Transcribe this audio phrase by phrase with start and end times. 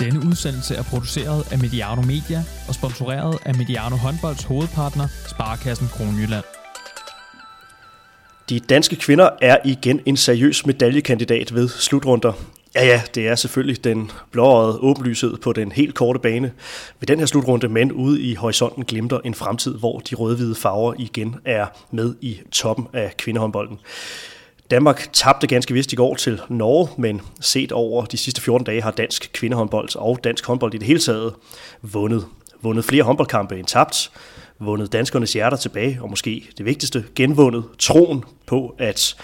[0.00, 6.44] Denne udsendelse er produceret af Mediano Media og sponsoreret af Mediano Håndbolds hovedpartner, Sparkassen Kronjylland.
[8.48, 12.32] De danske kvinder er igen en seriøs medaljekandidat ved slutrunder.
[12.74, 16.52] Ja, ja, det er selvfølgelig den blåøjet åbenlyshed på den helt korte bane
[17.00, 20.94] ved den her slutrunde, men ude i horisonten glimter en fremtid, hvor de rødhvide farver
[20.98, 23.78] igen er med i toppen af kvindehåndbolden.
[24.70, 28.82] Danmark tabte ganske vist i går til Norge, men set over de sidste 14 dage
[28.82, 31.34] har dansk kvindehåndbold og dansk håndbold i det hele taget
[31.82, 32.26] vundet.
[32.62, 34.10] Vundet flere håndboldkampe end tabt,
[34.58, 39.16] vundet danskernes hjerter tilbage, og måske det vigtigste, genvundet troen på, at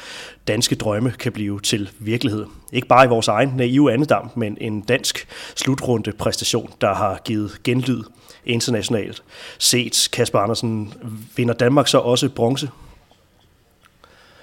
[0.48, 2.47] danske drømme kan blive til virkelighed.
[2.72, 7.60] Ikke bare i vores egen naive andedam, men en dansk slutrunde præstation, der har givet
[7.64, 8.02] genlyd
[8.44, 9.22] internationalt.
[9.58, 10.94] Set Kasper Andersen,
[11.36, 12.70] vinder Danmark så også bronze?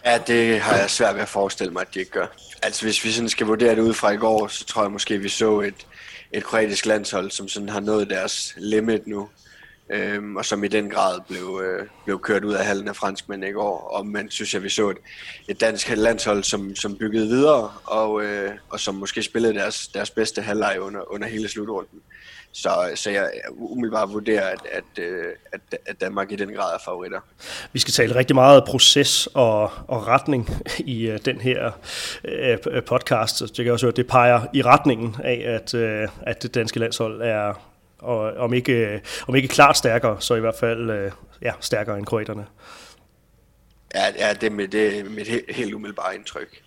[0.05, 2.27] Ja, det har jeg svært ved at forestille mig, at de ikke gør.
[2.63, 5.17] Altså hvis vi sådan skal vurdere det ud fra i går, så tror jeg måske,
[5.17, 5.87] vi så et,
[6.31, 9.29] et kroatisk landshold, som sådan har nået deres limit nu
[9.89, 13.45] øhm, og som i den grad blev, øh, blev kørt ud af halen af franskmænd
[13.45, 13.79] i går.
[13.79, 14.97] Og man synes jeg, vi så et,
[15.47, 20.09] et dansk landshold, som, som byggede videre, og, øh, og som måske spillede deres, deres
[20.09, 21.99] bedste halvleg under, under hele slutrunden.
[22.53, 26.79] Så, så jeg umiddelbart vurderer, at, at, øh, at, at Danmark i den grad er
[26.85, 27.19] favoritter.
[27.71, 31.71] Vi skal tale rigtig meget proces og, og retning i uh, den her
[32.23, 33.37] uh, podcast.
[33.37, 36.55] Så jeg kan også høre, at det peger i retningen af, at, uh, at det
[36.55, 37.53] danske landshold er,
[37.99, 42.05] og om ikke, om ikke klart stærkere, så i hvert fald øh, ja, stærkere end
[42.05, 42.45] kroaterne.
[43.95, 46.61] Ja, ja det, er mit, det er mit helt, helt umiddelbare indtryk.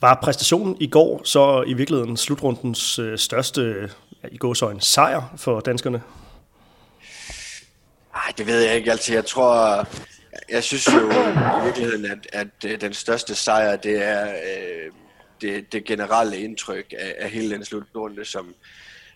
[0.00, 3.90] Var præstationen i går så i virkeligheden slutrundens øh, største
[4.32, 6.02] i gåsøjne sejr for danskerne?
[8.12, 9.14] Nej, det ved jeg ikke altid.
[9.14, 9.86] Jeg tror,
[10.48, 14.92] jeg synes jo i virkeligheden, at, at øh, den største sejr, det er øh,
[15.40, 18.54] det, det generelle indtryk af, af hele den slutrunde, som,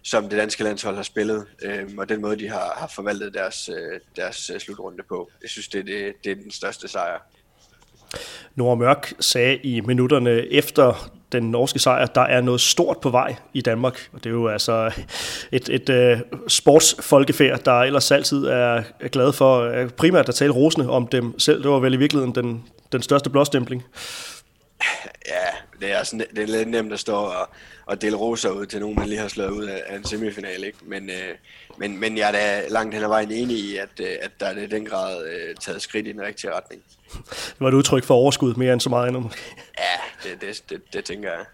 [0.02, 3.68] som det danske landshold har spillet, øh, og den måde, de har, har forvaltet deres,
[3.68, 5.30] øh, deres øh, slutrunde på.
[5.42, 7.18] Jeg synes, det er, det, det er den største sejr.
[8.54, 13.34] Nora Mørk sagde i minutterne efter den norske sejr, der er noget stort på vej
[13.52, 14.08] i Danmark.
[14.12, 14.90] Og det er jo altså
[15.52, 20.52] et, et et uh, sportsfolkefærd, der ellers altid er glad for øh, primært at tale
[20.52, 21.62] rosende om dem selv.
[21.62, 23.84] Det var vel i virkeligheden den, den største blåstempling.
[25.28, 25.48] Ja,
[25.80, 27.48] det er, sådan, det er lidt nemt at stå og,
[27.86, 30.64] og dele roser ud til nogen, man lige har slået ud af, af en semifinal.
[30.64, 30.78] Ikke?
[30.82, 31.34] Men, øh,
[31.78, 34.46] men, men jeg er da langt hen ad vejen enig i, at, øh, at der
[34.46, 36.82] er i den grad øh, taget skridt i den rigtige retning.
[37.28, 39.30] Det var et udtryk for overskud mere end så meget endnu.
[39.78, 41.44] Ja, det, det, det, det tænker jeg.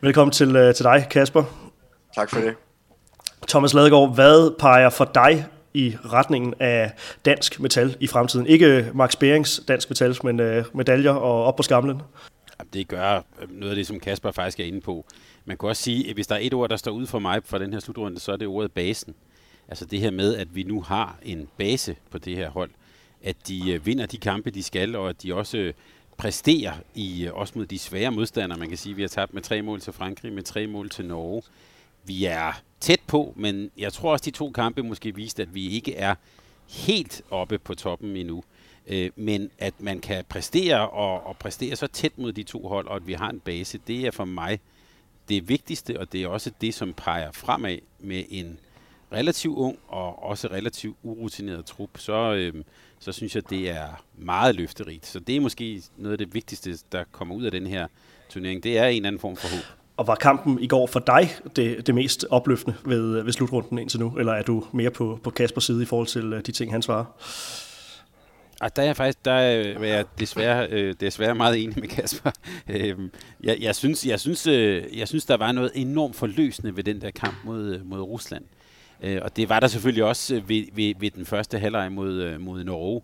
[0.00, 1.44] Velkommen til, øh, til dig, Kasper.
[2.14, 2.54] Tak for det.
[3.48, 6.92] Thomas Ladegaard, hvad peger for dig i retningen af
[7.24, 8.46] dansk metal i fremtiden?
[8.46, 12.02] Ikke Max Berings dansk metal, men øh, medaljer og op på skamlen.
[12.72, 15.06] Det gør øh, noget af det, som Kasper faktisk er inde på.
[15.44, 17.44] Man kan også sige, at hvis der er et ord, der står ud for mig
[17.44, 19.14] for den her slutrunde, så er det ordet basen.
[19.68, 22.70] Altså det her med, at vi nu har en base på det her hold.
[23.22, 25.72] At de øh, vinder de kampe, de skal, og at de også øh,
[26.16, 28.58] præsterer i også mod de svære modstandere.
[28.58, 30.90] Man kan sige, at vi har tabt med tre mål til Frankrig, med tre mål
[30.90, 31.42] til Norge.
[32.04, 35.68] Vi er tæt på, men jeg tror også, de to kampe måske viste, at vi
[35.68, 36.14] ikke er
[36.68, 38.42] helt oppe på toppen endnu.
[38.88, 42.86] Øh, men at man kan præstere og, og præstere så tæt mod de to hold,
[42.86, 44.60] og at vi har en base, det er for mig
[45.28, 48.58] det vigtigste, og det er også det, som peger fremad med en
[49.12, 52.64] relativt ung og også relativt urutineret trup, så, øh,
[52.98, 55.06] så synes jeg, det er meget løfterigt.
[55.06, 57.86] Så det er måske noget af det vigtigste, der kommer ud af den her
[58.28, 58.62] turnering.
[58.62, 59.64] Det er en anden form for håb.
[59.96, 64.00] Og var kampen i går for dig det, det mest opløftende ved, ved slutrunden indtil
[64.00, 64.16] nu?
[64.18, 66.82] Eller er du mere på, på Kaspers side i forhold til øh, de ting, han
[66.82, 67.04] svarer?
[68.60, 71.88] Og der er jeg faktisk, der øh, er jeg desværre, øh, desværre meget enig med
[71.88, 72.30] Kasper.
[72.68, 73.10] Øhm,
[73.42, 77.00] jeg, jeg, synes, jeg, synes, øh, jeg synes, der var noget enormt forløsende ved den
[77.00, 78.44] der kamp mod, øh, mod Rusland.
[79.02, 82.38] Øh, og det var der selvfølgelig også øh, ved, ved, ved den første halvleg mod,
[82.38, 83.02] mod Norge.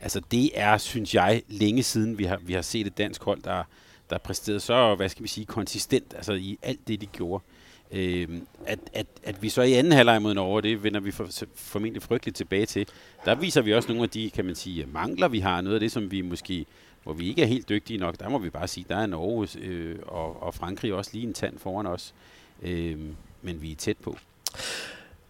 [0.00, 3.42] Altså det er, synes jeg, længe siden, vi har, vi har set et dansk hold,
[3.42, 3.62] der,
[4.10, 7.44] der præsterede så, hvad skal vi sige, konsistent altså i alt det, de gjorde.
[7.94, 8.28] Øh,
[8.66, 12.02] at, at, at vi så i anden halvleg mod Norge, det vender vi for, formentlig
[12.02, 12.86] frygteligt tilbage til,
[13.24, 15.60] der viser vi også nogle af de, kan man sige, mangler vi har.
[15.60, 16.66] Noget af det, som vi måske,
[17.02, 19.48] hvor vi ikke er helt dygtige nok, der må vi bare sige, der er Norge
[19.60, 22.14] øh, og, og Frankrig også lige en tand foran os.
[22.62, 22.98] Øh,
[23.42, 24.18] men vi er tæt på.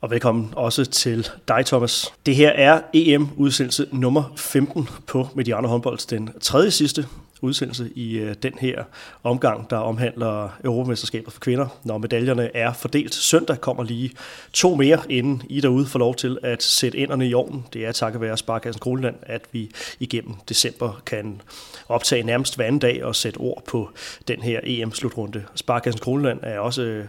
[0.01, 2.15] Og velkommen også til dig, Thomas.
[2.27, 7.07] Det her er EM-udsendelse nummer 15 på Mediano Håndbolds, den tredje sidste
[7.43, 8.85] udsendelse i øh, den her
[9.23, 11.67] omgang, der omhandler Europamesterskabet for kvinder.
[11.85, 14.13] Når medaljerne er fordelt søndag, kommer lige
[14.53, 17.67] to mere, inden I derude får lov til at sætte inderne i ovnen.
[17.73, 19.71] Det er takket være Sparkassen Kroneland, at vi
[20.01, 21.41] igennem december kan
[21.89, 23.91] optage nærmest hver anden dag og sætte ord på
[24.29, 25.45] den her EM-slutrunde.
[25.55, 27.05] Sparkassen Kroneland er også øh,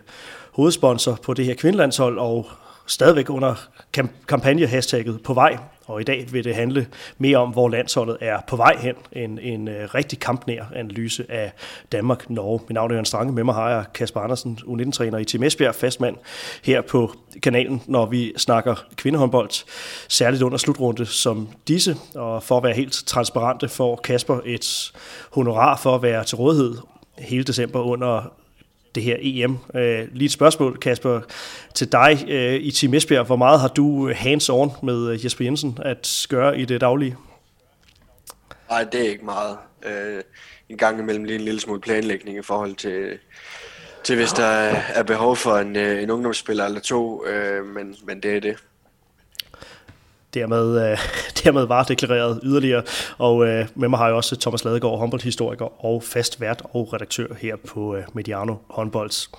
[0.52, 2.48] hovedsponsor på det her kvindelandshold, og
[2.88, 3.56] stadigvæk under
[4.28, 5.58] kampagne-hashtagget på vej.
[5.86, 6.88] Og i dag vil det handle
[7.18, 8.96] mere om, hvor landsholdet er på vej hen.
[9.12, 11.52] En, en øh, rigtig kampnær analyse af
[11.92, 12.60] Danmark-Norge.
[12.68, 13.34] Mit navn er Jørgen Strange.
[13.34, 16.16] Med mig har jeg Kasper Andersen, U19-træner i Team Esbjerg, fastmand
[16.64, 17.12] her på
[17.44, 19.50] kanalen, når vi snakker kvindehåndbold.
[20.10, 21.96] Særligt under slutrunde som disse.
[22.16, 24.94] Og for at være helt transparente får Kasper et
[25.32, 26.78] honorar for at være til rådighed
[27.18, 28.32] hele december under
[28.96, 29.58] det her EM.
[29.76, 31.22] Øh, lige et spørgsmål, Kasper,
[31.74, 33.26] til dig øh, i Team Esbjerg.
[33.26, 37.16] Hvor meget har du øh, hands-on med øh, Jesper Jensen at gøre i det daglige?
[38.70, 39.58] Nej, det er ikke meget.
[39.86, 40.24] Øh,
[40.70, 43.18] en gang imellem lige en lille smule planlægning i forhold til,
[44.04, 44.46] til hvis der
[44.94, 48.56] er behov for en, øh, en ungdomsspiller eller to, øh, men, men det er det
[50.36, 50.98] dermed, øh,
[51.44, 52.84] dermed var deklareret yderligere.
[53.18, 57.28] Og øh, med mig har jeg også Thomas Ladegaard, håndboldhistoriker og fast vært og redaktør
[57.40, 59.30] her på øh, Mediano Håndbolds.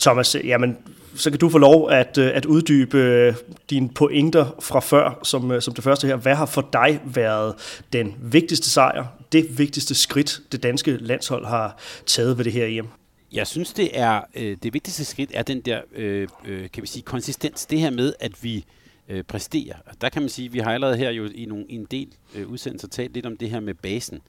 [0.00, 0.78] Thomas, jamen,
[1.14, 3.34] så kan du få lov at, øh, at uddybe øh,
[3.70, 6.16] dine pointer fra før, som, øh, som det første her.
[6.16, 7.54] Hvad har for dig været
[7.92, 11.76] den vigtigste sejr, det vigtigste skridt, det danske landshold har
[12.06, 12.88] taget ved det her EM?
[13.32, 16.88] Jeg synes, det er øh, det vigtigste skridt er den der, øh, øh, kan vi
[16.88, 17.66] sige, konsistens.
[17.66, 18.62] Det her med, at vi øh,
[19.10, 19.74] Øh, præstere.
[19.86, 21.86] Og der kan man sige, at vi har allerede her jo i, nogle, i en
[21.90, 24.20] del øh, udsendelser talt lidt om det her med basen.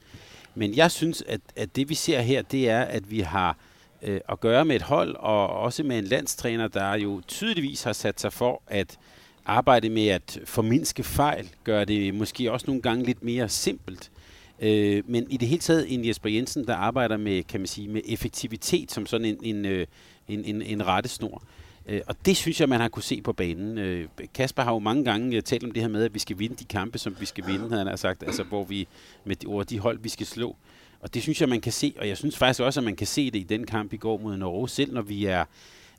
[0.55, 3.57] Men jeg synes, at, at det vi ser her, det er, at vi har
[4.01, 7.93] øh, at gøre med et hold, og også med en landstræner, der jo tydeligvis har
[7.93, 8.99] sat sig for at
[9.45, 14.11] arbejde med at formindske fejl, gør det måske også nogle gange lidt mere simpelt.
[14.59, 17.87] Øh, men i det hele taget en Jesper Jensen, der arbejder med, kan man sige,
[17.87, 19.87] med effektivitet som sådan en, en, øh,
[20.27, 21.43] en, en, en rettesnor.
[21.85, 23.77] Øh, og det synes jeg, man har kunne se på banen.
[23.77, 26.39] Øh, Kasper har jo mange gange øh, talt om det her med, at vi skal
[26.39, 28.23] vinde de kampe, som vi skal vinde, havde han sagt.
[28.23, 28.87] Altså, hvor vi
[29.25, 30.55] med de, over de hold, vi skal slå.
[30.99, 31.93] Og det synes jeg, man kan se.
[31.99, 34.17] Og jeg synes faktisk også, at man kan se det i den kamp i går
[34.17, 35.41] mod Norge, selv når vi er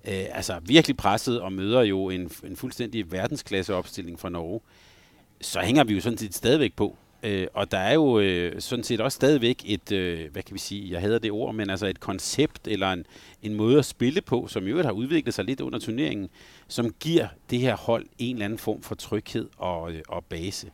[0.08, 4.60] øh, altså virkelig presset og møder jo en, en fuldstændig verdensklasse opstilling fra Norge.
[5.40, 6.96] Så hænger vi jo sådan set stadigvæk på.
[7.22, 10.58] Øh, og der er jo øh, sådan set også stadigvæk et, øh, hvad kan vi
[10.58, 13.06] sige, jeg hader det ord, men altså et koncept eller en,
[13.42, 16.28] en måde at spille på, som jo har udviklet sig lidt under turneringen,
[16.68, 20.70] som giver det her hold en eller anden form for tryghed og, øh, og base.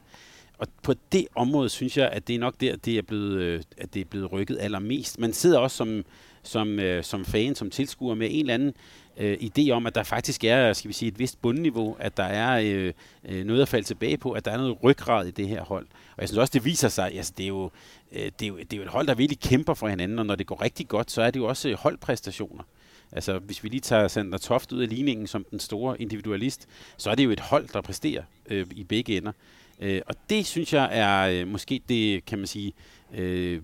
[0.58, 3.62] Og på det område synes jeg, at det er nok der, det er blevet, øh,
[3.76, 5.18] at det er blevet rykket allermest.
[5.18, 6.04] Man sidder også som,
[6.42, 8.74] som, øh, som fan, som tilskuer med en eller anden
[9.18, 12.22] øh, idé om, at der faktisk er, skal vi sige, et vist bundniveau, at der
[12.24, 12.92] er øh,
[13.24, 15.86] øh, noget at falde tilbage på, at der er noget ryggrad i det her hold.
[16.16, 17.70] Og jeg synes også, det viser sig, altså det er jo,
[18.12, 20.26] øh, det er jo, det er jo et hold, der virkelig kæmper for hinanden, og
[20.26, 22.64] når det går rigtig godt, så er det jo også øh, holdpræstationer.
[23.12, 27.10] Altså, hvis vi lige tager Sander Toft ud af ligningen som den store individualist, så
[27.10, 29.32] er det jo et hold, der præsterer øh, i begge ender.
[29.80, 32.72] Øh, og det synes jeg er øh, måske det, kan man sige,
[33.14, 33.60] øh,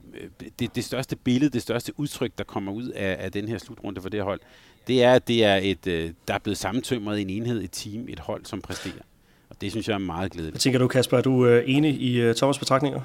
[0.58, 4.00] det, det største billede, det største udtryk, der kommer ud af, af den her slutrunde
[4.00, 4.40] for det her hold
[4.88, 8.06] det er, at det er et, øh, der er blevet sammentømret en enhed, et team,
[8.08, 9.02] et hold, som præsterer.
[9.50, 10.52] Og det synes jeg er meget glædeligt.
[10.52, 11.18] Hvad tænker du, Kasper?
[11.18, 13.00] Er du øh, enig i øh, Thomas' betragtninger?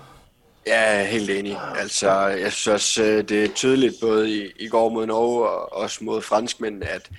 [0.68, 1.58] Ja, helt enig.
[1.80, 6.04] Altså, jeg synes også, det er tydeligt både i, i går mod Norge og også
[6.04, 7.10] mod franskmænd, at,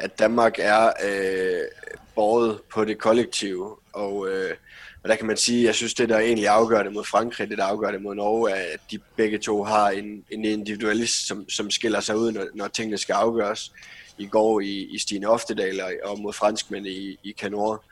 [0.00, 1.60] at Danmark er øh,
[2.14, 3.76] båret på det kollektive.
[3.92, 4.50] Og, øh,
[5.02, 7.58] og der kan man sige, jeg synes, det der egentlig afgør det mod Frankrig, det
[7.58, 11.48] der afgør det mod Norge, er, at de begge to har en, en individualist, som,
[11.48, 13.72] som skiller sig ud, når, når tingene skal afgøres
[14.18, 17.84] i går i, i Stine Oftedal og, og mod franskmænd i, i Canor.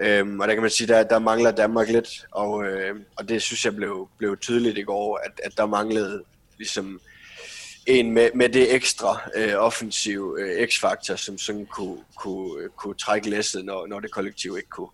[0.00, 3.42] Øhm, og der kan man sige, der, der mangler Danmark lidt, og, øh, og det
[3.42, 6.22] synes jeg blev, blev tydeligt i går, at, at der manglede
[6.58, 7.00] ligesom
[7.86, 12.94] en med, med det ekstra øh, offensiv øh, x-faktor, som sådan kunne, kunne, øh, kunne
[12.94, 14.88] trække læsset, når, når det kollektiv ikke kunne.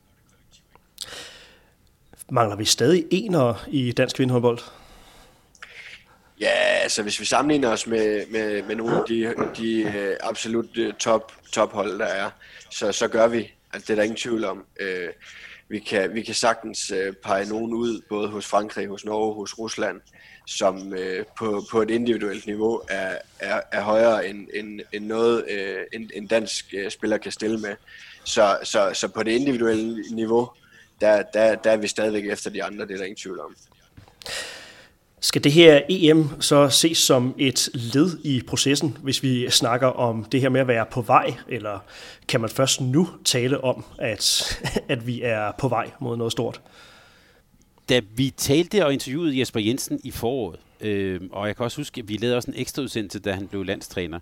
[2.30, 4.58] Mangler vi stadig enere i dansk kvindehåndbold?
[6.42, 10.78] Ja, altså hvis vi sammenligner os med, med, med nogle af de, de øh, absolut
[10.78, 12.30] øh, top, top hold, der er,
[12.70, 13.52] så, så gør vi.
[13.72, 14.64] Altså, det er der ingen tvivl om.
[14.80, 15.08] Øh,
[15.68, 19.58] vi, kan, vi kan sagtens øh, pege nogen ud, både hos Frankrig, hos Norge, hos
[19.58, 20.00] Rusland,
[20.46, 25.44] som øh, på, på et individuelt niveau er, er, er højere end, end, end noget,
[25.50, 27.76] øh, en, en dansk øh, spiller kan stille med.
[28.24, 30.50] Så, så, så på det individuelle niveau,
[31.00, 33.56] der, der, der er vi stadigvæk efter de andre, det er der ingen tvivl om.
[35.24, 40.24] Skal det her EM så ses som et led i processen, hvis vi snakker om
[40.24, 41.78] det her med at være på vej, eller
[42.28, 44.54] kan man først nu tale om, at,
[44.88, 46.60] at vi er på vej mod noget stort?
[47.88, 52.00] Da vi talte og interviewede Jesper Jensen i foråret, øh, og jeg kan også huske,
[52.00, 54.18] at vi lavede også en ekstra udsendelse, da han blev landstræner,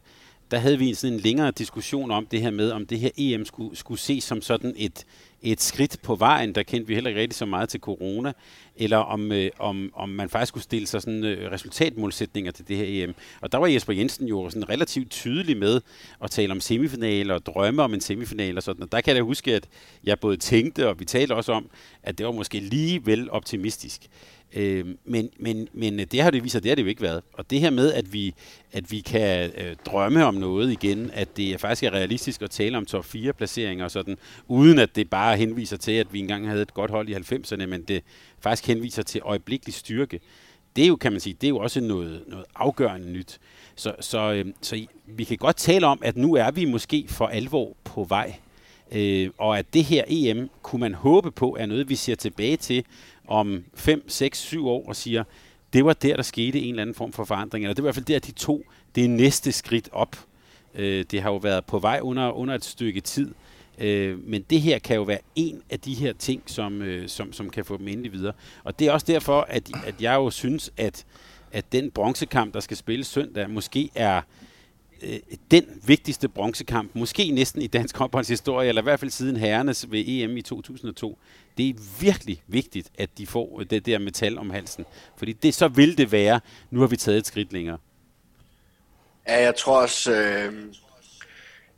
[0.51, 3.45] der havde vi sådan en længere diskussion om det her med, om det her EM
[3.45, 5.05] skulle, skulle ses som sådan et,
[5.43, 8.33] et skridt på vejen, der kendte vi heller ikke rigtig så meget til corona,
[8.77, 12.77] eller om, øh, om, om man faktisk skulle stille sig sådan øh, resultatmålsætninger til det
[12.77, 13.15] her EM.
[13.41, 15.81] Og der var Jesper Jensen jo sådan relativt tydelig med
[16.25, 18.83] at tale om semifinaler og drømme om en semifinal og sådan.
[18.83, 19.69] Og der kan jeg huske, at
[20.05, 21.71] jeg både tænkte, og vi talte også om,
[22.03, 24.09] at det var måske lige vel optimistisk.
[24.55, 27.23] Øh, men, men, men det har det vist sig, det har det jo ikke været.
[27.33, 28.35] Og det her med, at vi,
[28.73, 32.77] at vi kan øh, drømme om noget igen, at det faktisk er realistisk at tale
[32.77, 34.17] om top 4 placeringer og sådan,
[34.49, 37.67] uden at det bare henviser til, at vi engang havde et godt hold i 90'erne,
[37.67, 38.03] men det
[38.41, 40.21] faktisk henviser til øjeblikkelig styrke.
[40.77, 43.39] Det er jo, kan man sige, det er jo også noget, noget afgørende nyt.
[43.77, 47.27] Så, så, øh, så vi kan godt tale om, at nu er vi måske for
[47.27, 48.35] alvor på vej.
[48.93, 52.57] Øh, og at det her EM, kunne man håbe på, er noget, vi ser tilbage
[52.57, 52.85] til
[53.31, 55.25] om 5, 6, 7 år og siger,
[55.73, 57.65] det var der, der skete en eller anden form for forandring.
[57.65, 60.17] Eller det var i hvert fald der, de to det næste skridt op.
[60.75, 63.35] Øh, det har jo været på vej under, under et stykke tid.
[63.79, 67.33] Øh, men det her kan jo være en af de her ting, som, øh, som,
[67.33, 68.33] som kan få dem endelig videre.
[68.65, 71.05] Og det er også derfor, at, at jeg jo synes, at,
[71.53, 74.23] at den bronzekamp, der skal spilles søndag, måske er
[75.03, 75.19] øh,
[75.51, 80.05] den vigtigste bronzekamp, måske næsten i dansk håndboldshistorie, eller i hvert fald siden herrenes ved
[80.07, 81.19] EM i 2002.
[81.59, 84.85] Det er virkelig vigtigt, at de får øh, det der metal om halsen.
[85.17, 86.41] Fordi det, så vil det være,
[86.71, 87.79] nu har vi taget et skridt længere.
[89.29, 90.55] Ja, jeg tror også, øh,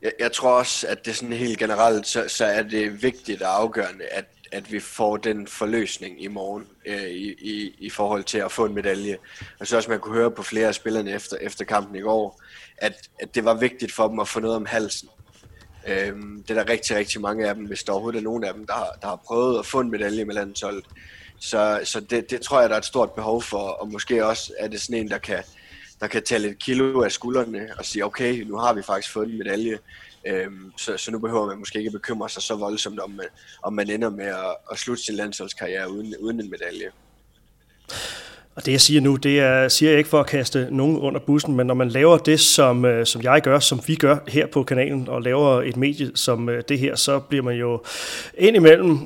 [0.02, 3.61] jeg, jeg tror også, at det sådan helt generelt, så, så er det vigtigt og
[3.61, 8.38] afgørende, at, at vi får den forløsning i morgen øh, i, i, i forhold til
[8.38, 9.17] at få en medalje.
[9.59, 12.43] Og så også man kunne høre på flere af spillerne efter, efter kampen i går,
[12.76, 15.09] at, at det var vigtigt for dem at få noget om halsen.
[15.87, 18.55] Øhm, det er der rigtig, rigtig mange af dem, hvis der overhovedet er nogen af
[18.55, 20.85] dem, der har, der har prøvet at få en medalje med landsholdet.
[21.39, 24.53] Så, så det, det tror jeg, der er et stort behov for, og måske også
[24.59, 25.45] er det sådan en, der kan,
[26.01, 29.29] der kan tage lidt kilo af skuldrene og sige, okay, nu har vi faktisk fået
[29.29, 29.79] en medalje,
[30.27, 33.27] øhm, så, så nu behøver man måske ikke bekymre sig så voldsomt, om man,
[33.62, 36.91] om man ender med at, at slutte sin landsholdskarriere uden, uden en medalje.
[38.55, 41.21] Og det jeg siger nu, det er, siger jeg ikke for at kaste nogen under
[41.21, 44.47] bussen, men når man laver det, som, øh, som jeg gør, som vi gør her
[44.47, 47.83] på kanalen, og laver et medie som øh, det her, så bliver man jo
[48.39, 48.99] indimellem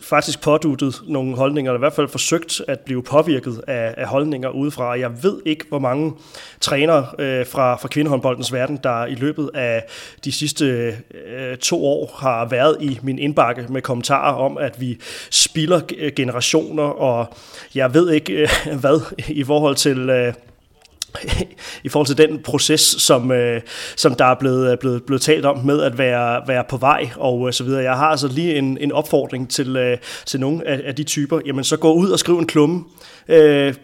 [0.00, 4.48] faktisk påduttet nogle holdninger, eller i hvert fald forsøgt at blive påvirket af, af holdninger
[4.48, 4.98] udefra.
[4.98, 6.12] Jeg ved ikke, hvor mange
[6.60, 9.84] trænere øh, fra, fra kvindehåndboldens verden, der i løbet af
[10.24, 10.96] de sidste
[11.26, 14.98] øh, to år har været i min indbakke med kommentarer om, at vi
[15.30, 15.80] spilder
[16.16, 17.34] generationer, og
[17.74, 18.48] jeg ved ikke øh,
[18.80, 20.10] hvad i forhold til...
[20.10, 20.34] Øh,
[21.84, 23.60] i forhold til den proces, som, øh,
[23.96, 27.10] som der er blevet, øh, blevet, blevet talt om med at være, være på vej
[27.16, 27.82] og øh, så videre.
[27.82, 31.40] Jeg har altså lige en, en opfordring til, øh, til nogle af, af de typer.
[31.46, 32.84] Jamen så gå ud og skriv en klumme.
[33.28, 33.74] Øh,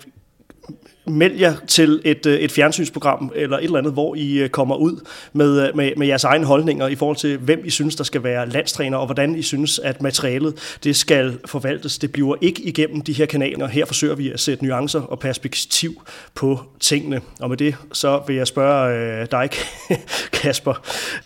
[1.06, 4.76] meld jer til et, øh, et fjernsynsprogram eller et eller andet, hvor I øh, kommer
[4.76, 8.04] ud med, øh, med, med jeres egne holdninger i forhold til, hvem I synes, der
[8.04, 11.98] skal være landstræner, og hvordan I synes, at materialet det skal forvaltes.
[11.98, 13.66] Det bliver ikke igennem de her kanaler.
[13.66, 16.02] Her forsøger vi at sætte nuancer og perspektiv
[16.34, 17.20] på tingene.
[17.40, 19.50] Og med det, så vil jeg spørge øh, dig,
[20.42, 20.74] Kasper,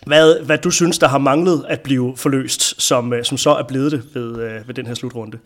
[0.07, 3.93] hvad, hvad du synes, der har manglet at blive forløst, som, som så er blevet
[3.93, 5.39] det ved, øh, ved den her slutrunde.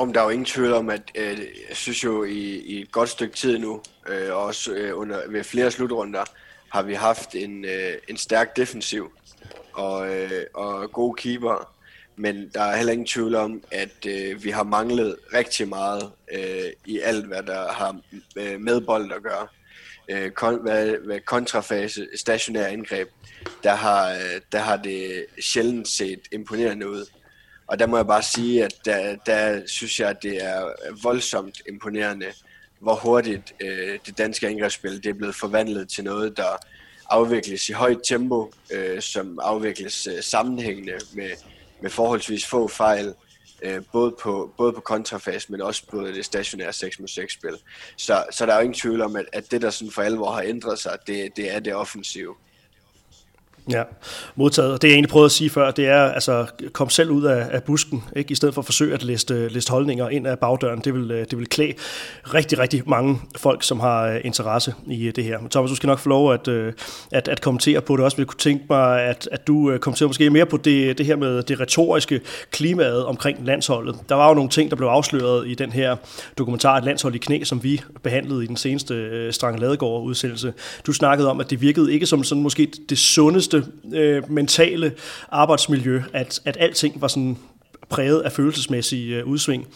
[0.00, 1.38] Om der er jo ingen tvivl om, at øh,
[1.68, 5.44] jeg synes jo i, i et godt stykke tid nu, øh, også øh, under, ved
[5.44, 6.24] flere slutrunder,
[6.68, 9.12] har vi haft en, øh, en stærk defensiv
[9.72, 11.72] og, øh, og gode keeper.
[12.16, 16.70] Men der er heller ingen tvivl om, at øh, vi har manglet rigtig meget øh,
[16.86, 18.00] i alt, hvad der har
[18.36, 19.46] øh, med bold at gøre.
[20.08, 23.08] Øh, kon, hvad, hvad kontrafase, stationære angreb,
[23.62, 27.06] der har, øh, der har det sjældent set imponerende ud.
[27.70, 30.70] Og der må jeg bare sige, at der, der synes jeg, at det er
[31.02, 32.26] voldsomt imponerende,
[32.80, 36.56] hvor hurtigt øh, det danske angrebsspil det er blevet forvandlet til noget, der
[37.10, 41.30] afvikles i højt tempo, øh, som afvikles øh, sammenhængende med,
[41.82, 43.14] med forholdsvis få fejl,
[43.62, 47.56] øh, både, på, både på kontrafase, men også på det stationære 6 mod 6 spil.
[47.96, 50.30] Så, så der er jo ingen tvivl om, at, at det, der sådan for alvor
[50.30, 52.34] har ændret sig, det, det er det offensive.
[53.70, 53.82] Ja,
[54.36, 54.82] modtaget.
[54.82, 57.62] Det jeg egentlig prøvede at sige før, det er, altså, kom selv ud af, af
[57.62, 58.32] busken, ikke?
[58.32, 60.80] i stedet for at forsøge at liste, liste holdninger ind af bagdøren.
[60.80, 61.72] Det vil, øh, det vil klæde
[62.34, 65.40] rigtig, rigtig mange folk, som har øh, interesse i øh, det her.
[65.40, 66.48] Men Thomas, du skal nok få lov at,
[67.12, 68.14] at, at kommentere på det også.
[68.18, 71.42] Jeg kunne tænke mig, at, at du kommenterer måske mere på det, det her med
[71.42, 73.96] det retoriske klimaet omkring landsholdet.
[74.08, 75.96] Der var jo nogle ting, der blev afsløret i den her
[76.38, 80.52] dokumentar, Et landshold i knæ, som vi behandlede i den seneste Strang Ladegård-udsendelse.
[80.86, 83.59] Du snakkede om, at det virkede ikke som sådan måske det sundeste
[83.94, 84.92] øh, mentale
[85.28, 87.36] arbejdsmiljø, at, at alting var sådan
[87.88, 89.68] præget af følelsesmæssige øh, udsving.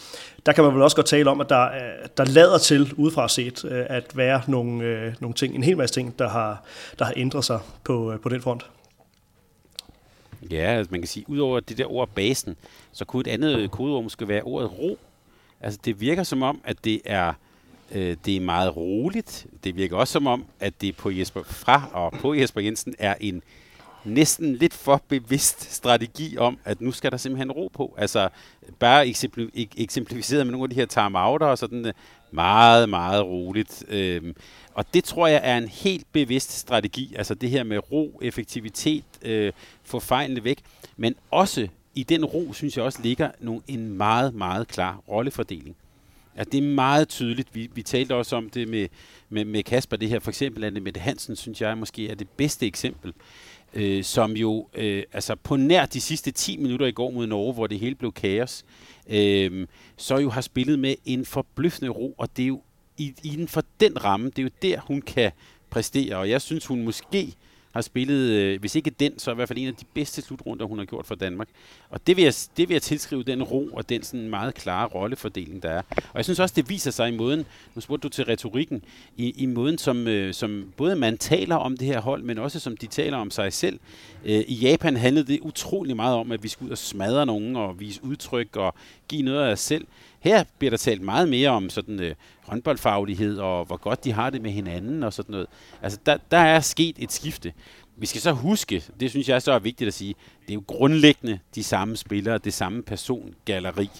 [0.46, 3.28] Der kan man vel også godt tale om, at der, øh, der lader til, udefra
[3.28, 6.64] set, øh, at være nogle, øh, nogle ting, en hel masse ting, der har,
[6.98, 8.66] der har ændret sig på, øh, på den front.
[10.50, 12.56] Ja, altså man kan sige, udover det der ord basen,
[12.92, 14.98] så kunne et andet øh, kodeord måske være ordet ro.
[15.60, 17.32] Altså det virker som om, at det er
[17.92, 19.46] øh, det er meget roligt.
[19.64, 23.14] Det virker også som om, at det på Jesper fra og på Jesper Jensen er
[23.20, 23.42] en
[24.04, 27.94] næsten lidt for bevidst strategi om, at nu skal der simpelthen ro på.
[27.98, 28.28] Altså
[28.78, 29.08] bare
[29.76, 31.92] eksemplificeret med nogle af de her timeouter og sådan øh,
[32.30, 33.84] meget, meget roligt.
[33.88, 34.36] Øhm,
[34.74, 37.14] og det tror jeg er en helt bevidst strategi.
[37.16, 40.58] Altså det her med ro, effektivitet, øh, få fejlene væk.
[40.96, 45.76] Men også i den ro, synes jeg også ligger nogle, en meget, meget klar rollefordeling.
[46.36, 47.54] Ja, det er meget tydeligt.
[47.54, 48.88] Vi, vi talte også om det med,
[49.28, 52.28] med, med Kasper, det her for eksempel, Anne Mette Hansen, synes jeg måske er det
[52.28, 53.12] bedste eksempel
[53.74, 57.54] øh, som jo øh, altså på nær de sidste 10 minutter i går mod Norge,
[57.54, 58.64] hvor det hele blev kaos,
[59.08, 59.66] øh,
[59.96, 62.62] så jo har spillet med en forbløffende ro, og det er jo
[62.98, 65.32] i, inden for den ramme, det er jo der, hun kan
[65.70, 67.34] præstere, og jeg synes, hun måske
[67.74, 70.66] har spillet, øh, hvis ikke den, så i hvert fald en af de bedste slutrunder,
[70.66, 71.48] hun har gjort for Danmark.
[71.90, 74.86] Og det vil jeg, det vil jeg tilskrive den ro og den sådan meget klare
[74.86, 75.82] rollefordeling, der er.
[75.90, 78.84] Og jeg synes også, det viser sig i måden, nu spurgte du til retorikken,
[79.16, 82.60] i, i måden, som, øh, som både man taler om det her hold, men også
[82.60, 83.78] som de taler om sig selv.
[84.24, 87.56] Øh, I Japan handlede det utrolig meget om, at vi skulle ud og smadre nogen
[87.56, 88.74] og vise udtryk og
[89.08, 89.86] give noget af os selv.
[90.24, 94.30] Her bliver der talt meget mere om sådan øh, håndboldfaglighed og hvor godt de har
[94.30, 95.46] det med hinanden og sådan noget.
[95.82, 97.52] Altså der, der er sket et skifte.
[97.96, 100.62] Vi skal så huske, det synes jeg så er vigtigt at sige, det er jo
[100.66, 103.90] grundlæggende de samme spillere, det samme persongalleri.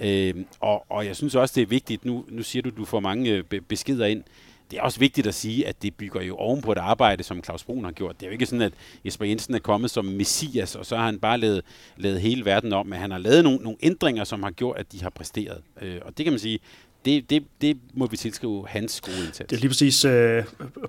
[0.00, 3.00] Øh, og, og jeg synes også, det er vigtigt, nu, nu siger du, du får
[3.00, 4.24] mange øh, beskeder ind,
[4.72, 7.44] det er også vigtigt at sige, at det bygger jo oven på et arbejde, som
[7.44, 8.20] Claus Brun har gjort.
[8.20, 8.72] Det er jo ikke sådan, at
[9.04, 11.62] Jesper Jensen er kommet som messias, og så har han bare lavet,
[11.96, 14.92] lavet hele verden om, men han har lavet nogle, nogle ændringer, som har gjort, at
[14.92, 15.60] de har præsteret.
[15.82, 16.58] Øh, og det kan man sige,
[17.04, 19.50] det, det, det må vi tilskrive hans gode indsats.
[19.50, 20.44] Det er lige præcis øh,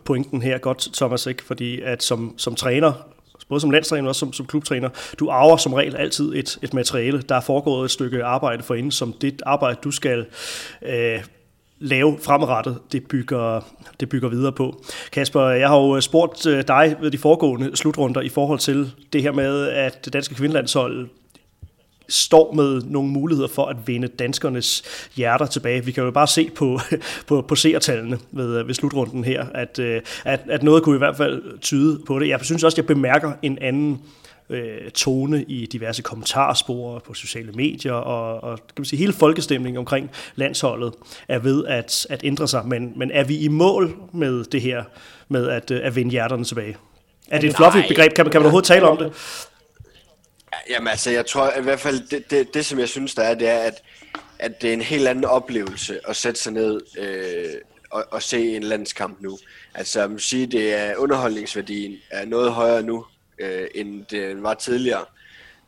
[0.05, 1.43] pointen her, godt Thomas, ikke?
[1.43, 2.93] fordi at som, som træner,
[3.49, 7.21] både som landstræner og som, som klubtræner, du arver som regel altid et, et materiale.
[7.21, 10.25] Der er foregået et stykke arbejde for inden, som det arbejde, du skal
[10.81, 11.23] øh,
[11.83, 13.61] lave fremadrettet, det bygger,
[13.99, 14.83] det bygger videre på.
[15.11, 18.91] Kasper, jeg har jo øh, spurgt øh, dig ved de foregående slutrunder i forhold til
[19.13, 21.09] det her med, at det danske kvindelandshold
[22.09, 24.83] står med nogle muligheder for at vinde danskernes
[25.15, 25.85] hjerter tilbage.
[25.85, 26.79] Vi kan jo bare se på,
[27.27, 29.79] på, på seertallene ved, øh, ved slutrunden her, at,
[30.25, 32.29] at, at noget kunne i hvert fald tyde på det.
[32.29, 34.22] Jeg synes også, at jeg bemærker en anden øh,
[34.93, 40.11] tone i diverse kommentarspor på sociale medier, og, og kan man sige, hele folkestemningen omkring
[40.35, 40.93] landsholdet
[41.27, 42.67] er ved at, at ændre sig.
[42.67, 44.83] Men, men er vi i mål med det her,
[45.29, 46.77] med at, øh, at vinde hjerterne tilbage?
[47.31, 48.13] Er det et fluffy begreb?
[48.13, 49.13] Kan man, kan man overhovedet tale om det?
[50.69, 53.33] Jamen altså, jeg tror i hvert fald, det, det, det som jeg synes, der er,
[53.33, 53.83] det er, at,
[54.39, 57.45] at det er en helt anden oplevelse at sætte sig ned øh,
[57.91, 59.37] og, og se en landskamp nu.
[59.75, 63.05] Altså, jeg sige, det er underholdningsværdien er noget højere nu,
[63.43, 65.05] øh, end det var tidligere.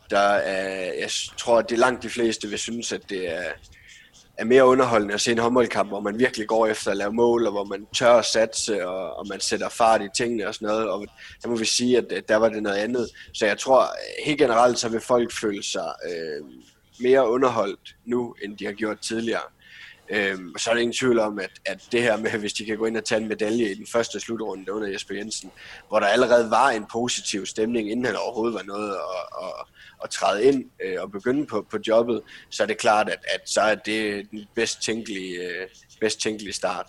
[0.10, 3.52] Der er, jeg tror, at det langt de fleste vil synes, at det er,
[4.38, 7.46] er mere underholdende at se en håndboldkamp, hvor man virkelig går efter at lave mål,
[7.46, 10.68] og hvor man tør at satse, og, og man sætter fart i tingene og sådan
[10.68, 10.90] noget.
[10.90, 11.08] Og
[11.44, 13.10] der må vi sige, at, at der var det noget andet.
[13.34, 13.88] Så jeg tror,
[14.26, 16.46] helt generelt, så vil folk føle sig øh,
[17.00, 19.42] mere underholdt nu, end de har gjort tidligere.
[20.10, 22.78] Øhm, så er der ingen tvivl om, at, at det her med, hvis de kan
[22.78, 25.52] gå ind og tage en medalje i den første slutrunde under Jesper Jensen,
[25.88, 29.54] hvor der allerede var en positiv stemning, inden han overhovedet var noget at, at,
[30.04, 33.50] at træde ind øh, og begynde på, på jobbet, så er det klart, at, at
[33.50, 35.68] så er det den bedst tænkelige, øh,
[36.00, 36.86] bedst tænkelige start.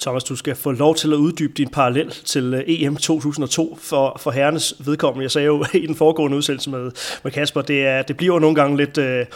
[0.00, 4.16] Thomas, du skal få lov til at uddybe din parallel til øh, EM 2002 for,
[4.20, 5.22] for herrenes vedkommende.
[5.22, 6.90] Jeg sagde jo i den foregående udsendelse med,
[7.24, 8.98] med Kasper, det, er, det bliver jo nogle gange lidt...
[8.98, 9.26] Øh,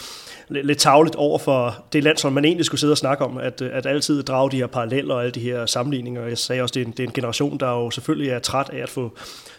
[0.51, 3.63] lidt tavligt over for det land, som man egentlig skulle sidde og snakke om, at,
[3.63, 6.27] at altid drage de her paralleller og alle de her sammenligninger.
[6.27, 8.71] Jeg sagde også, det er, en, det er en generation, der jo selvfølgelig er træt
[8.73, 9.17] af at få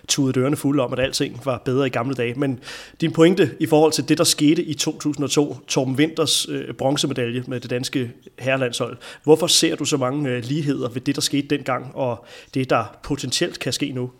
[0.07, 2.33] tudet dørene fulde om, at alting var bedre i gamle dage.
[2.33, 2.59] Men
[3.01, 7.59] din pointe i forhold til det, der skete i 2002, Torben Winters øh, bronzemedalje med
[7.59, 11.95] det danske herrelandshold, hvorfor ser du så mange øh, ligheder ved det, der skete dengang,
[11.95, 14.11] og det, der potentielt kan ske nu?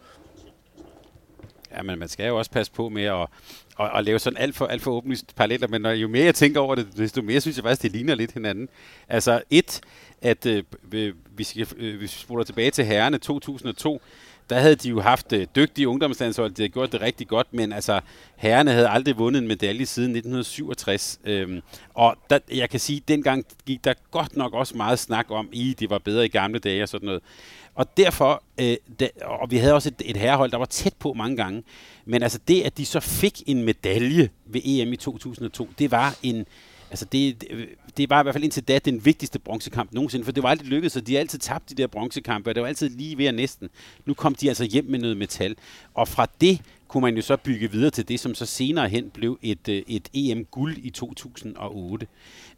[1.71, 3.27] Ja, men man skal jo også passe på med at,
[3.81, 6.35] at, at lave sådan alt for, alt for åbenlyst paralleller, men når, jo mere jeg
[6.35, 8.69] tænker over det, desto mere synes jeg faktisk, det ligner lidt hinanden.
[9.09, 9.81] Altså et,
[10.21, 10.63] at øh,
[10.93, 14.01] øh vi, skal, øh, hvis vi spoler tilbage til herrene 2002,
[14.51, 17.73] der havde de jo haft øh, dygtige ungdomslandshold, de havde gjort det rigtig godt, men
[17.73, 18.01] altså,
[18.35, 21.19] herrerne havde aldrig vundet en medalje siden 1967.
[21.23, 21.61] Øhm,
[21.93, 25.49] og der, jeg kan sige, at dengang gik der godt nok også meget snak om,
[25.51, 27.21] i de var bedre i gamle dage og sådan noget.
[27.75, 31.13] Og derfor, øh, da, og vi havde også et, et herrehold, der var tæt på
[31.13, 31.63] mange gange,
[32.05, 36.15] men altså det, at de så fik en medalje ved EM i 2002, det var
[36.23, 36.45] en,
[36.91, 37.43] altså det,
[37.97, 40.67] det var i hvert fald indtil da den vigtigste bronzekamp nogensinde, for det var aldrig
[40.67, 43.25] lykkedes, og de har altid tabt de der bronzekampe, og det var altid lige ved
[43.25, 43.69] at næsten.
[44.05, 45.55] Nu kom de altså hjem med noget metal,
[45.93, 49.09] og fra det kunne man jo så bygge videre til det, som så senere hen
[49.09, 52.07] blev et, øh, et EM-guld i 2008.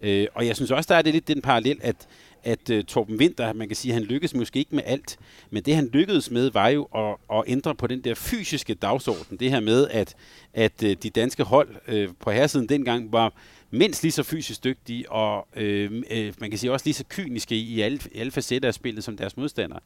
[0.01, 2.07] Øh, og jeg synes også, der er det lidt den parallel, at,
[2.43, 5.17] at uh, Torben Winter, man kan sige, han lykkedes måske ikke med alt,
[5.49, 9.37] men det han lykkedes med, var jo at, at ændre på den der fysiske dagsorden.
[9.37, 10.15] Det her med, at,
[10.53, 13.33] at uh, de danske hold uh, på herresiden dengang var
[13.73, 17.55] mindst lige så fysisk dygtige, og øh, øh, man kan sige også lige så kyniske
[17.55, 19.79] i alle, alle facetter af spillet som deres modstandere.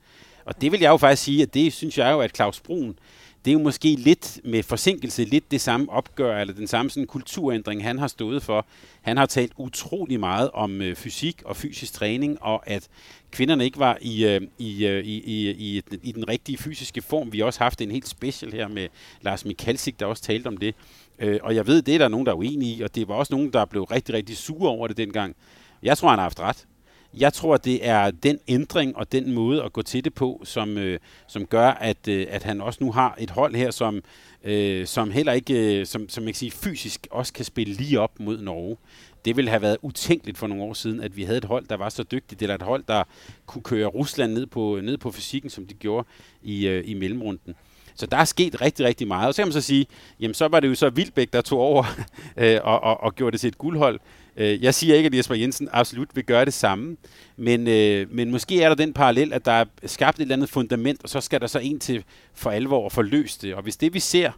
[0.45, 2.99] Og det vil jeg jo faktisk sige, at det synes jeg jo, at Claus Brun,
[3.45, 7.07] det er jo måske lidt med forsinkelse, lidt det samme opgør, eller den samme sådan
[7.07, 8.65] kulturændring, han har stået for.
[9.01, 12.87] Han har talt utrolig meget om øh, fysik og fysisk træning, og at
[13.31, 17.33] kvinderne ikke var i, øh, i, øh, i, i, i, i den rigtige fysiske form.
[17.33, 18.87] Vi har også haft en helt special her med
[19.21, 20.75] Lars Mikalsik, der også talte om det.
[21.19, 23.15] Øh, og jeg ved, det er der nogen, der er uenige i, og det var
[23.15, 25.35] også nogen, der blev rigtig, rigtig sure over det dengang.
[25.83, 26.67] Jeg tror, han har haft ret.
[27.13, 30.77] Jeg tror, det er den ændring og den måde at gå til det på, som,
[30.77, 34.01] øh, som gør, at, øh, at han også nu har et hold her, som,
[34.43, 37.99] øh, som heller ikke, øh, som, som jeg kan sige, fysisk også kan spille lige
[37.99, 38.77] op mod Norge.
[39.25, 41.77] Det ville have været utænkeligt for nogle år siden, at vi havde et hold, der
[41.77, 43.03] var så dygtigt, eller et hold, der
[43.45, 46.07] kunne køre Rusland ned på, ned på fysikken, som de gjorde
[46.43, 47.55] i, øh, i mellemrunden.
[47.97, 49.27] Så der er sket rigtig, rigtig meget.
[49.27, 49.85] Og så kan man så sige,
[50.19, 51.83] jamen så var det jo så Vildbæk, der tog over
[52.37, 53.99] øh, og, og, og gjorde det til et guldhold.
[54.37, 56.97] Øh, jeg siger ikke, at Jesper Jensen absolut vil gøre det samme,
[57.37, 60.49] men, øh, men måske er der den parallel, at der er skabt et eller andet
[60.49, 63.55] fundament, og så skal der så en til for alvor at forløse det.
[63.55, 64.31] Og hvis det vi ser,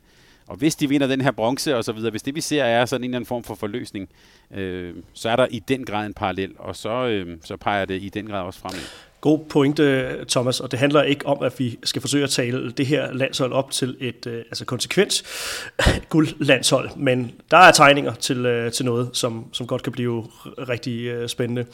[0.48, 2.86] og hvis de vinder den her bronze og så videre, hvis det vi ser er
[2.86, 4.10] sådan en eller anden form for forløsning,
[4.54, 8.04] øh, så er der i den grad en parallel, og så, øh, så peger det
[8.04, 9.09] i den grad også fremad.
[9.22, 12.86] God pointe, Thomas, og det handler ikke om, at vi skal forsøge at tale det
[12.86, 15.24] her landshold op til et øh, altså konsekvens
[16.10, 20.28] guldlandshold, men der er tegninger til, øh, til noget, som, som godt kan blive
[20.58, 21.66] rigtig øh, spændende.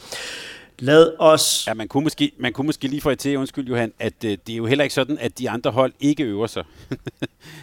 [0.78, 1.64] Lad os...
[1.66, 4.30] Ja, man kunne måske, man kunne måske lige få et til, undskyld Johan, at øh,
[4.46, 6.64] det er jo heller ikke sådan, at de andre hold ikke øver sig.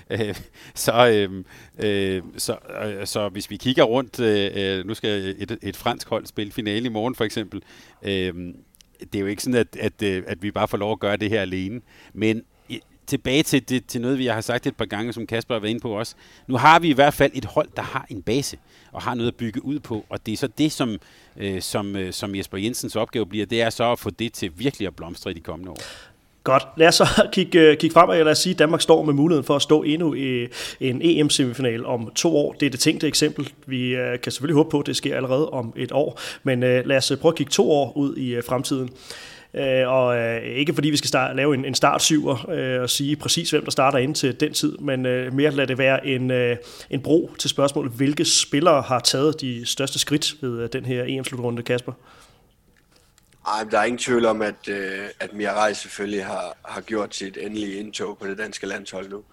[0.09, 0.35] Øh,
[0.75, 1.43] så, øh,
[1.79, 6.09] øh, så, øh, så hvis vi kigger rundt, øh, øh, nu skal et, et fransk
[6.09, 7.61] hold spille finale i morgen for eksempel,
[8.03, 8.33] øh,
[9.13, 11.17] det er jo ikke sådan, at, at, øh, at vi bare får lov at gøre
[11.17, 11.81] det her alene.
[12.13, 15.55] Men øh, tilbage til, det, til noget, vi har sagt et par gange, som Kasper
[15.55, 16.15] har været inde på også.
[16.47, 18.57] Nu har vi i hvert fald et hold, der har en base
[18.91, 20.97] og har noget at bygge ud på, og det er så det, som,
[21.37, 24.51] øh, som, øh, som Jesper Jensens opgave bliver, det er så at få det til
[24.55, 25.77] virkelig at blomstre i de kommende år.
[26.43, 26.67] Godt.
[26.77, 29.13] Lad os så kigge, øh, kigge fremad, og lad os sige, at Danmark står med
[29.13, 30.47] muligheden for at stå endnu i
[30.79, 32.53] en EM-semifinal om to år.
[32.53, 33.49] Det er det tænkte eksempel.
[33.65, 36.85] Vi øh, kan selvfølgelig håbe på, at det sker allerede om et år, men øh,
[36.85, 38.89] lad os prøve at kigge to år ud i fremtiden.
[39.87, 42.35] og ikke fordi vi skal starte, lave en, en startsyver
[42.81, 45.01] og sige præcis, hvem der starter ind til den tid, men
[45.35, 46.31] mere lad det være en,
[46.89, 51.63] en bro til spørgsmålet, hvilke spillere har taget de største skridt ved den her EM-slutrunde,
[51.63, 51.93] Kasper?
[53.47, 57.37] Ej, der er ingen tvivl om, at, øh, at Mirai selvfølgelig har, har gjort sit
[57.37, 59.23] endelige indtog på det danske landshold nu.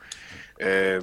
[0.61, 1.03] Øh,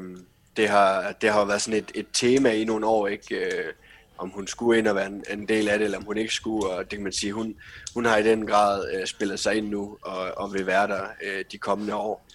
[0.58, 3.36] det, har, det har været sådan et, et tema i nogle år, ikke?
[3.36, 3.74] Øh,
[4.17, 6.34] om hun skulle ind og være en, en del af det, eller om hun ikke
[6.34, 7.56] skulle, og det kan man sige, hun,
[7.93, 11.04] hun har i den grad øh, spillet sig ind nu, og, og vil være der
[11.24, 12.28] øh, de kommende år.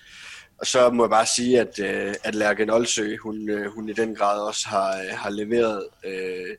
[0.58, 3.92] Og så må jeg bare sige, at, øh, at Lærke Nolsø, hun, øh, hun i
[3.92, 6.56] den grad også har, øh, har leveret øh,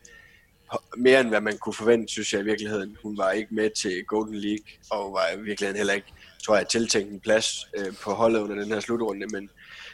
[0.97, 2.97] mere end hvad man kunne forvente, synes jeg i virkeligheden.
[3.03, 6.13] Hun var ikke med til Golden League, og var i virkeligheden heller ikke,
[6.45, 9.49] tror jeg, tiltænkt en plads øh, på holdet under den her slutrunde, men,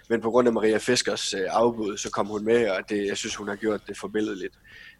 [0.09, 3.17] men på grund af Maria Fiskers øh, afbud, så kom hun med, og det, jeg
[3.17, 4.53] synes, hun har gjort det forbilledeligt.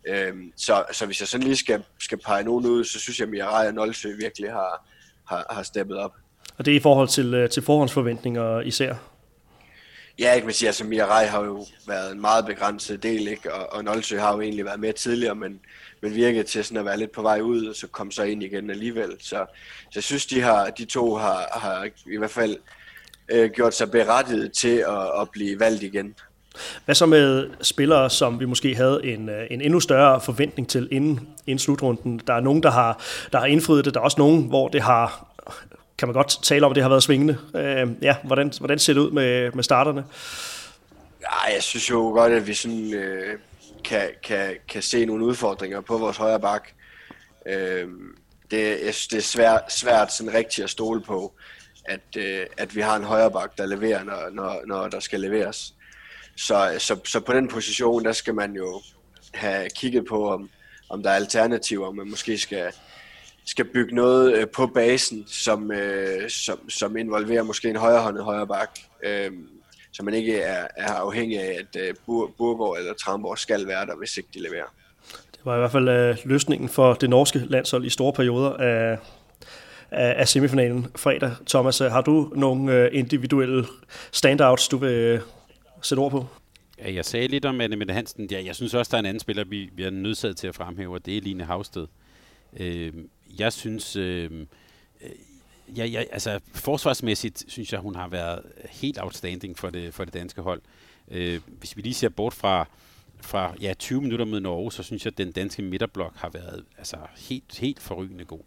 [0.08, 3.26] Øh, så, så hvis jeg sådan lige skal, skal pege nogen ud, så synes jeg,
[3.26, 4.88] at Mirai Nolsø virkelig har,
[5.28, 6.14] har, har steppet op.
[6.58, 8.96] Og det er i forhold til, øh, til forhåndsforventninger især?
[10.20, 13.54] Ja, ikke man siger, altså Mirai har jo været en meget begrænset del, ikke?
[13.54, 15.60] Og, og Nolsø har jo egentlig været med tidligere, men,
[16.02, 18.44] men virkede til sådan at være lidt på vej ud, og så kom så ind
[18.44, 19.12] igen alligevel.
[19.20, 19.46] Så,
[19.82, 22.58] så jeg synes, de, har, de to har, har i hvert fald
[23.32, 26.16] øh, gjort sig berettiget til at, at blive valgt igen.
[26.86, 30.88] Hvad så med spillere, som vi måske havde en, øh, en endnu større forventning til
[30.92, 32.22] inden, inden slutrunden?
[32.28, 33.94] Der er nogen, der har, der har indfriet det.
[33.94, 35.29] Der er også nogen, hvor det har
[36.00, 37.38] kan man godt tale om, at det har været svingende.
[37.56, 40.06] Øh, ja, hvordan, hvordan ser det ud med, med starterne?
[41.22, 43.40] Ja, jeg synes jo godt, at vi sådan, øh,
[43.84, 46.70] kan, kan, kan se nogle udfordringer på vores højre bak.
[47.46, 47.88] Øh,
[48.52, 51.34] det, jeg synes, det er svært, svært sådan rigtigt at stole på,
[51.86, 55.20] at, øh, at vi har en højre bak, der leverer, når, når, når der skal
[55.20, 55.74] leveres.
[56.38, 58.82] Så, så, så på den position, der skal man jo
[59.34, 60.50] have kigget på, om,
[60.90, 62.72] om der er alternativer, om man måske skal,
[63.50, 68.48] skal bygge noget øh, på basen, som, øh, som, som involverer måske en højrehåndet højre
[68.48, 68.70] bak,
[69.04, 69.32] øh,
[69.92, 71.96] så man ikke er, er afhængig af, at øh,
[72.38, 74.74] Burgård eller Tramborg skal være der, hvis ikke de leverer.
[75.32, 78.98] Det var i hvert fald øh, løsningen for det norske landshold i store perioder af,
[79.92, 81.32] af, af semifinalen fredag.
[81.48, 83.66] Thomas, har du nogle øh, individuelle
[84.12, 85.20] standouts, du vil øh,
[85.82, 86.26] sætte ord på?
[86.80, 88.28] Ja, jeg sagde lidt om Anne Mette Hansen.
[88.32, 90.56] Ja, jeg synes også, der er en anden spiller, vi, vi er nødsaget til at
[90.56, 91.88] fremhæve, og det er Line Havsted.
[92.60, 92.94] Øh,
[93.40, 93.96] jeg synes...
[93.96, 94.48] Øhm,
[95.02, 95.10] øh,
[95.78, 100.14] ja, ja, altså forsvarsmæssigt synes jeg, hun har været helt outstanding for det, for det
[100.14, 100.62] danske hold.
[101.12, 102.68] Øh, hvis vi lige ser bort fra,
[103.22, 106.64] fra ja, 20 minutter mod Norge, så synes jeg, at den danske midterblok har været
[106.78, 108.42] altså, helt, helt forrygende god.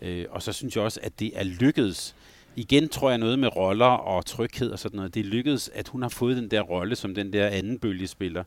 [0.00, 2.14] Øh, og så synes jeg også, at det er lykkedes.
[2.56, 5.14] Igen tror jeg noget med roller og tryghed og sådan noget.
[5.14, 8.44] Det er lykkedes, at hun har fået den der rolle som den der anden bølgespiller,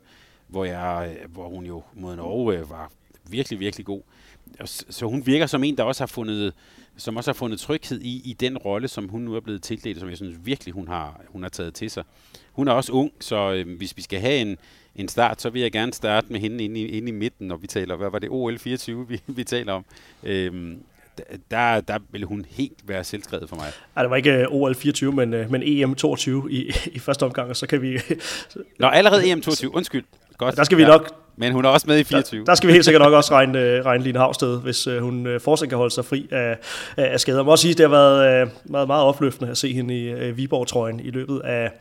[0.47, 2.91] hvor, jeg, hvor hun jo mod Norge var
[3.29, 4.01] virkelig, virkelig god.
[4.65, 6.53] Så hun virker som en, der også har fundet,
[6.97, 9.99] som også har fundet tryghed i, i den rolle, som hun nu er blevet tildelt,
[9.99, 12.03] som jeg synes virkelig, hun har, hun har taget til sig.
[12.51, 14.57] Hun er også ung, så øh, hvis vi skal have en,
[14.95, 17.57] en start, så vil jeg gerne starte med hende inde i, inde i midten, når
[17.57, 19.85] vi taler, hvad var det, OL 24, vi, vi taler om.
[20.23, 20.83] Øhm,
[21.51, 23.71] der, der vil hun helt være selvskrevet for mig.
[23.95, 27.23] Ej, det var ikke øh, OL 24, men, øh, men EM 22 i, i første
[27.23, 27.99] omgang, og så kan vi...
[28.79, 30.03] Nå, allerede EM 22, undskyld.
[30.37, 30.57] Godt.
[30.57, 30.87] Der skal vi ja.
[30.87, 32.39] nok men hun er også med i 24.
[32.39, 34.97] Der, der skal vi helt sikkert nok også regne, øh, regne Line Havsted, hvis uh,
[34.97, 36.57] hun uh, fortsat kan holde sig fri af,
[36.97, 37.37] af skader.
[37.37, 40.31] Jeg må også sige, at det har været meget, meget opløftende at se hende i
[40.31, 41.71] Viborg-trøjen i løbet af,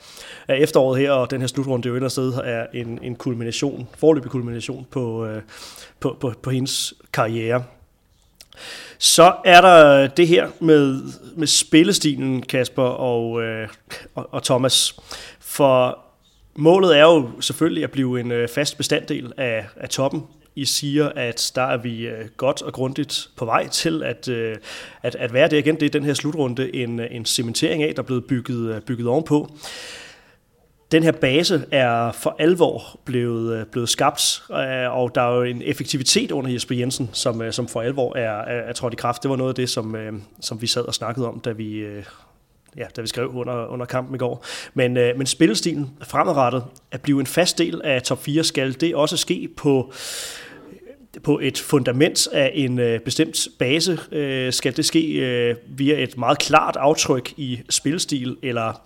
[0.49, 4.31] af efteråret her, og den her slutrunde jo et sted er en, en kulmination, forløbig
[4.31, 5.29] kulmination på,
[6.01, 7.63] på, på, på hendes karriere.
[8.99, 11.03] Så er der det her med,
[11.37, 13.69] med spillestilen, Kasper og, øh,
[14.15, 14.95] og, og Thomas.
[15.41, 15.99] For
[16.57, 20.23] målet er jo selvfølgelig at blive en øh, fast bestanddel af, af toppen.
[20.57, 24.57] I siger, at der er vi øh, godt og grundigt på vej til at, øh,
[25.03, 25.75] at, at være det igen.
[25.75, 28.81] Det er den her slutrunde en, øh, en cementering af, der er blevet bygget, øh,
[28.81, 29.51] bygget ovenpå.
[30.93, 34.43] Den her base er for alvor blevet, øh, blevet skabt,
[34.91, 38.69] og der er jo en effektivitet under Jesper Jensen, som, som for alvor er, er,
[38.69, 39.23] er trådt i kraft.
[39.23, 39.97] Det var noget af det, som,
[40.41, 41.85] som vi sad og snakkede om, da vi,
[42.77, 44.45] ja, da vi skrev under, under kampen i går.
[44.75, 48.95] Men, øh, men spillestilen fremadrettet at blive en fast del af top 4, skal det
[48.95, 49.93] også ske på
[51.23, 56.19] på et fundament af en øh, bestemt base, øh, skal det ske øh, via et
[56.19, 58.83] meget klart aftryk i spilstil, eller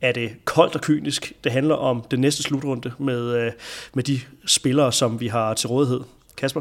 [0.00, 1.32] er det koldt og kynisk?
[1.44, 3.52] Det handler om den næste slutrunde med, øh,
[3.94, 6.00] med de spillere, som vi har til rådighed.
[6.36, 6.60] Kasper?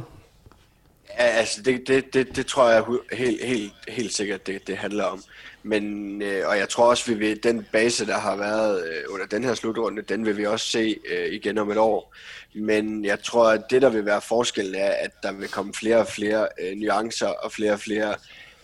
[1.20, 5.04] Ja, altså det, det, det, det tror jeg helt, helt, helt sikkert, det, det handler
[5.04, 5.24] om.
[5.64, 9.26] Men, øh, og jeg tror også, vi vil, den base, der har været øh, under
[9.26, 12.16] den her slutrunde, den vil vi også se øh, igen om et år.
[12.56, 15.98] Men jeg tror, at det, der vil være forskellen, er, at der vil komme flere
[15.98, 18.16] og flere øh, nuancer og flere og flere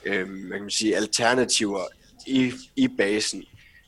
[0.05, 1.83] øh, man kan sige, alternativer
[2.27, 3.43] i, i basen.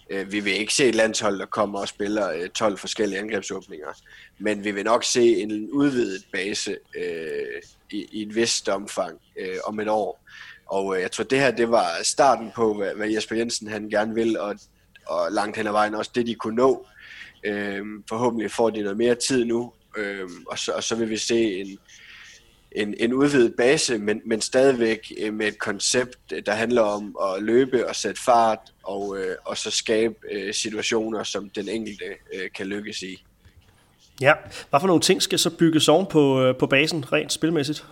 [0.09, 3.87] Øh, vi vil ikke se et landshold, der kommer og spiller øh, 12 forskellige angrebsåbninger,
[4.37, 9.57] men vi vil nok se en udvidet base øh, i, i et vist omfang øh,
[9.65, 10.23] om et år.
[10.67, 13.89] Og øh, jeg tror, det her det var starten på, hvad, hvad Jesper Jensen han
[13.89, 14.55] gerne vil, og,
[15.05, 16.87] og langt hen ad vejen også det, de kunne nå.
[17.43, 21.17] Øh, forhåbentlig får de noget mere tid nu, øh, og, så, og så vil vi
[21.17, 21.77] se en,
[22.71, 27.17] en, en udvidet base, men, men stadigvæk øh, med et koncept, øh, der handler om
[27.21, 32.05] at løbe og sætte fart, og, øh, og så skabe øh, situationer, som den enkelte
[32.33, 33.23] øh, kan lykkes i.
[34.21, 34.33] Ja,
[34.69, 37.85] hvad for nogle ting skal så bygges oven på, øh, på basen rent spilmæssigt?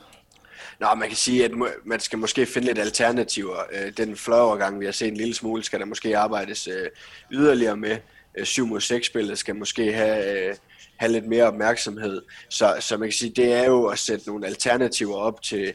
[0.79, 1.51] Nå, man kan sige, at
[1.85, 3.57] man skal måske finde lidt alternativer.
[3.73, 6.89] Øh, den fløjovergang, vi har set en lille smule, skal der måske arbejdes øh,
[7.31, 7.97] yderligere med.
[8.37, 10.55] Øh, 7 mod 6 spillet skal måske have,
[10.97, 12.21] have lidt mere opmærksomhed.
[12.49, 15.73] Så, så man kan sige, det er jo at sætte nogle alternativer op til,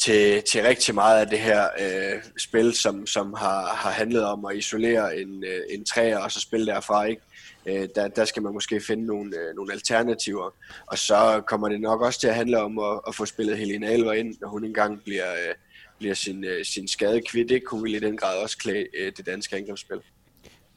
[0.00, 4.44] til, til rigtig meget af det her øh, spil, som, som har, har handlet om
[4.44, 7.04] at isolere en, øh, en træer og så spille derfra.
[7.04, 7.22] Ikke?
[7.66, 10.54] øh, der, der skal man måske finde nogle, øh, nogle alternativer.
[10.86, 13.86] Og så kommer det nok også til at handle om at, at få spillet Helena
[13.86, 15.54] Alver ind, når hun engang bliver, øh,
[15.98, 17.48] bliver sin, øh, sin skade kvidt.
[17.48, 20.00] Det kunne vel i den grad også klæde øh, det danske angrebsspil.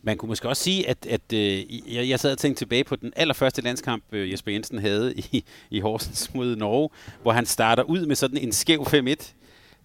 [0.06, 2.96] Man kunne måske også sige, at, at øh, jeg, jeg sad og tænkte tilbage på
[2.96, 6.90] den allerførste landskamp, øh, Jesper Jensen havde i, i Horsens mod Norge,
[7.22, 9.34] hvor han starter ud med sådan en skæv 5-1.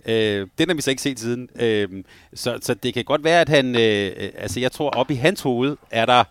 [0.07, 1.49] Øh, den har vi så ikke set siden.
[1.61, 1.89] Øh,
[2.35, 3.77] så, så det kan godt være, at han...
[3.77, 6.25] Øh, øh altså jeg tror, op i hans hoved er der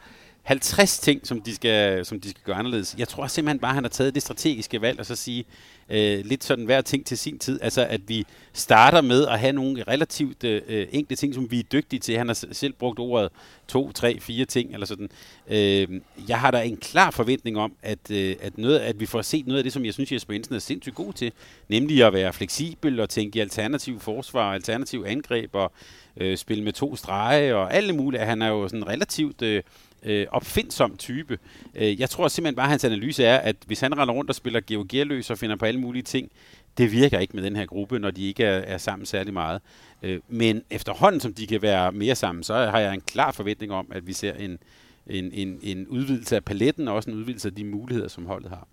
[0.47, 2.95] 50 ting, som de, skal, som de skal gøre anderledes.
[2.97, 5.45] Jeg tror simpelthen bare, at han har taget det strategiske valg, og så sige,
[5.89, 7.59] øh, lidt sådan hver ting til sin tid.
[7.61, 11.59] Altså, at vi starter med at have nogle relativt øh, øh enkle ting, som vi
[11.59, 12.17] er dygtige til.
[12.17, 13.31] Han har selv brugt ordet
[13.67, 15.09] to, tre, fire ting, eller sådan.
[15.47, 15.87] Øh,
[16.27, 19.47] jeg har da en klar forventning om, at, øh, at, noget, at vi får set
[19.47, 21.31] noget af det, som jeg synes, Jesper Jensen er sindssygt god til,
[21.69, 25.71] nemlig at være fleksibel og tænke i alternativ forsvar, alternativ angreb og
[26.17, 28.21] øh, spille med to strege og alle mulige.
[28.21, 29.41] Han er jo sådan relativt...
[29.41, 29.63] Øh,
[30.03, 31.39] øh, opfindsom type.
[31.75, 34.35] Øh, jeg tror simpelthen bare, at hans analyse er, at hvis han render rundt og
[34.35, 36.31] spiller geogerløs og finder på alle mulige ting,
[36.77, 39.61] det virker ikke med den her gruppe, når de ikke er, er sammen særlig meget.
[40.03, 43.71] Øh, men efterhånden, som de kan være mere sammen, så har jeg en klar forventning
[43.71, 44.59] om, at vi ser en,
[45.07, 48.49] en, en, en udvidelse af paletten, og også en udvidelse af de muligheder, som holdet
[48.49, 48.67] har.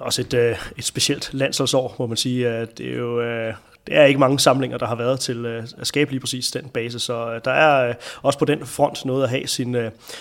[0.00, 2.48] Også et, øh, et specielt landsholdsår, må man sige.
[2.48, 3.54] At det er jo øh,
[3.88, 6.68] det er ikke mange samlinger, der har været til øh, at skabe lige præcis den
[6.68, 9.76] base, så øh, der er øh, også på den front noget at have sin,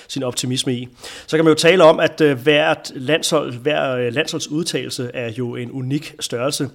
[0.07, 0.87] sin optimisme i.
[1.27, 6.15] Så kan man jo tale om, at hvert landshold, hver landsholdsudtalelse er jo en unik
[6.19, 6.69] størrelse.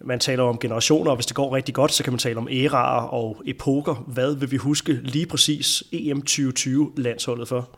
[0.00, 2.48] Man taler om generationer, og hvis det går rigtig godt, så kan man tale om
[2.50, 3.94] æraer og epoker.
[3.94, 7.68] Hvad vil vi huske lige præcis EM 2020-landsholdet for?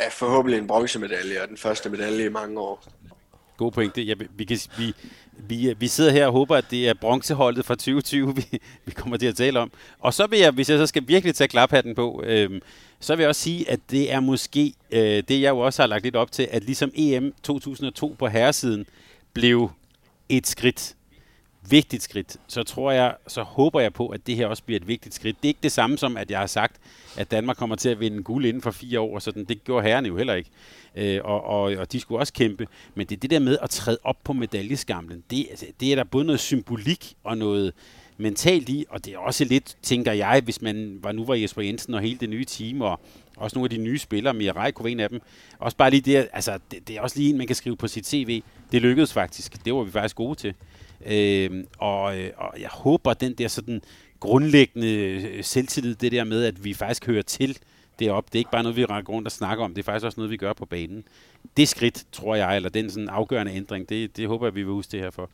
[0.00, 2.84] Ja, forhåbentlig en bronzemedalje, og den første medalje i mange år.
[3.56, 4.02] God pointe.
[4.02, 4.94] Ja, vi, kan, vi,
[5.48, 8.44] vi, øh, vi sidder her og håber, at det er bronzeholdet fra 2020, vi,
[8.84, 9.72] vi kommer til at tale om.
[9.98, 12.60] Og så vil jeg, hvis jeg så skal virkelig tage klaphatten på, øh,
[13.00, 15.86] så vil jeg også sige, at det er måske øh, det, jeg jo også har
[15.86, 18.86] lagt lidt op til, at ligesom EM 2002 på herresiden
[19.32, 19.70] blev
[20.28, 20.94] et skridt,
[21.68, 24.88] vigtigt skridt, så tror jeg, så håber jeg på, at det her også bliver et
[24.88, 25.36] vigtigt skridt.
[25.36, 26.76] Det er ikke det samme som, at jeg har sagt,
[27.16, 30.08] at Danmark kommer til at vinde guld inden for fire år, så det gjorde herrerne
[30.08, 30.50] jo heller ikke
[30.94, 32.66] øh, og, og, og de skulle også kæmpe.
[32.94, 35.24] Men det er det der med at træde op på medaljeskamlen.
[35.30, 37.72] Det, altså, det er der både noget symbolik og noget
[38.16, 41.62] mentalt i, og det er også lidt, tænker jeg, hvis man var nu var Jesper
[41.62, 43.00] Jensen og hele det nye team, og
[43.36, 45.20] også nogle af de nye spillere, Mirai kunne en af dem.
[45.58, 47.88] Også bare lige det, altså, det, det er også lige en, man kan skrive på
[47.88, 48.42] sit CV.
[48.72, 49.64] Det lykkedes faktisk.
[49.64, 50.54] Det var vi faktisk gode til.
[51.06, 52.02] Øhm, øh, og,
[52.36, 53.82] og jeg håber, den der sådan
[54.20, 57.58] grundlæggende øh, selvtillid, det der med, at vi faktisk hører til
[57.98, 58.28] deroppe.
[58.32, 59.74] Det er ikke bare noget, vi rækker rundt og snakker om.
[59.74, 61.04] Det er faktisk også noget, vi gør på banen.
[61.56, 64.72] Det skridt, tror jeg, eller den sådan afgørende ændring, det, det håber jeg, vi vil
[64.72, 65.30] huske det her for.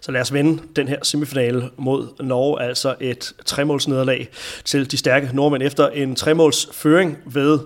[0.00, 4.28] Så lad os vende den her semifinale mod Norge, altså et tremålsnederlag
[4.64, 7.58] til de stærke nordmænd efter en tremålsføring ved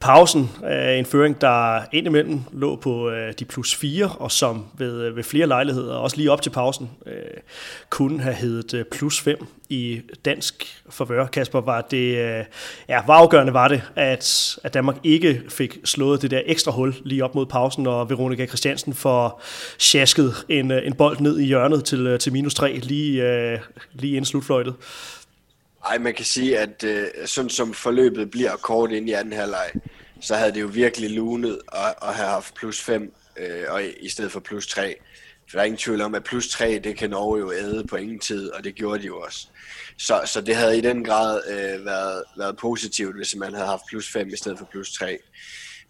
[0.00, 0.50] pausen.
[0.70, 5.16] Øh, en føring, der indimellem lå på øh, de plus 4, og som ved, øh,
[5.16, 7.12] ved flere lejligheder, også lige op til pausen, øh,
[7.90, 11.26] kunne have heddet øh, plus 5 i dansk forvør.
[11.26, 12.44] Kasper, var det, øh,
[12.88, 16.94] ja, var afgørende var det, at, at Danmark ikke fik slået det der ekstra hul
[17.04, 19.42] lige op mod pausen, og Veronika Christiansen får
[19.78, 23.58] sjasket en, øh, en bold ned i hjørnet til, øh, til minus 3 lige, øh,
[23.92, 24.74] lige inden slutfløjtet.
[25.90, 29.70] Ej, man kan sige, at øh, sådan som forløbet bliver kort ind i anden halvleg,
[30.20, 33.92] så havde det jo virkelig lunet at, at have haft plus 5 øh, og i,
[34.00, 34.96] i stedet for plus 3.
[35.50, 37.96] For der er ingen tvivl om, at plus 3, det kan Norge jo æde på
[37.96, 39.46] ingen tid, og det gjorde de jo også.
[39.98, 43.82] Så, så det havde i den grad øh, været, været positivt, hvis man havde haft
[43.88, 45.18] plus 5 i stedet for plus 3.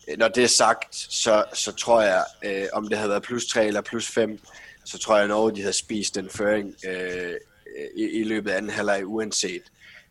[0.08, 3.46] Øh, når det er sagt, så, så tror jeg, øh, om det havde været plus
[3.46, 4.38] 3 eller plus 5,
[4.84, 7.34] så tror jeg, at Norge de havde spist den føring øh,
[7.78, 9.62] øh, i, i løbet af anden halvleg uanset.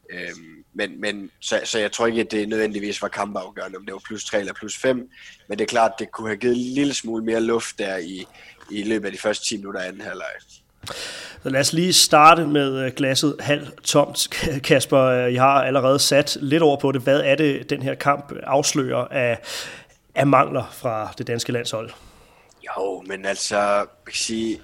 [0.10, 3.94] Øhm, men, men så, så jeg tror ikke, at det nødvendigvis var kampafgørende, om det
[3.94, 5.10] var plus 3 eller plus 5.
[5.50, 7.98] Men det er klart, at det kunne have givet en lille smule mere luft der
[7.98, 8.26] i,
[8.72, 10.28] i løbet af de første 10 minutter af anden halvleg.
[11.44, 14.28] Så lad os lige starte med øh, glasset halv tomt.
[14.64, 17.02] Kasper, jeg har allerede sat lidt over på det.
[17.02, 19.40] Hvad er det, den her kamp afslører af,
[20.16, 21.90] af mangler fra det danske landshold?
[22.66, 24.62] Jo, men altså, jeg kan sige,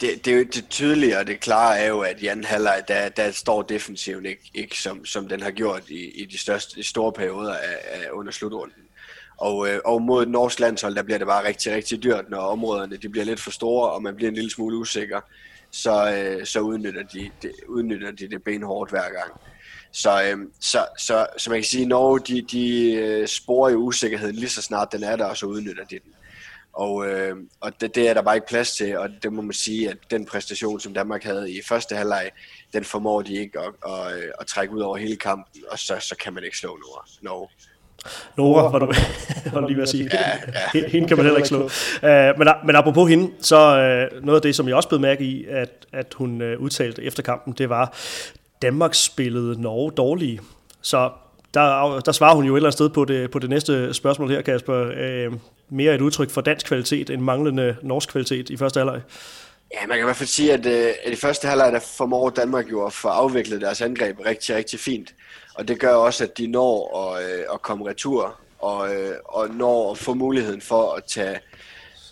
[0.00, 3.62] det, det, det tydelige og det klare er jo, at Jan Haller, der, der står
[3.62, 7.54] defensiven ikke, ikke som, som den har gjort i, i de, største, de store perioder
[7.54, 8.82] af, af under slutrunden.
[9.36, 12.38] Og, øh, og mod et norsk landshold, der bliver det bare rigtig, rigtig dyrt, når
[12.38, 15.20] områderne de bliver lidt for store, og man bliver en lille smule usikker.
[15.70, 19.40] Så, øh, så udnytter, de, de, udnytter de det benhårdt hver gang.
[19.92, 23.78] Så, øh, så, så, så man kan sige, at Norge de, de øh, sporer jo
[23.78, 26.12] usikkerheden lige så snart den er der, og så udnytter de den.
[26.72, 29.52] Og, øh, og det, det er der bare ikke plads til, og det må man
[29.52, 32.30] sige, at den præstation, som Danmark havde i første halvleg,
[32.72, 35.96] den formår de ikke at, at, at, at trække ud over hele kampen, og så,
[36.00, 36.78] så kan man ikke slå
[37.22, 37.48] Norge.
[38.36, 38.86] Nora, var du,
[39.52, 40.10] var du lige ved at sige.
[40.12, 40.30] Ja,
[40.74, 40.88] ja.
[40.88, 41.62] Hende kan man heller ikke slå.
[41.62, 45.24] Uh, men, men apropos hende, så uh, noget af det, som jeg også blev mærke
[45.24, 47.96] i, at, at hun uh, udtalte efter kampen, det var,
[48.62, 50.40] Danmark spillede Norge dårlige.
[50.82, 51.10] Så
[51.54, 54.30] der, der svarer hun jo et eller andet sted på det, på det næste spørgsmål
[54.30, 54.90] her, Kasper
[55.70, 59.00] mere et udtryk for dansk kvalitet end manglende norsk kvalitet i første halvleg?
[59.74, 62.30] Ja, man kan i hvert fald sige, at, øh, at i første halvleg der formår
[62.30, 65.14] Danmark jo at få afviklet deres angreb rigtig, rigtig fint.
[65.54, 69.48] Og det gør også, at de når at, øh, at komme retur og, øh, og
[69.48, 71.40] når at få muligheden for at tage,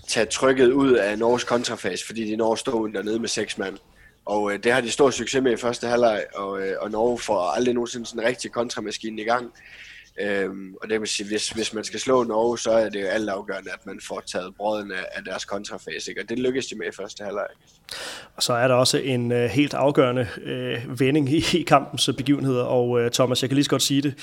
[0.09, 3.79] tage trykket ud af Norges kontrafase, fordi de når at stå dernede med seks mand.
[4.27, 7.19] Og øh, det har de stor succes med i første halvleg, og, øh, og Norge
[7.19, 9.53] får aldrig nogensinde sådan en rigtig kontramaskine i gang.
[10.21, 13.07] Øhm, og det vil sige, hvis, hvis man skal slå Norge, så er det jo
[13.07, 16.79] alt afgørende, at man får taget brøden af, af deres kontrafase, og det lykkedes de
[16.79, 17.47] med i første halvleg.
[18.37, 22.65] Og så er der også en øh, helt afgørende øh, vending i, i kampens begivenheder,
[22.65, 24.15] og øh, Thomas, jeg kan lige så godt sige det.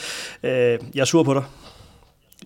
[0.43, 1.43] øh, jeg er sur på dig.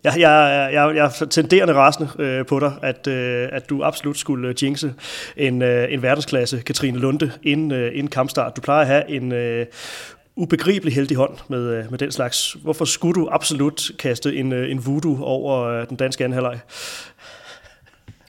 [0.03, 4.17] Jeg, jeg, jeg, jeg er tenderende rasende øh, på dig, at, øh, at du absolut
[4.17, 4.93] skulle jinxe
[5.37, 8.55] en, øh, en verdensklasse Katrine Lunde inden, øh, inden kampstart.
[8.55, 9.65] Du plejer at have en øh,
[10.37, 12.53] ubegribelig heldig hånd med, øh, med den slags.
[12.53, 16.59] Hvorfor skulle du absolut kaste en, øh, en voodoo over øh, den danske anhalvleg?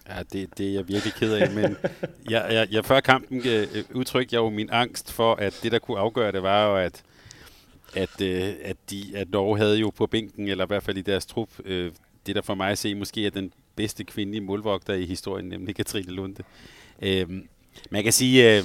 [0.09, 1.77] Ja, det, det er jeg virkelig ked af, men
[2.31, 5.79] jeg, jeg, jeg før kampen øh, udtrykte jeg jo min angst for, at det, der
[5.79, 7.03] kunne afgøre det, var jo, at
[7.95, 11.03] at, øh, at, de, at Norge havde jo på bænken, eller i hvert fald i
[11.03, 11.93] deres trup, øh,
[12.27, 15.77] det der for mig at se måske er den bedste kvindelige målvogter i historien, nemlig
[15.77, 16.43] Katrine Lunde.
[17.03, 17.27] Øh,
[17.91, 18.65] man kan sige, øh,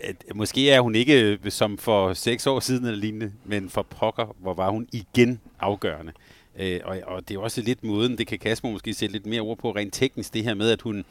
[0.00, 3.82] at måske er hun ikke øh, som for seks år siden eller lignende, men for
[3.82, 6.12] pokker, hvor var hun igen afgørende.
[6.58, 9.40] Øh, og, og det er også lidt måden, det kan Kasper måske sætte lidt mere
[9.40, 11.04] ord på rent teknisk, det her med, at hun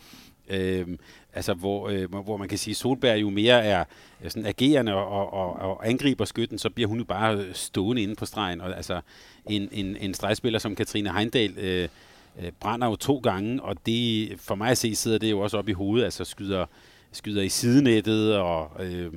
[0.49, 0.87] Øh,
[1.33, 3.83] altså hvor, øh, hvor man kan sige, at Solberg jo mere er
[4.27, 8.15] sådan agerende og, og, og angriber skytten, så bliver hun jo bare øh, stående inde
[8.15, 8.61] på stregen.
[8.61, 9.01] Og altså
[9.49, 11.87] en, en, en stregspiller som Katrine Heindal øh,
[12.41, 15.57] øh, brænder jo to gange, og det for mig at se sidder det jo også
[15.57, 16.65] op i hovedet, altså skyder,
[17.13, 19.13] skyder i sidenettet, og øh,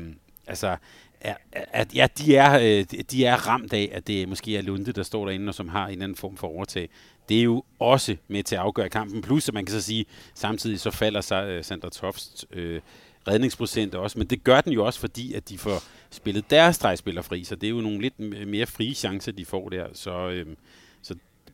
[0.46, 0.76] altså
[1.20, 4.92] at, at ja, de er, øh, de er ramt af, at det måske er Lunde,
[4.92, 6.88] der står derinde, og som har en eller anden form for overtag
[7.28, 9.22] det er jo også med til at afgøre kampen.
[9.22, 12.80] Plus, at man kan så sige, samtidig så falder sig øh, Sandra Tofts øh,
[13.28, 17.22] redningsprocent også, men det gør den jo også, fordi at de får spillet deres stregspiller
[17.22, 19.86] fri, så det er jo nogle lidt mere frie chancer, de får der.
[19.92, 20.46] Så, øh,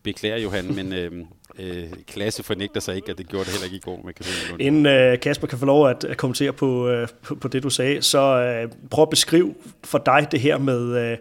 [0.02, 1.12] beklager Johan, men øh,
[1.58, 4.48] øh, klasse fornægter sig ikke, og det gjorde det heller ikke i går med Katrine
[4.50, 4.62] Lund.
[4.62, 7.70] Inden øh, Kasper kan få lov at, at kommentere på, øh, på, på det, du
[7.70, 11.16] sagde, så øh, prøv at beskrive for dig det her med, øh,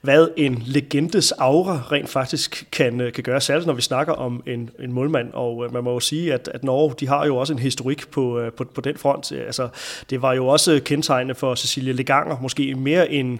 [0.00, 4.42] hvad en legendes aura rent faktisk kan, øh, kan gøre, særligt når vi snakker om
[4.46, 7.36] en, en målmand, og øh, man må jo sige, at, at Norge, de har jo
[7.36, 9.32] også en historik på, øh, på, på den front.
[9.32, 9.68] Altså,
[10.10, 13.38] det var jo også kendetegnende for Cecilie Leganger, måske mere end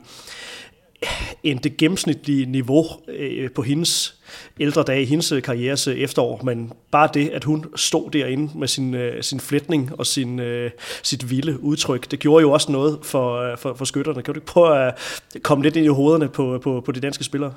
[1.42, 4.14] end det gennemsnitlige niveau øh, på hendes
[4.61, 8.68] ældre dage, hendes øh, karrieres øh, efterår, men bare det, at hun stod derinde med
[8.68, 10.70] sin, øh, sin flætning og sin, øh,
[11.02, 14.22] sit vilde udtryk, det gjorde jo også noget for, øh, for, for skytterne.
[14.22, 14.94] Kan du ikke prøve at
[15.42, 17.55] komme lidt ind i hovederne på, på, på de danske spillere?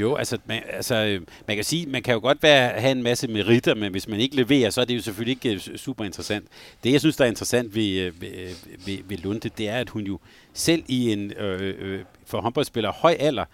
[0.00, 3.28] Jo, altså man, altså man kan sige, man kan jo godt være, have en masse
[3.28, 6.46] meritter, men hvis man ikke leverer, så er det jo selvfølgelig ikke øh, super interessant.
[6.84, 9.76] Det, jeg synes, der er interessant ved, øh, ved, øh, ved, ved Lunde, det er,
[9.76, 10.18] at hun jo
[10.52, 13.44] selv i en øh, øh, for håndboldspiller høj alder,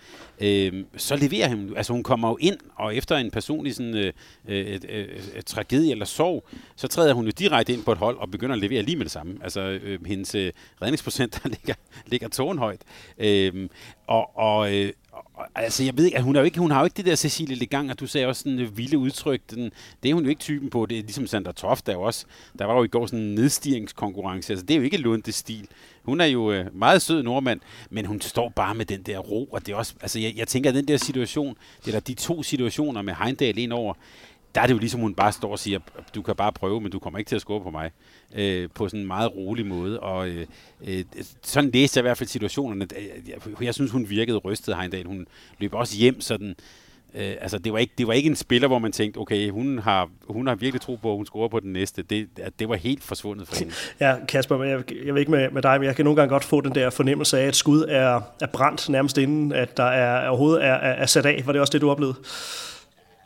[0.41, 4.13] øh, så leverer hun, altså hun kommer jo ind, og efter en personlig sådan, øh,
[4.49, 5.09] øh, øh,
[5.47, 6.45] tragedie eller sorg,
[6.77, 9.05] så træder hun jo direkte ind på et hold og begynder at levere lige med
[9.05, 9.39] det samme.
[9.43, 10.53] Altså øh, hendes øh,
[10.83, 11.75] redningsprocent, der ligger,
[12.07, 12.81] ligger tårnhøjt.
[13.19, 13.69] Øh,
[14.07, 14.93] og, og, øh,
[15.55, 17.17] altså jeg ved ikke, at hun, er jo ikke, hun har jo ikke det der
[17.17, 19.41] Cecilie Legang, og du sagde også sådan øh, vilde udtryk.
[19.51, 19.71] Den,
[20.03, 20.87] det er hun jo ikke typen på.
[20.87, 22.27] Det er ligesom Sandra Toft, der jo også,
[22.59, 24.53] der var jo i går sådan en nedstigningskonkurrence.
[24.53, 25.69] Altså det er jo ikke Lunde stil.
[26.05, 29.45] Hun er jo øh, meget sød nordmand, men hun står bare med den der ro,
[29.45, 32.43] og det er også, altså jeg, jeg tænker, at den der situation, eller de to
[32.43, 33.95] situationer med Heindal ind over,
[34.55, 35.79] der er det jo ligesom, hun bare står og siger,
[36.15, 37.91] du kan bare prøve, men du kommer ikke til at score på mig.
[38.35, 40.01] Øh, på sådan en meget rolig måde.
[40.01, 40.47] Og øh,
[40.85, 41.05] øh,
[41.43, 42.89] sådan læste jeg i hvert fald situationerne.
[43.29, 45.07] Jeg, jeg synes, hun virkede rystet Heindal.
[45.07, 45.27] Hun
[45.59, 46.49] løb også hjem sådan...
[46.49, 46.55] Øh,
[47.15, 50.09] altså, det var, ikke, det var ikke en spiller, hvor man tænkte, okay, hun har,
[50.29, 52.03] hun har virkelig tro på, at hun scorer på den næste.
[52.03, 53.73] Det, det var helt forsvundet for hende.
[54.01, 56.45] Ja, Kasper, jeg, jeg ved ikke med, med dig, men jeg kan nogle gange godt
[56.45, 60.29] få den der fornemmelse af, at skud er, er brændt nærmest inden, at der er,
[60.29, 61.43] overhovedet er, er, er sat af.
[61.47, 62.17] Var det også det, du oplevede?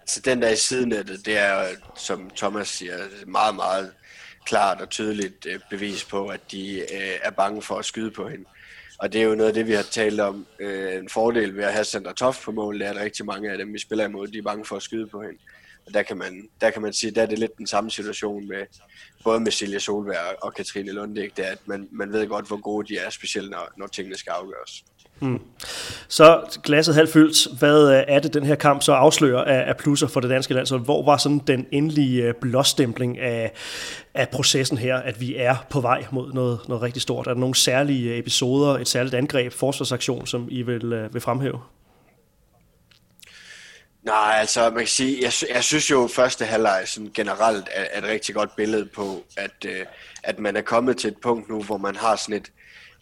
[0.06, 1.62] Så den der i sidenettet, det er,
[1.96, 2.94] som Thomas siger,
[3.26, 3.90] meget, meget
[4.46, 8.28] klart og tydeligt øh, bevis på, at de øh, er bange for at skyde på
[8.28, 8.44] hende.
[8.98, 10.46] Og det er jo noget af det, vi har talt om.
[10.58, 13.50] Øh, en fordel ved at have Center Toft på mål, det er, at rigtig mange
[13.50, 15.38] af dem, vi spiller imod, de er bange for at skyde på hende.
[15.86, 18.48] Og der kan man, der kan man sige, der er det lidt den samme situation
[18.48, 18.66] med
[19.24, 22.60] både med Silja Solberg og Katrine Lundig, det er, at man, man ved godt, hvor
[22.60, 24.84] gode de er, specielt når, når tingene skal afgøres.
[25.20, 25.40] Mm.
[26.08, 27.58] Så glasset halvt fyldt.
[27.58, 30.54] Hvad øh, er det, den her kamp så afslører af, af plusser for det danske
[30.54, 30.66] land?
[30.66, 33.52] Så hvor var sådan den endelige øh, blåstempling af,
[34.14, 37.26] af processen her, at vi er på vej mod noget, noget rigtig stort?
[37.26, 41.60] Er der nogle særlige øh, episoder, et særligt angreb, forsvarsaktion, som I vil, vil fremhæve?
[44.02, 47.98] Nej, altså man kan sige, jeg, jeg synes jo, første halvleg sådan generelt er, er
[47.98, 49.66] et rigtig godt billede på, at,
[50.22, 52.52] at man er kommet til et punkt nu, hvor man har sådan et,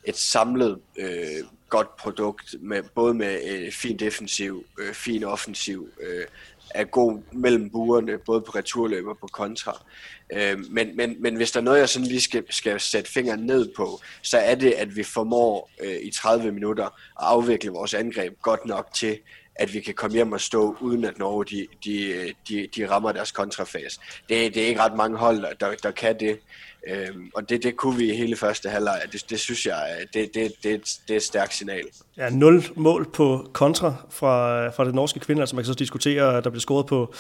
[0.05, 6.25] et samlet øh, godt produkt, med, både med øh, fin defensiv, øh, fin offensiv, øh,
[6.71, 9.85] er god mellem buerne, både på returløb og på kontra.
[10.33, 13.41] Øh, men, men, men hvis der er noget, jeg sådan lige skal, skal sætte fingeren
[13.41, 17.95] ned på, så er det, at vi formår øh, i 30 minutter at afvikle vores
[17.95, 19.19] angreb godt nok til,
[19.55, 22.91] at vi kan komme hjem og stå, uden at Norge de, de, øh, de, de
[22.91, 24.01] rammer deres kontrafase.
[24.29, 26.39] Det, det er ikke ret mange hold, der, der kan det.
[26.87, 29.03] Øhm, og det, det kunne vi i hele første halvleg.
[29.13, 31.85] Det, det synes jeg, det, det, det, det er et stærkt signal.
[32.17, 35.43] Ja, nul mål på kontra fra, fra det norske kvinder.
[35.43, 37.15] Altså man kan så diskutere, at der blev scoret på,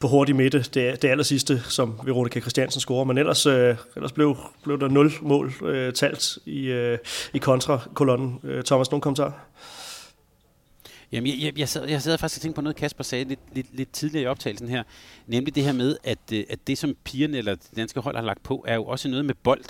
[0.00, 0.58] på hurtig midte.
[0.58, 3.04] Det, det aller sidste, som Veronica Christiansen scorer.
[3.04, 6.98] Men ellers, øh, ellers blev, blev der nul mål øh, talt i, øh,
[7.34, 8.40] i kontra-kolonnen.
[8.44, 9.32] Øh, Thomas, nogen kommentarer?
[11.12, 13.40] Jamen, jeg, jeg, jeg, sad, jeg sad faktisk og tænkte på noget, Kasper sagde lidt,
[13.54, 14.82] lidt, lidt tidligere i optagelsen her.
[15.26, 18.22] Nemlig det her med, at, øh, at det, som pigerne eller det danske hold har
[18.22, 19.64] lagt på, er jo også noget med bold.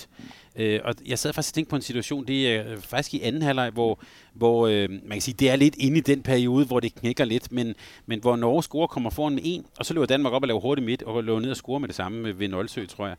[0.57, 3.21] Øh, og jeg sad faktisk og tænkte på en situation, det er øh, faktisk i
[3.21, 4.01] anden halvleg, hvor,
[4.35, 7.25] hvor øh, man kan sige, det er lidt inde i den periode, hvor det knækker
[7.25, 7.75] lidt, men,
[8.07, 10.61] men hvor Norge scorer kommer foran med en, og så løber Danmark op og laver
[10.61, 13.17] hurtigt midt, og løber ned og scorer med det samme ved Nolsø, tror jeg.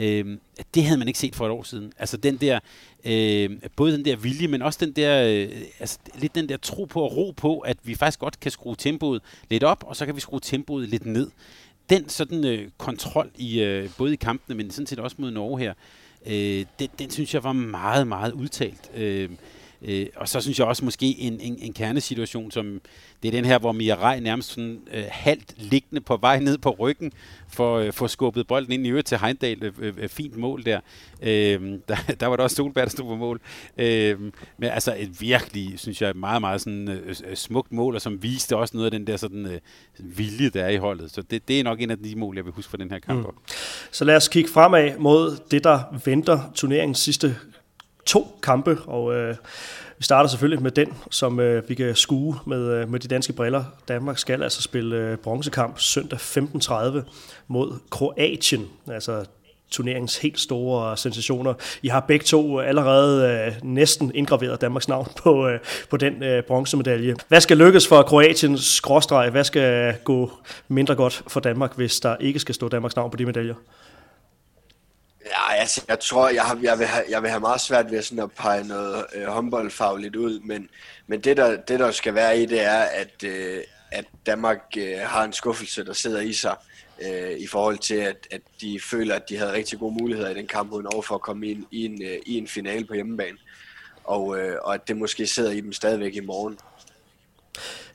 [0.00, 0.38] Øh,
[0.74, 1.92] det havde man ikke set for et år siden.
[1.98, 2.58] Altså den der,
[3.04, 6.84] øh, både den der vilje, men også den der, øh, altså lidt den der tro
[6.84, 10.06] på og ro på, at vi faktisk godt kan skrue tempoet lidt op, og så
[10.06, 11.30] kan vi skrue tempoet lidt ned.
[11.90, 15.58] Den sådan øh, kontrol i øh, både i kampene, men sådan set også mod Norge
[15.58, 15.74] her,
[16.26, 18.90] øh, den, den synes jeg var meget, meget udtalt.
[18.94, 19.30] Øh,
[19.82, 22.80] Øh, og så synes jeg også måske en, en, en kernesituation, som
[23.22, 26.58] det er den her, hvor Mia Rej nærmest sådan øh, halvt liggende på vej ned
[26.58, 27.12] på ryggen,
[27.48, 29.62] for øh, få skubbet bolden ind i øvrigt til Heindal.
[29.62, 30.80] Øh, øh, fint mål der.
[31.22, 31.96] Øh, der.
[32.20, 33.40] Der var der også Solberg, der stod på mål.
[33.78, 34.20] Øh,
[34.58, 38.56] men altså et virkelig, synes jeg, meget, meget sådan, øh, smukt mål, og som viste
[38.56, 39.60] også noget af den der sådan, øh,
[39.98, 41.10] vilje, der er i holdet.
[41.10, 42.98] Så det, det er nok en af de mål, jeg vil huske fra den her
[42.98, 43.26] kamp.
[43.26, 43.34] Mm.
[43.90, 47.36] Så lad os kigge fremad mod det, der venter turneringens sidste
[48.06, 49.36] to kampe, og øh,
[49.98, 53.32] vi starter selvfølgelig med den, som øh, vi kan skue med, øh, med de danske
[53.32, 53.64] briller.
[53.88, 57.00] Danmark skal altså spille øh, bronzekamp søndag 15.30
[57.48, 59.24] mod Kroatien, altså
[59.70, 61.54] turneringens helt store sensationer.
[61.82, 65.58] I har begge to øh, allerede øh, næsten indgraveret Danmarks navn på, øh,
[65.90, 67.16] på den øh, bronzemedalje.
[67.28, 69.30] Hvad skal lykkes for Kroatiens skråstreg?
[69.30, 70.30] Hvad skal gå
[70.68, 73.54] mindre godt for Danmark, hvis der ikke skal stå Danmarks navn på de medaljer?
[75.26, 78.02] Ja, altså, jeg tror, jeg, har, jeg, vil have, jeg vil have meget svært ved
[78.02, 80.68] sådan at pege noget øh, håndboldfagligt ud, men,
[81.06, 84.98] men det, der, det, der skal være i, det er, at, øh, at Danmark øh,
[84.98, 86.56] har en skuffelse, der sidder i sig,
[87.02, 90.34] øh, i forhold til, at, at de føler, at de havde rigtig gode muligheder i
[90.34, 92.94] den kamp uden over for at komme ind i en, øh, i en finale på
[92.94, 93.38] hjemmebane.
[94.04, 96.58] Og, øh, og at det måske sidder i dem stadigvæk i morgen.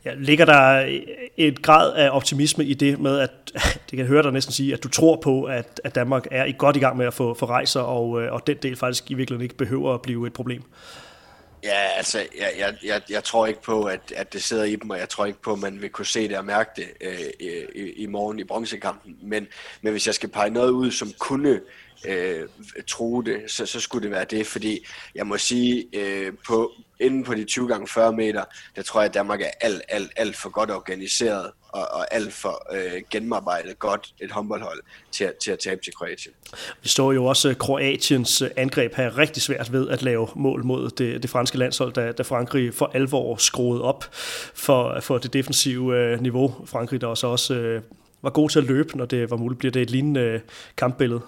[0.06, 1.00] Ja, ligger der
[1.38, 3.32] et grad af optimisme i det med, at
[3.90, 6.56] det kan høre dig næsten sige, at du tror på, at, at Danmark er i
[6.58, 9.14] godt i gang med at få, få rejser, og, øh, og den del faktisk i
[9.14, 10.64] virkeligheden ikke behøver at blive et problem?
[11.64, 14.90] Ja, altså, jeg, jeg, jeg, jeg tror ikke på, at, at det sidder i dem,
[14.90, 17.50] og jeg tror ikke på, at man vil kunne se det og mærke det øh,
[17.76, 19.18] i, i morgen i bronzekampen.
[19.22, 19.48] Men,
[19.82, 21.62] men hvis jeg skal pege noget ud, som kunne
[22.08, 22.48] øh,
[22.88, 24.86] true det, så, så skulle det være det, fordi
[25.16, 28.44] jeg må sige, øh, på, inden på de 20 gange 40 meter,
[28.76, 32.34] der tror jeg, at Danmark er alt, alt, alt for godt organiseret og, og alt
[32.34, 34.80] for øh, gennemarbejdet godt et håndboldhold
[35.12, 36.34] til, til at tabe til Kroatien.
[36.82, 40.66] Vi står jo også øh, Kroatiens øh, angreb her rigtig svært ved at lave mål
[40.66, 44.06] mod det, det franske landshold, da, da Frankrig for alvor skruede op
[44.54, 46.56] for, for det defensive øh, niveau.
[46.66, 47.82] Frankrig, der også, også øh,
[48.22, 50.40] var god til at løbe, når det var muligt, bliver det et lignende øh,
[50.78, 51.22] kampbillede.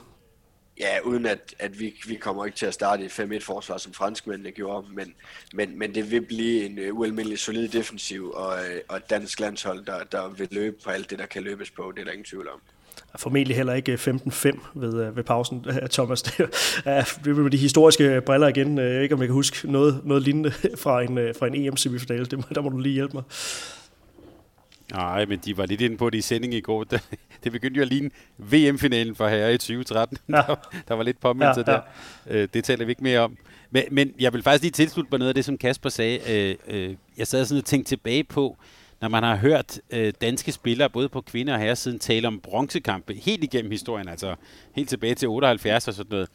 [0.79, 4.51] Ja, uden at, at vi, vi kommer ikke til at starte et 5-1-forsvar, som franskmændene
[4.51, 5.13] gjorde, men,
[5.53, 9.85] men, men det vil blive en øh, ualmindelig solid defensiv og, øh, og dansk landshold,
[9.85, 11.91] der, der vil løbe på alt det, der kan løbes på.
[11.95, 12.61] Det er der ingen tvivl om.
[13.15, 16.21] Formentlig heller ikke 15-5 ved, øh, ved pausen, Thomas.
[16.21, 16.39] Det
[16.85, 18.77] er med de historiske briller igen.
[18.77, 20.51] Jeg ved ikke, om jeg kan huske noget, noget lignende
[20.83, 22.25] fra en, fra en EM-semifinale.
[22.25, 23.23] Der må du lige hjælpe mig.
[24.91, 26.85] Nej, men de var lidt inde på det i sending i går.
[27.43, 30.17] Det begyndte jo at ligne VM-finalen for herre i 2013.
[30.29, 30.41] Ja.
[30.87, 31.77] Der, var lidt påmindelse ja, ja.
[31.77, 32.41] der.
[32.41, 33.37] Øh, det taler vi ikke mere om.
[33.71, 36.19] Men, men jeg vil faktisk lige tilslutte mig noget af det, som Kasper sagde.
[36.33, 38.57] Øh, øh, jeg sad sådan og tænkte tilbage på,
[39.01, 39.79] når man har hørt
[40.21, 44.35] danske spillere, både på kvinder og herresiden, tale om bronzekampe helt igennem historien, altså
[44.75, 46.29] helt tilbage til 78 og sådan noget,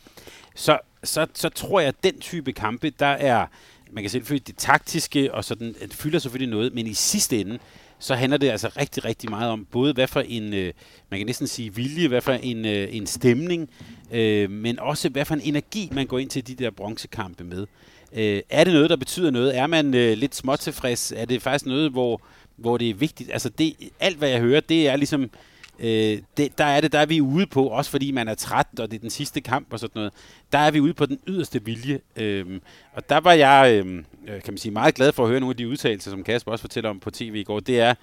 [0.54, 3.46] så, så, så tror jeg, at den type kampe, der er,
[3.92, 7.58] man kan selvfølgelig det taktiske, og sådan, det fylder selvfølgelig noget, men i sidste ende,
[8.02, 10.72] så handler det altså rigtig, rigtig meget om både hvad for en, øh,
[11.10, 13.70] man kan næsten sige vilje, hvad for en, øh, en stemning,
[14.12, 17.66] øh, men også hvad for en energi, man går ind til de der bronzekampe med.
[18.12, 19.58] Øh, er det noget, der betyder noget?
[19.58, 21.12] Er man øh, lidt småtilfreds?
[21.16, 22.20] Er det faktisk noget, hvor,
[22.56, 23.30] hvor det er vigtigt?
[23.32, 25.30] Altså det, alt, hvad jeg hører, det er ligesom
[25.82, 28.66] øh, det, der er det, der er vi ude på, også fordi man er træt,
[28.78, 30.12] og det er den sidste kamp og sådan noget,
[30.52, 32.00] der er vi ude på den yderste vilje.
[32.16, 32.60] Øh,
[32.92, 33.96] og der var jeg, øh,
[34.28, 36.52] øh kan man sige, meget glad for at høre nogle af de udtalelser, som Kasper
[36.52, 37.60] også fortæller om på tv i går.
[37.60, 37.94] Det er,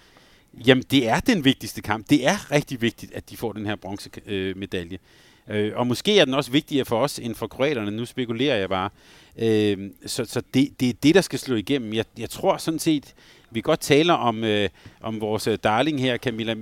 [0.66, 2.10] jamen det er den vigtigste kamp.
[2.10, 4.98] Det er rigtig vigtigt, at de får den her bronzemedalje.
[5.50, 7.92] Øh, og måske er den også vigtigere for os end for kroaterne.
[7.92, 8.90] Nu spekulerer jeg bare.
[9.38, 11.94] Øh, så så det, det er det, der skal slå igennem.
[11.94, 13.14] Jeg, jeg tror sådan set,
[13.52, 14.70] vi godt taler om, øh,
[15.02, 16.56] om vores øh, darling her, Kamila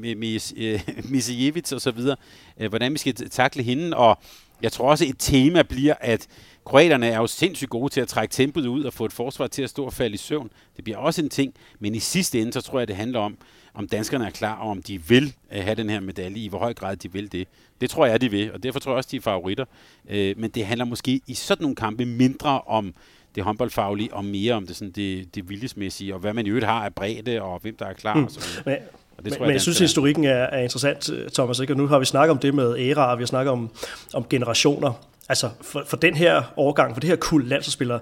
[0.57, 0.79] øh,
[1.11, 2.15] Misijevic og så videre,
[2.57, 4.19] øh, hvordan vi skal takle hende, og
[4.61, 6.27] jeg tror også, et tema bliver, at
[6.65, 9.63] kroaterne er jo sindssygt gode til at trække tempoet ud og få et forsvar til
[9.63, 10.49] at stå og falde i søvn.
[10.75, 13.37] Det bliver også en ting, men i sidste ende, så tror jeg, det handler om,
[13.73, 16.59] om danskerne er klar, og om de vil øh, have den her medalje, i hvor
[16.59, 17.47] høj grad de vil det.
[17.81, 19.65] Det tror jeg, de vil, og derfor tror jeg også, de er favoritter.
[20.09, 22.93] Øh, men det handler måske i sådan nogle kampe mindre om
[23.37, 26.65] det håndboldfaglige, og mere om det, sådan det, det viljesmæssige, og hvad man i øvrigt
[26.65, 28.13] har af bredde, og hvem der er klar.
[28.13, 28.23] Mm.
[28.23, 28.75] Og så men,
[29.17, 31.59] og det tror men, jeg, men jeg synes, at historikken er, er interessant, Thomas.
[31.59, 31.73] Ikke?
[31.73, 33.69] Og nu har vi snakket om det med æra, og vi har snakket om,
[34.13, 34.93] om generationer.
[35.29, 37.99] Altså, for, for den her overgang, for det her kul landsholdsspillere,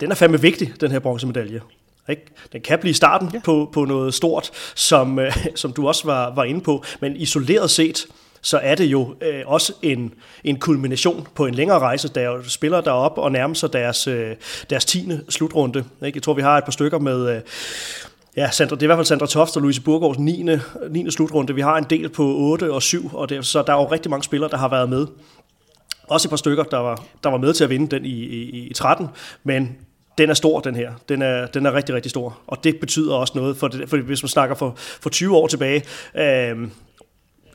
[0.00, 1.60] den er fandme vigtig, den her bronzemedalje.
[2.08, 2.22] Ikke?
[2.52, 3.40] Den kan blive starten ja.
[3.44, 7.70] på, på noget stort, som, øh, som du også var, var inde på, men isoleret
[7.70, 8.06] set,
[8.42, 10.14] så er det jo øh, også en,
[10.44, 12.08] en kulmination på en længere rejse.
[12.08, 14.36] Der jo spiller derop og nærmer sig deres, øh,
[14.70, 15.10] deres 10.
[15.28, 15.84] slutrunde.
[16.04, 16.16] Ikke?
[16.16, 17.36] Jeg tror, vi har et par stykker med...
[17.36, 17.40] Øh,
[18.36, 20.44] Ja, Sandra, det er i hvert fald Sandra Toft og Louise Burgårds 9.
[20.90, 21.10] 9.
[21.10, 21.54] slutrunde.
[21.54, 24.10] Vi har en del på 8 og 7, og det, så der er jo rigtig
[24.10, 25.06] mange spillere, der har været med.
[26.08, 28.66] Også et par stykker, der var, der var med til at vinde den i, i,
[28.66, 29.06] i 13,
[29.44, 29.76] men
[30.18, 30.92] den er stor, den her.
[31.08, 32.38] Den er, den er rigtig, rigtig stor.
[32.46, 35.46] Og det betyder også noget, for, det, for hvis man snakker for, for 20 år
[35.46, 35.82] tilbage,
[36.14, 36.68] øh,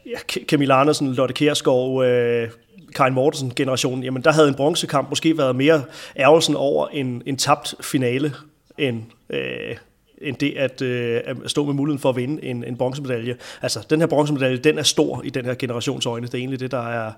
[0.05, 2.49] ja, Camilla Andersen, Lotte Kjærskov, øh,
[2.95, 5.83] Karin Mortensen-generationen, jamen der havde en bronzekamp måske været mere
[6.17, 8.33] ærgelsen over en, en tabt finale,
[8.77, 9.75] end, øh,
[10.21, 13.35] end det at, øh, at stå med muligheden for at vinde en, en bronzemedalje.
[13.61, 16.27] Altså, den her bronzemedalje, den er stor i den her generations øjne.
[16.27, 17.11] Det er egentlig det, der er,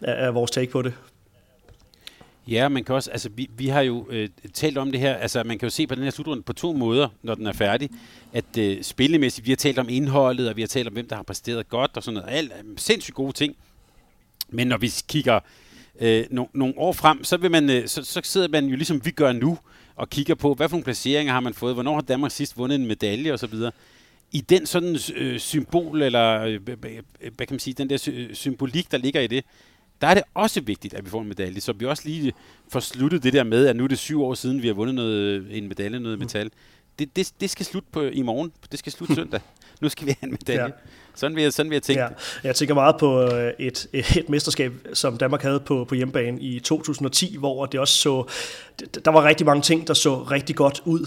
[0.00, 0.92] er, er vores take på det.
[2.48, 5.42] Ja, man kan også, altså vi, vi har jo øh, talt om det her, altså
[5.44, 7.90] man kan jo se på den her slutrunde på to måder, når den er færdig.
[8.32, 11.16] At øh, spillemæssigt, vi har talt om indholdet, og vi har talt om, hvem der
[11.16, 12.36] har præsteret godt og sådan noget.
[12.36, 13.56] Alt øh, sindssygt gode ting.
[14.48, 15.40] Men når vi kigger
[16.00, 19.04] øh, no, nogle år frem, så, vil man, øh, så, så sidder man jo ligesom
[19.04, 19.58] vi gør nu,
[19.96, 22.80] og kigger på, hvad for nogle placeringer har man fået, hvornår har Danmark sidst vundet
[22.80, 23.54] en medalje osv.
[24.32, 28.98] I den sådan øh, symbol, eller øh, hvad kan man sige, den der symbolik, der
[28.98, 29.44] ligger i det,
[30.02, 32.32] der er det også vigtigt, at vi får en medalje, så vi også lige
[32.68, 34.94] får sluttet det der med, at nu er det syv år siden, vi har vundet
[34.94, 36.22] noget, en medalje, noget mm.
[36.22, 36.50] metal.
[36.98, 38.52] Det, det, det skal slutte på i morgen.
[38.70, 39.40] Det skal slutte søndag.
[39.80, 40.64] Nu skal vi have en medalje.
[40.64, 40.70] Ja.
[41.14, 42.08] Sådan vil jeg, sådan vil jeg tænke ja.
[42.44, 46.60] Jeg tænker meget på øh, et, et mesterskab, som Danmark havde på, på hjemmebane i
[46.60, 48.24] 2010, hvor det også så,
[49.04, 51.06] der var rigtig mange ting, der så rigtig godt ud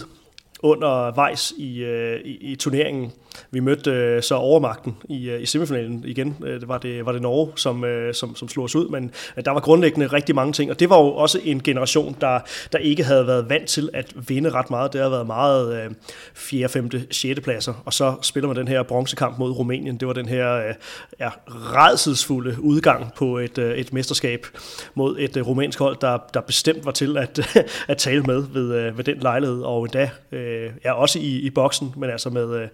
[0.62, 3.12] undervejs i, øh, i, i turneringen.
[3.50, 6.36] Vi mødte øh, så overmagten i, øh, i semifinalen igen.
[6.44, 9.10] Øh, det var det, var det Norge, som, øh, som, som slog os ud, men
[9.36, 12.40] øh, der var grundlæggende rigtig mange ting, og det var jo også en generation, der,
[12.72, 14.92] der ikke havde været vant til at vinde ret meget.
[14.92, 15.90] Det har været meget øh,
[16.34, 17.40] 4., 5., 6.
[17.40, 19.96] pladser, og så spiller man den her bronzekamp mod Rumænien.
[19.96, 20.74] Det var den her øh,
[21.20, 24.46] ja, redselsfulde udgang på et, øh, et mesterskab
[24.94, 27.56] mod et øh, rumænsk hold, der, der bestemt var til at,
[27.88, 31.38] at tale med ved, øh, ved den lejlighed, og endda øh, øh, ja, også i,
[31.38, 32.68] i boksen, men altså med, øh,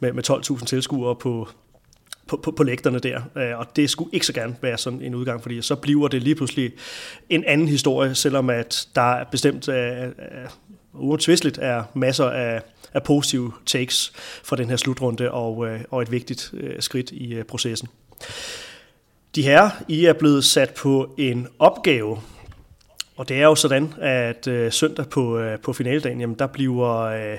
[0.00, 1.48] med, med 12.000 tilskuere på,
[2.26, 3.20] på, på, på lægterne der.
[3.36, 6.22] Øh, og det skulle ikke så gerne være sådan en udgang, fordi så bliver det
[6.22, 6.72] lige pludselig
[7.28, 12.62] en anden historie, selvom at der er bestemt uh, uh, uomtvisteligt er masser af,
[12.94, 14.12] af positive takes
[14.44, 17.88] for den her slutrunde og, øh, og et vigtigt skridt i processen.
[19.34, 22.18] De her, I er blevet sat på en opgave,
[23.16, 26.98] og det er jo sådan, at øh, søndag på, øh, på finaledagen, jamen, der bliver
[26.98, 27.38] øh,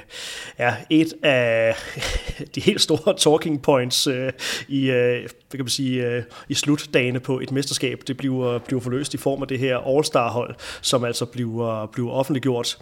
[0.60, 1.76] ja, et af
[2.56, 4.32] de helt store talking points øh,
[4.68, 8.02] i, øh, hvad kan man sige, øh, i slutdagene på et mesterskab.
[8.08, 12.78] Det bliver, bliver forløst i form af det her All-Star-hold, som altså bliver, bliver offentliggjort.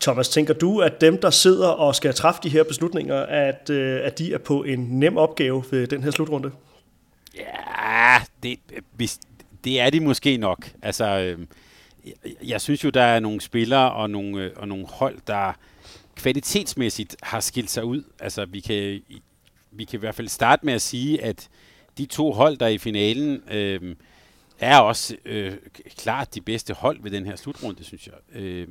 [0.00, 4.00] Thomas, tænker du, at dem, der sidder og skal træffe de her beslutninger, at, øh,
[4.04, 6.50] at de er på en nem opgave ved den her slutrunde?
[7.34, 8.58] Ja, det,
[8.96, 9.18] hvis,
[9.66, 10.70] det er de måske nok.
[10.82, 11.46] Altså, øh,
[12.42, 15.52] jeg synes jo, der er nogle spillere og nogle, øh, og nogle hold, der
[16.14, 18.02] kvalitetsmæssigt har skilt sig ud.
[18.20, 19.00] Altså, vi kan,
[19.70, 21.48] vi kan i hvert fald starte med at sige, at
[21.98, 23.96] de to hold, der er i finalen, øh,
[24.58, 25.52] er også øh,
[25.96, 28.40] klart de bedste hold ved den her slutrunde, synes jeg.
[28.40, 28.68] Øh,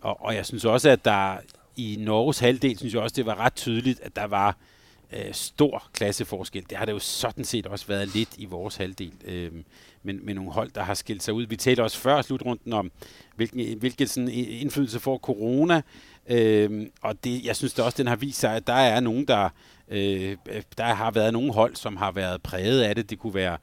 [0.00, 1.36] og, og jeg synes også, at der
[1.76, 4.54] i Norges halvdel, synes jeg også, det var ret tydeligt, at der var øh,
[5.12, 6.64] Øh, stor klasseforskel.
[6.70, 9.12] Det har det jo sådan set også været lidt i vores halvdel.
[9.24, 9.52] Øh,
[10.02, 11.46] men med nogle hold, der har skilt sig ud.
[11.46, 12.92] Vi talte også før slutrunden om,
[13.36, 15.82] hvilken, hvilken sådan indflydelse får corona.
[16.28, 19.28] Øh, og det, jeg synes det også, den har vist sig, at der er nogen,
[19.28, 19.48] der,
[19.88, 23.10] øh, øh, der har været nogle hold, som har været præget af det.
[23.10, 23.56] Det kunne være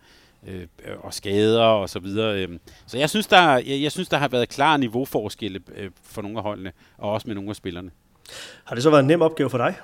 [0.47, 0.67] øh,
[0.99, 2.43] og skader og så videre.
[2.43, 2.59] Øh.
[2.87, 6.37] Så jeg synes, der, jeg, jeg synes, der har været klar niveauforskelle øh, for nogle
[6.37, 7.91] af holdene, og også med nogle af spillerne.
[8.63, 9.75] Har det så været en nem opgave for dig?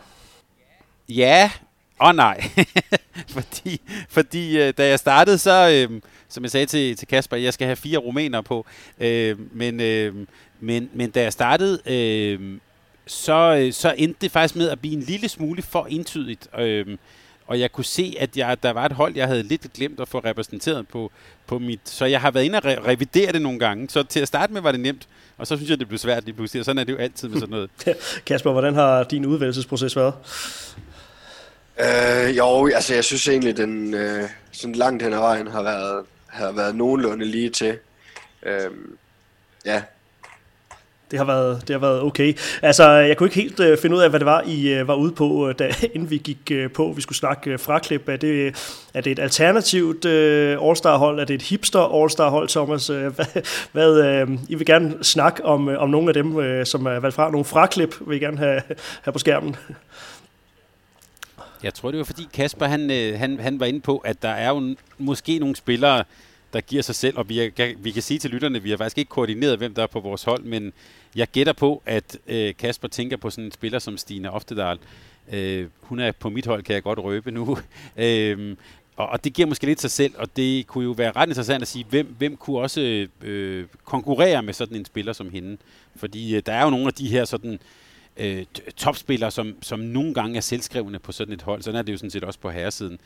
[1.09, 1.51] Ja,
[1.99, 2.43] og nej.
[3.35, 7.53] fordi fordi øh, da jeg startede, så, øh, som jeg sagde til, til Kasper, jeg
[7.53, 8.65] skal have fire rumæner på.
[8.99, 10.15] Øh, men, øh,
[10.59, 12.57] men, men da jeg startede, øh,
[13.07, 16.47] så, øh, så endte det faktisk med at blive en lille smule for entydigt.
[16.59, 16.97] Øh,
[17.47, 20.07] og jeg kunne se, at jeg, der var et hold, jeg havde lidt glemt at
[20.07, 21.11] få repræsenteret på,
[21.47, 21.79] på mit...
[21.83, 23.89] Så jeg har været inde og re- revidere det nogle gange.
[23.89, 26.25] Så til at starte med var det nemt, og så synes jeg, det blev svært
[26.25, 26.59] lige pludselig.
[26.59, 27.69] Og sådan er det jo altid med sådan noget.
[28.25, 30.13] Kasper, hvordan har din udvalgelsesproces været?
[31.79, 36.05] Øh, jo, altså jeg synes egentlig, den øh, sådan langt hen ad vejen har været,
[36.27, 37.77] har været nogenlunde lige til.
[38.43, 38.71] Øh,
[39.65, 39.81] ja,
[41.11, 42.37] det har været, det har været okay.
[42.61, 44.95] Altså, jeg kunne ikke helt øh, finde ud af, hvad det var, I øh, var
[44.95, 46.93] ude på, øh, da, inden vi gik øh, på.
[46.95, 48.09] Vi skulle snakke øh, fraklip.
[48.09, 48.55] Er det,
[48.93, 51.19] er det et alternativt øh, All-Star-hold?
[51.19, 52.89] Er det et hipster All-Star-hold, Thomas?
[52.89, 53.25] Øh, hvad,
[53.71, 56.99] hvad, øh, I vil gerne snakke om, øh, om nogle af dem, øh, som er
[56.99, 57.31] valgt fra.
[57.31, 58.61] Nogle fraklip vil I gerne have,
[59.01, 59.55] have på skærmen.
[61.63, 64.29] Jeg tror, det var fordi Kasper han, øh, han, han var inde på, at der
[64.29, 66.03] er jo måske nogle spillere,
[66.53, 68.77] der giver sig selv, og vi, er, vi kan sige til lytterne, at vi har
[68.77, 70.73] faktisk ikke koordineret, hvem der er på vores hold, men
[71.15, 74.77] jeg gætter på, at øh, Kasper tænker på sådan en spiller som Stine Oftedal.
[75.31, 77.57] Øh, hun er på mit hold, kan jeg godt røbe nu.
[77.97, 78.55] øh,
[78.97, 81.61] og, og det giver måske lidt sig selv, og det kunne jo være ret interessant
[81.61, 85.57] at sige, hvem, hvem kunne også øh, konkurrere med sådan en spiller som hende.
[85.95, 87.59] Fordi øh, der er jo nogle af de her sådan
[88.17, 88.45] øh,
[88.77, 91.61] topspillere, som, som nogle gange er selvskrivende på sådan et hold.
[91.61, 92.99] Sådan er det jo sådan set også på herresiden.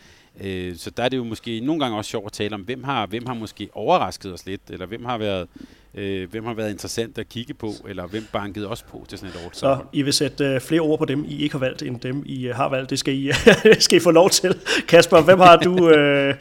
[0.44, 2.84] Øh, så der er det jo måske nogle gange også sjovt at tale om, hvem
[2.84, 5.48] har, hvem har måske overrasket os lidt, eller hvem har været
[5.96, 9.36] øh, hvem har været interessant at kigge på, eller hvem bankede os på til sådan
[9.36, 9.50] et år.
[9.54, 12.24] Så I vil sætte øh, flere ord på dem, I ikke har valgt, end dem,
[12.26, 12.90] I øh, har valgt.
[12.90, 13.32] Det skal I,
[13.80, 14.60] skal I få lov til.
[14.88, 16.36] Kasper, hvem har du, øh,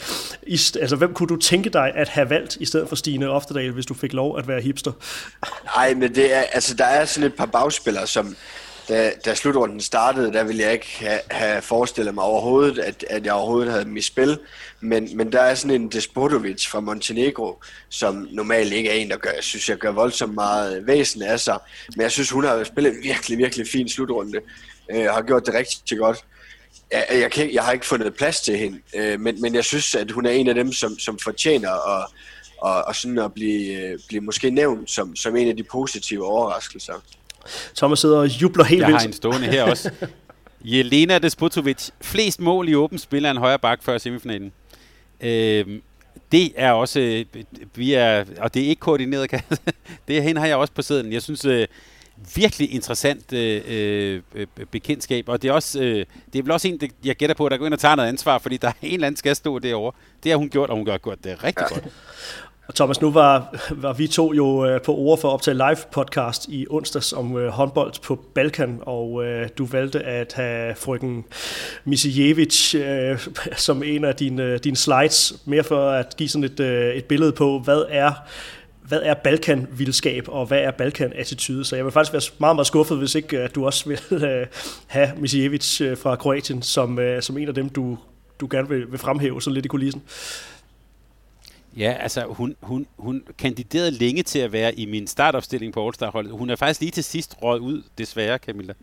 [0.47, 3.71] i, altså hvem kunne du tænke dig at have valgt, i stedet for Stine Oftedal,
[3.71, 4.93] hvis du fik lov at være hipster?
[5.77, 8.37] Nej, men det er, altså, der er sådan et par bagspillere, som
[8.89, 13.27] da, da slutrunden startede, der ville jeg ikke have, have forestillet mig overhovedet, at, at
[13.27, 14.39] jeg overhovedet havde mit spil.
[14.81, 19.17] Men, men der er sådan en Despodovic fra Montenegro, som normalt ikke er en, der
[19.17, 21.59] gør, jeg synes, jeg gør voldsomt meget væsen af sig.
[21.97, 24.39] Men jeg synes, hun har spillet en virkelig, virkelig fin slutrunde.
[24.91, 26.25] Øh, har gjort det rigtig godt.
[26.93, 29.95] Jeg, jeg, kan, jeg har ikke fundet plads til hende, øh, men, men jeg synes,
[29.95, 32.07] at hun er en af dem, som, som fortjener at,
[32.59, 36.27] og, og sådan at blive, øh, blive måske nævnt som, som en af de positive
[36.27, 36.95] overraskelser.
[37.77, 38.91] Thomas sidder og jubler helt vildt.
[38.91, 39.91] Jeg har en stående her også.
[40.65, 41.91] Jelena Despotovic.
[42.01, 44.53] Flest mål i åben spiller en højre bak før semifinalen.
[45.21, 45.83] Øhm,
[46.33, 47.25] det er også,
[47.75, 49.31] vi er, og det er ikke koordineret,
[50.09, 51.13] det hende har jeg også på siden.
[51.13, 51.67] Jeg synes, øh,
[52.35, 56.81] virkelig interessant øh, øh, bekendtskab, og det er også, øh, det er vel også en,
[56.81, 58.95] det, jeg gætter på, der går ind og tager noget ansvar, fordi der er en
[58.95, 59.93] eller anden skal stå derovre.
[60.23, 61.75] Det har hun gjort, og hun har gjort det rigtig ja.
[61.75, 61.85] godt.
[62.69, 65.77] Og Thomas, nu var, var vi to jo øh, på ord for at optage live
[65.93, 71.25] podcast i onsdags om øh, håndbold på Balkan, og øh, du valgte at have frøken
[71.85, 73.19] Misijevic øh,
[73.57, 77.05] som en af dine, øh, dine slides, mere for at give sådan et, øh, et
[77.05, 78.13] billede på, hvad er
[78.83, 81.65] hvad er Balkan-vildskab, og hvad er Balkan-attitude?
[81.65, 84.47] Så jeg vil faktisk være meget, meget skuffet, hvis ikke at du også vil øh,
[84.87, 87.99] have Misijevic fra Kroatien som, øh, som en af dem, du,
[88.41, 90.03] du gerne vil, vil fremhæve så lidt i kulissen.
[91.79, 96.33] Ja, altså hun, hun, hun kandiderede længe til at være i min startopstilling på All-Star-holdet.
[96.33, 98.75] Hun er faktisk lige til sidst røget ud, desværre, Camilla.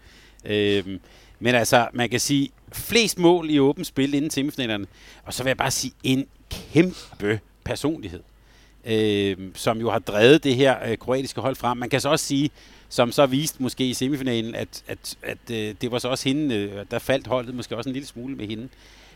[0.45, 0.99] Øhm,
[1.39, 4.87] men altså, man kan sige, flest mål i åbent spil inden semifinalerne.
[5.23, 8.19] Og så vil jeg bare sige, en kæmpe personlighed,
[8.85, 11.77] øhm, som jo har drevet det her øh, kroatiske hold frem.
[11.77, 12.49] Man kan så også sige,
[12.89, 16.55] som så viste måske i semifinalen, at, at, at øh, det var så også hende,
[16.55, 18.69] øh, der faldt holdet måske også en lille smule med hende.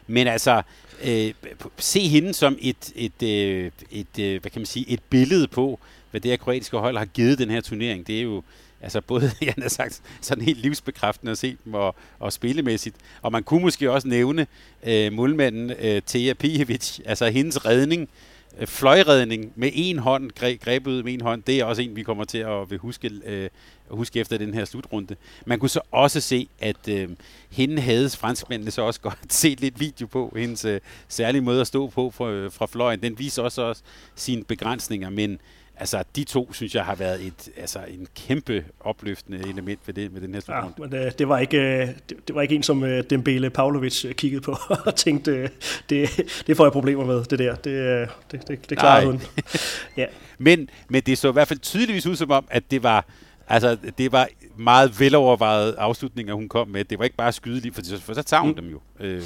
[0.10, 0.62] Men altså,
[1.03, 1.34] øh,
[1.78, 5.80] se hende som et, et, øh, et, øh, hvad kan man sige, et billede på,
[6.12, 8.07] hvad det her kroatiske hold har givet den her turnering.
[8.07, 8.43] Det er jo
[8.82, 12.95] altså både, jeg har sagt, sådan helt livsbekræftende at se dem og, og spillemæssigt.
[13.22, 14.47] Og man kunne måske også nævne
[14.84, 18.10] øh, målmanden øh, Teja Pijevic, altså hendes redning,
[18.58, 22.04] Øh, fløjredning med en hånd, grebet ud med en hånd, det er også en, vi
[22.04, 23.50] kommer til at vil huske øh,
[23.89, 25.16] huske efter den her slutrunde.
[25.45, 27.10] Man kunne så også se, at øh,
[27.52, 31.68] hende havde franskmændene så også godt set lidt video på, hendes øh, særlige måde at
[31.68, 33.02] stå på fra, øh, fra fløjen.
[33.02, 33.82] Den viser også, også
[34.16, 35.39] sine begrænsninger, men
[35.80, 40.13] Altså, de to, synes jeg, har været et, altså, en kæmpe opløftende element ved, det,
[40.13, 40.73] med den her slutrunde.
[40.77, 43.49] Ja, men det, det, var ikke, øh, det, det var ikke en, som øh, Dembele
[43.49, 44.51] Pavlovic kiggede på
[44.86, 45.49] og tænkte,
[45.89, 46.09] det,
[46.47, 47.55] det får jeg problemer med, det der.
[47.55, 49.21] Det, det, det, det klarer hun.
[49.97, 50.05] ja.
[50.38, 53.05] men, men det så i hvert fald tydeligvis ud som om, at det var,
[53.47, 54.27] altså, det var
[54.57, 56.86] meget velovervejet afslutninger, hun kom med.
[56.86, 58.55] Det var ikke bare skyde lige, for, for så tager hun mm.
[58.55, 58.80] dem jo.
[58.99, 59.23] Øh,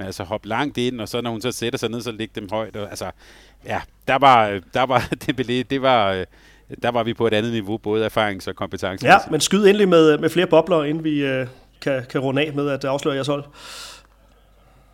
[0.00, 2.34] men altså hoppe langt ind, og så når hun så sætter sig ned, så lægger
[2.34, 2.76] dem højt.
[2.76, 3.10] Og, altså,
[3.66, 6.24] ja, der var, der var det, det var,
[6.82, 9.06] der var vi på et andet niveau, både erfarings- og kompetence.
[9.06, 11.46] Ja, men skyd endelig med, med flere bobler, inden vi øh,
[11.80, 13.44] kan, kan runde af med at afsløre jeres hold.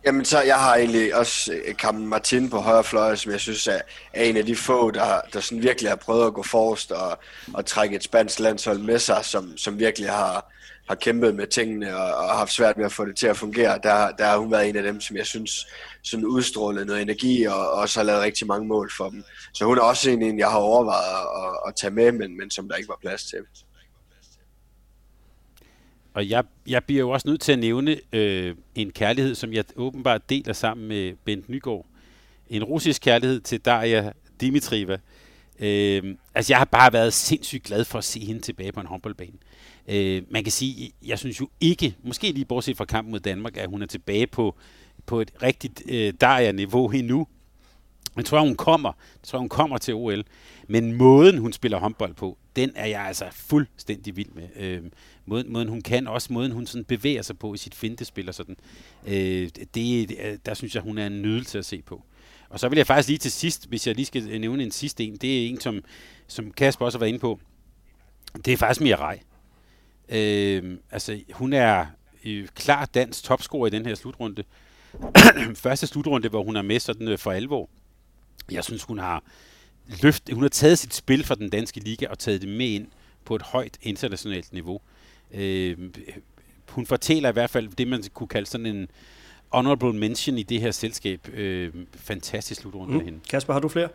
[0.05, 3.67] Jamen, så jeg har egentlig også Kampen øh, Martin på højre fløj, som jeg synes
[3.67, 3.79] er,
[4.13, 7.19] er en af de få, der, der sådan virkelig har prøvet at gå forrest og,
[7.53, 10.51] og trække et spansk landshold med sig, som, som virkelig har,
[10.87, 13.79] har kæmpet med tingene og, og haft svært ved at få det til at fungere.
[13.83, 15.67] Der, der har hun været en af dem, som jeg synes
[16.03, 19.23] sådan udstrålet noget energi og, også har lavet rigtig mange mål for dem.
[19.53, 22.67] Så hun er også en, jeg har overvejet at, at tage med, men, men som
[22.69, 23.39] der ikke var plads til.
[26.13, 29.65] Og jeg, jeg bliver jo også nødt til at nævne øh, en kærlighed, som jeg
[29.75, 31.85] åbenbart deler sammen med Bent Nygaard.
[32.49, 34.11] En russisk kærlighed til Daria
[34.41, 34.93] Dimitrieva.
[34.93, 34.99] Øh,
[35.59, 38.87] Øh, altså, jeg har bare været sindssygt glad for at se hende tilbage på en
[38.87, 39.37] håndboldbane.
[39.87, 43.57] Øh, man kan sige, jeg synes jo ikke, måske lige bortset fra kampen mod Danmark,
[43.57, 44.55] at hun er tilbage på,
[45.05, 47.27] på et rigtigt øh, Daria-niveau endnu.
[48.17, 48.91] Jeg tror, hun kommer.
[49.13, 50.23] Jeg tror, hun kommer til OL.
[50.67, 54.47] Men måden, hun spiller håndbold på, den er jeg altså fuldstændig vild med.
[54.55, 54.83] Øh,
[55.25, 58.35] måden, måden, hun kan, også måden, hun sådan bevæger sig på i sit fintespil og
[58.35, 58.57] sådan.
[59.07, 62.03] Øh, det, der synes jeg, hun er en nydelse at se på.
[62.49, 65.03] Og så vil jeg faktisk lige til sidst, hvis jeg lige skal nævne en sidste
[65.03, 65.83] en, det er en, som,
[66.27, 67.39] som Kasper også har været inde på.
[68.45, 69.17] Det er faktisk Mirai.
[70.09, 71.85] Øh, altså, hun er
[72.25, 74.43] øh, klar dansk topscorer i den her slutrunde.
[75.55, 77.69] Første slutrunde, hvor hun er med sådan øh, for alvor.
[78.51, 79.23] Jeg synes, hun har
[80.03, 82.87] løft, hun har taget sit spil fra den danske liga og taget det med ind
[83.25, 84.81] på et højt internationalt niveau.
[85.31, 85.77] Øh,
[86.69, 88.87] hun fortæller i hvert fald det, man kunne kalde sådan en
[89.49, 91.27] honorable mention i det her selskab.
[91.33, 93.05] Øh, fantastisk slutrunde mm.
[93.05, 93.19] hende.
[93.29, 93.89] Kasper, har du flere?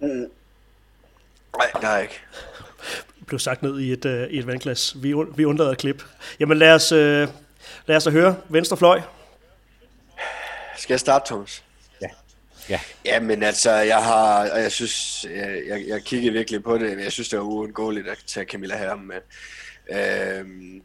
[0.00, 0.08] Mm.
[1.56, 2.20] Nej, har jeg ikke.
[3.26, 5.02] blev sagt ned i et, uh, i et vandglas.
[5.02, 6.02] Vi, vi undlader et klip.
[6.40, 6.98] Jamen lad os, uh,
[7.86, 8.36] lad os høre.
[8.48, 9.00] Venstre fløj.
[10.78, 11.64] Skal jeg starte, Thomas?
[12.00, 12.08] Ja.
[12.68, 12.80] Ja.
[13.04, 16.90] Ja, men altså, jeg har, og jeg synes, jeg, jeg, jeg kiggede virkelig på det,
[16.90, 19.20] men jeg synes, det var uundgåeligt at tage Camilla Herm med.
[19.90, 20.82] Øhm,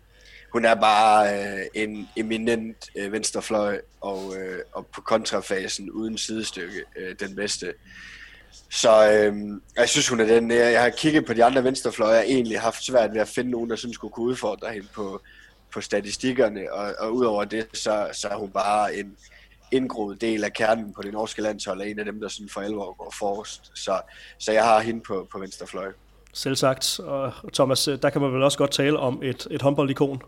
[0.51, 6.83] hun er bare øh, en eminent øh, venstrefløj, og, øh, og på kontrafasen uden sidestykke
[6.95, 7.73] øh, den bedste.
[8.69, 10.51] Så øh, jeg synes, hun er den.
[10.51, 13.21] Jeg, jeg har kigget på de andre venstrefløje, og jeg har egentlig haft svært ved
[13.21, 15.21] at finde nogen, der sådan skulle kunne udfordre hende på,
[15.73, 19.17] på statistikkerne, og, og udover det, så, så er hun bare en
[19.71, 22.61] indgroet del af kernen på det norske landshold, og en af dem, der sådan for
[22.61, 23.71] alvor går forrest.
[23.75, 24.01] Så,
[24.37, 25.93] så jeg har hende på, på venstrefløje.
[26.37, 26.99] Selv sagt.
[26.99, 30.21] Og Thomas, øh, der kan man vel også godt tale om et, et håndboldikon.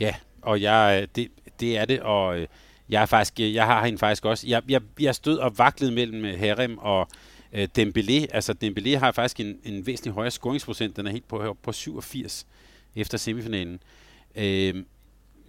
[0.00, 1.28] Ja, og jeg, øh, det,
[1.60, 2.46] det er det, og øh,
[2.88, 4.46] jeg, er faktisk, jeg har hende faktisk også.
[4.48, 7.08] Jeg, jeg, jeg stod og vaklede mellem Herrem og
[7.52, 8.26] øh, Dembélé.
[8.30, 10.96] Altså Dembélé har faktisk en, en væsentlig højere scoringsprocent.
[10.96, 12.46] Den er helt på, på 87
[12.96, 13.82] efter semifinalen.
[14.36, 14.74] Øh,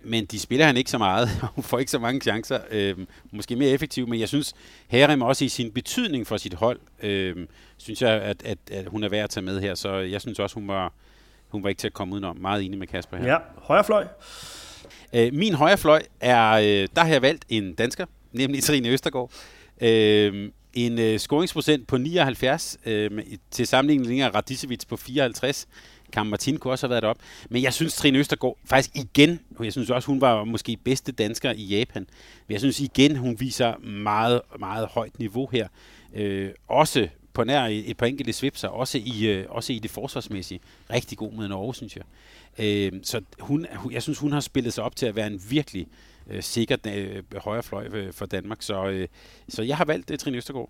[0.04, 2.60] men de spiller han ikke så meget, og hun får ikke så mange chancer.
[2.72, 2.98] Øh,
[3.32, 4.54] måske mere effektiv, men jeg synes,
[4.88, 7.36] Harem også i sin betydning for sit hold, øh,
[7.78, 9.76] synes jeg, at, at, at hun er værd at tage med her.
[9.76, 10.94] Så jeg synes også, hun var,
[11.48, 12.38] hun var ikke til at komme udenom.
[12.38, 13.28] Meget enig med Kasper her.
[13.28, 14.08] Ja, højre fløj.
[15.14, 19.32] Øh, min højre fløj er, øh, der har jeg valgt en dansker, nemlig Trine Østergaard.
[19.82, 23.12] Øh, en øh, scoringsprocent på 79, øh,
[23.52, 25.68] til sammenligning ligger Radicevic på 54.
[26.14, 27.18] Kam Martin kunne også have været op.
[27.50, 31.12] Men jeg synes, Trine Østergaard faktisk igen, og jeg synes også, hun var måske bedste
[31.12, 32.08] dansker i Japan,
[32.48, 35.68] men jeg synes igen, hun viser meget, meget højt niveau her.
[36.14, 40.60] Øh, også på nær et par enkelte svipser, også i, øh, også i det forsvarsmæssige.
[40.90, 42.04] Rigtig god mod Norge, synes jeg.
[42.60, 45.88] Øh, så hun, jeg synes, hun har spillet sig op til at være en virkelig
[46.30, 48.62] øh, sikker øh, højrefløj øh, for Danmark.
[48.62, 49.08] Så, øh,
[49.50, 50.70] så jeg har valgt øh, Trine Østergaard.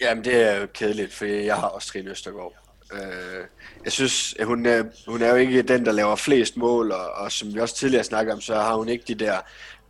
[0.00, 2.69] Jamen, det er jo kedeligt, for jeg har også Trine Østergaard.
[2.92, 3.44] Øh,
[3.84, 7.10] jeg synes, at hun er, hun er jo ikke den, der laver flest mål, og,
[7.12, 9.38] og som vi også tidligere snakkede om, så har hun ikke de der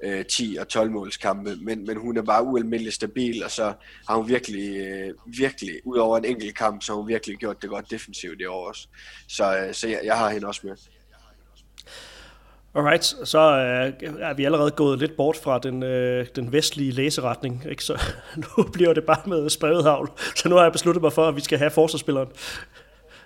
[0.03, 3.73] øh, 10 og 12 målskampe, men, men hun er bare ualmindelig stabil, og så
[4.09, 7.63] har hun virkelig, øh, virkelig, ud over en enkelt kamp, så har hun virkelig gjort
[7.63, 8.89] det godt defensivt i år også.
[9.29, 10.77] Så, øh, så jeg, jeg har hende også med.
[12.75, 17.67] Alright, så øh, er vi allerede gået lidt bort fra den, øh, den vestlige læseretning,
[17.71, 17.85] ikke?
[17.85, 18.03] så
[18.57, 20.11] nu bliver det bare med sprevet havl.
[20.37, 22.29] Så nu har jeg besluttet mig for, at vi skal have forsvarsspilleren.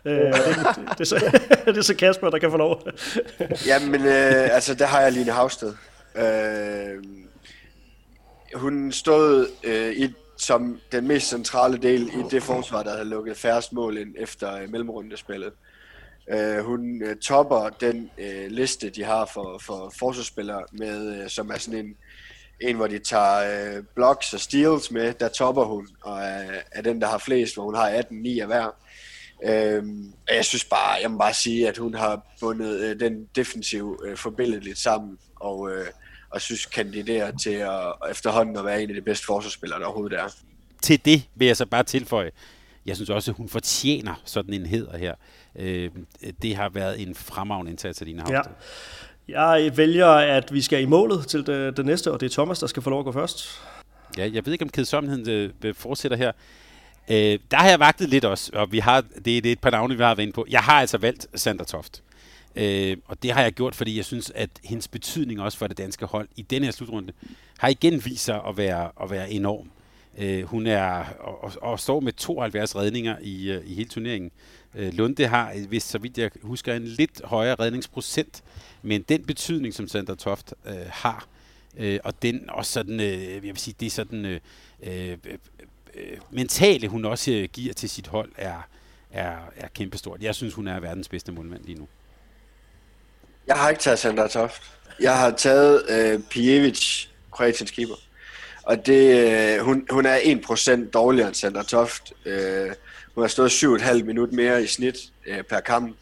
[0.04, 2.82] Øh, det, det, det, er så, det er så Kasper, der kan få lov.
[3.66, 5.74] Jamen, øh, altså der har jeg Line Havsted.
[6.16, 7.04] Øh,
[8.54, 13.36] hun stod øh, i som den mest centrale del i det forsvar, der havde lukket
[13.36, 15.52] færrest mål ind efter øh, mellemrundespillet.
[16.30, 21.50] Øh, hun øh, topper den øh, liste, de har for, for forsvarsspillere, med, øh, som
[21.50, 21.96] er sådan en,
[22.60, 26.82] en, hvor de tager øh, blocks og steals med, der topper hun, og er, er
[26.82, 28.74] den, der har flest, hvor hun har 18-9 af hver.
[29.44, 34.00] Øhm, jeg synes bare, jeg må bare sige, at hun har bundet øh, den defensiv
[34.04, 35.86] øh, forbilledeligt sammen, og, øh,
[36.30, 40.18] og synes kandiderer til at, efterhånden at være en af de bedste forsvarsspillere, der overhovedet
[40.18, 40.28] er.
[40.82, 42.30] Til det vil jeg så bare tilføje,
[42.86, 45.14] jeg synes også, at hun fortjener sådan en heder her.
[45.56, 45.90] Øh,
[46.42, 48.40] det har været en fremragende indsats af dine Ja.
[49.28, 52.58] Jeg vælger, at vi skal i målet til det, det næste, og det er Thomas,
[52.58, 53.62] der skal få lov at gå først.
[54.18, 56.32] Ja, jeg ved ikke, om kedsomheden øh, fortsætter her.
[57.10, 59.70] Øh, der har jeg vagtet lidt også, og vi har, det, det er et par
[59.70, 60.46] navne, vi har været inde på.
[60.50, 62.02] Jeg har altså valgt Sander Toft.
[62.56, 65.78] Øh, og det har jeg gjort, fordi jeg synes, at hendes betydning også for det
[65.78, 67.12] danske hold i denne her slutrunde
[67.58, 69.70] har igen vist sig at være, at være enorm.
[70.18, 74.30] Øh, hun er og, og står med 72 redninger i, øh, i hele turneringen.
[74.74, 78.42] Øh, Lunde har, øh, hvis så vidt jeg husker, en lidt højere redningsprocent,
[78.82, 81.28] men den betydning, som Sander Toft øh, har,
[81.76, 84.40] øh, og den også sådan, øh, jeg vil sige, det er sådan øh,
[84.82, 85.18] øh,
[85.94, 88.68] øh, mentale, hun også øh, giver til sit hold, er,
[89.10, 90.22] er, er kæmpestort.
[90.22, 91.88] Jeg synes, hun er verdens bedste målmand lige nu.
[93.46, 94.62] Jeg har ikke taget Sandra Toft.
[95.00, 97.94] Jeg har taget øh, Pijevic, Kroatiens keeper.
[98.62, 102.12] Og det, øh, hun, hun er 1% dårligere end Sandra Toft.
[102.24, 102.70] Øh,
[103.14, 105.96] hun har stået 7,5 minut mere i snit øh, per kamp.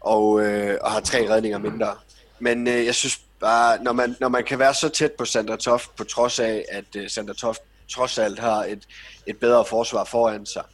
[0.00, 1.94] Og, øh, og har tre redninger mindre.
[2.38, 5.56] Men øh, jeg synes bare, når man, når man kan være så tæt på Sandra
[5.56, 8.82] Toft, på trods af, at øh, Sandra Toft trods alt har et,
[9.26, 10.64] et bedre forsvar foran sig,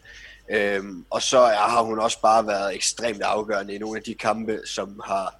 [0.50, 4.14] Øhm, og så er, har hun også bare været ekstremt afgørende i nogle af de
[4.14, 5.34] kampe, som har,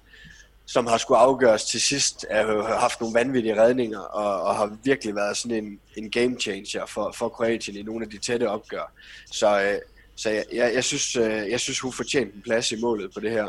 [0.65, 5.15] som har skulle afgøres til sidst, har haft nogle vanvittige redninger, og, og har virkelig
[5.15, 8.91] været sådan en, en game changer for, for Kroatien i nogle af de tætte opgør.
[9.31, 9.79] Så, øh,
[10.15, 13.19] så jeg, jeg, jeg, synes, øh, jeg synes, hun fortjente en plads i målet på
[13.19, 13.47] det her.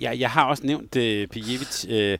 [0.00, 2.18] Ja, jeg har også nævnt øh, Pijevic, øh,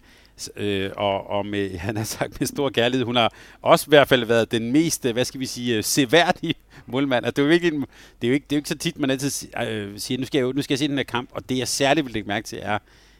[0.56, 3.32] øh, og, og med, han har sagt med stor kærlighed, hun har
[3.62, 6.54] også i hvert fald været den mest, øh, hvad skal vi sige, øh, seværdige
[6.86, 7.24] målmand.
[7.24, 7.84] Og det, er jo ikke, det,
[8.22, 10.38] er jo ikke, det er jo ikke så tit, man altid øh, siger, nu skal,
[10.38, 12.46] jeg, nu skal jeg se den her kamp, og det jeg særligt vil lægge mærke
[12.46, 12.78] til, er,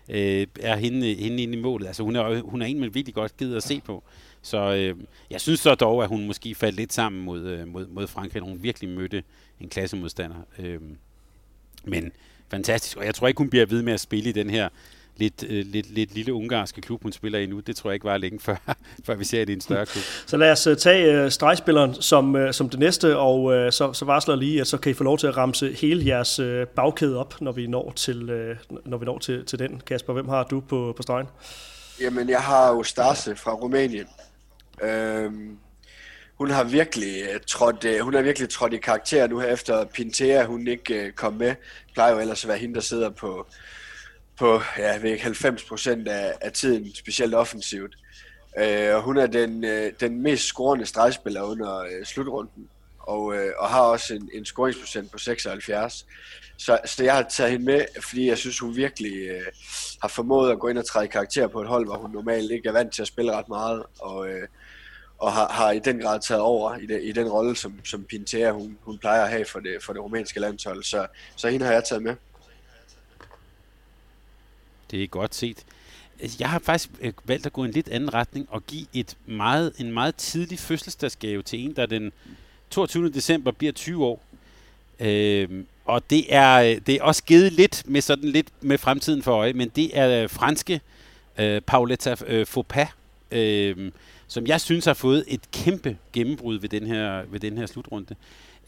[0.09, 1.87] øh, er hende, hende inde i målet.
[1.87, 4.05] Altså, hun er, hun er en, man virkelig godt gider at se på.
[4.43, 4.97] Så øh,
[5.31, 8.41] jeg synes så dog, at hun måske faldt lidt sammen mod, øh, mod, mod Frankrig,
[8.43, 9.23] når hun virkelig mødte
[9.61, 10.37] en klassemodstander.
[10.59, 10.81] Øh,
[11.85, 12.12] men
[12.51, 14.68] fantastisk, og jeg tror ikke, hun bliver ved med at spille i den her
[15.17, 17.61] lidt, øh, lidt, lidt lille ungarske klub, hun spiller i nu.
[17.61, 18.57] Det tror jeg ikke var længe før,
[19.07, 20.05] før vi ser det i en større klub.
[20.27, 23.93] Så lad os uh, tage uh, stregspilleren som, uh, som det næste, og uh, så,
[23.93, 26.63] så varsler lige, at så kan I få lov til at ramse hele jeres uh,
[26.77, 29.83] bagkæde op, når vi når til, uh, når vi når til, til den.
[29.87, 31.27] Kasper, hvem har du på, på stregen?
[32.01, 34.07] Jamen, jeg har Ostase fra Rumænien.
[34.83, 35.59] Øhm,
[36.39, 37.15] hun har virkelig
[37.47, 41.49] trådt, hun har virkelig trådt i karakter nu her efter Pintea, hun ikke kom med.
[41.49, 43.47] Det plejer jo ellers at være hende, der sidder på,
[44.41, 47.97] på ja, ved 90 procent af, af tiden, specielt offensivt.
[48.59, 52.68] Øh, og hun er den, øh, den mest scorende stregspiller under øh, slutrunden,
[52.99, 56.07] og, øh, og har også en, en scoringsprocent på 76.
[56.57, 59.47] Så, så jeg har taget hende med, fordi jeg synes, hun virkelig øh,
[60.03, 62.68] har formået at gå ind og træde karakter på et hold, hvor hun normalt ikke
[62.68, 64.49] er vant til at spille ret meget, og, øh,
[65.18, 68.05] og har, har i den grad taget over i, de, i den rolle, som, som
[68.05, 70.82] Pintea hun, hun plejer at have for det, for det rumænske landshold.
[70.82, 72.14] Så, så hende har jeg taget med.
[74.91, 75.64] Det er godt set.
[76.41, 79.72] Jeg har faktisk øh, valgt at gå en lidt anden retning og give et meget,
[79.78, 82.12] en meget tidlig fødselsdagsgave til en, der den
[82.70, 83.11] 22.
[83.11, 84.22] december bliver 20 år.
[85.01, 85.49] Øh,
[85.84, 89.32] og det er, øh, det er også givet lidt med sådan lidt med fremtiden for
[89.32, 90.80] øje, men det er øh, franske
[91.38, 92.88] øh, Pauletta øh, Faupas,
[93.30, 93.93] øh,
[94.26, 98.14] som jeg synes har fået et kæmpe gennembrud ved den her, ved den her slutrunde.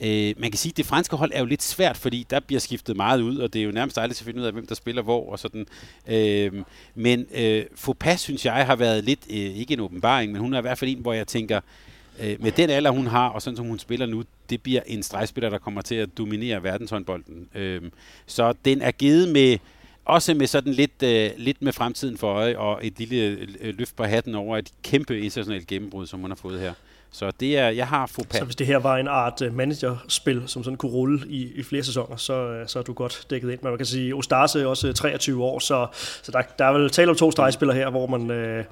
[0.04, 2.60] Øh, man kan sige, at det franske hold er jo lidt svært, fordi der bliver
[2.60, 4.66] skiftet meget ud, og det er jo nærmest aldrig til at finde ud af, hvem
[4.66, 5.66] der spiller hvor og sådan.
[6.08, 6.52] Øh,
[6.94, 10.58] men øh, Faupas, synes jeg, har været lidt, øh, ikke en åbenbaring, men hun er
[10.58, 11.60] i hvert fald en, hvor jeg tænker,
[12.20, 15.02] øh, med den alder, hun har, og sådan som hun spiller nu, det bliver en
[15.02, 17.48] stregspiller, der kommer til at dominere verdenshåndbolden.
[17.54, 17.82] Øh,
[18.26, 19.58] så den er givet med,
[20.04, 23.16] også med sådan lidt, øh, lidt med fremtiden for øje, og et lille
[23.60, 26.72] øh, løft på hatten over et kæmpe internationalt gennembrud, som hun har fået her.
[27.14, 28.38] Så det er, jeg har Fopa.
[28.38, 31.62] Så hvis det her var en art øh, managerspil, som sådan kunne rulle i, i
[31.62, 33.60] flere sæsoner, så, øh, så er du godt dækket ind.
[33.62, 35.86] Men man kan sige, Ostase er også øh, 23 år, så,
[36.22, 38.64] så der, der er vel tale om to stregspillere her, hvor man øh,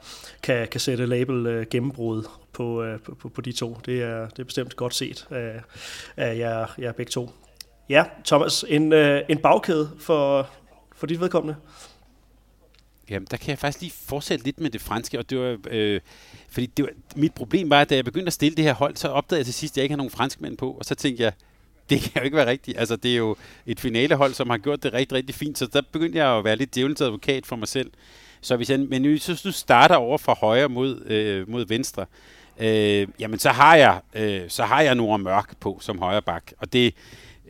[0.43, 3.79] kan, kan sætte label øh, gennembrud på, øh, på, på de to.
[3.87, 5.61] Det er, det er bestemt godt set af,
[6.17, 7.31] af jer, jer begge to.
[7.89, 10.49] Ja, Thomas, en, øh, en bagkæde for,
[10.97, 11.57] for dit vedkommende?
[13.11, 16.01] Jamen, der kan jeg faktisk lige fortsætte lidt med det franske, og det var, øh,
[16.49, 18.97] fordi det var, mit problem var, at da jeg begyndte at stille det her hold,
[18.97, 21.23] så opdagede jeg til sidst, at jeg ikke havde nogen franskmænd på, og så tænkte
[21.23, 21.33] jeg,
[21.91, 22.79] det kan jo ikke være rigtigt.
[22.79, 23.37] Altså, det er jo
[23.67, 26.57] et finalehold, som har gjort det rigtig, rigtig fint, så der begyndte jeg at være
[26.57, 27.91] lidt djævelens advokat for mig selv.
[28.41, 32.07] Så hvis jeg, men hvis du starter over fra højre mod, øh, mod venstre,
[32.61, 36.53] øh, jamen så har jeg, øh, så har jeg Nora Mørk på som højre bak,
[36.59, 36.95] og det,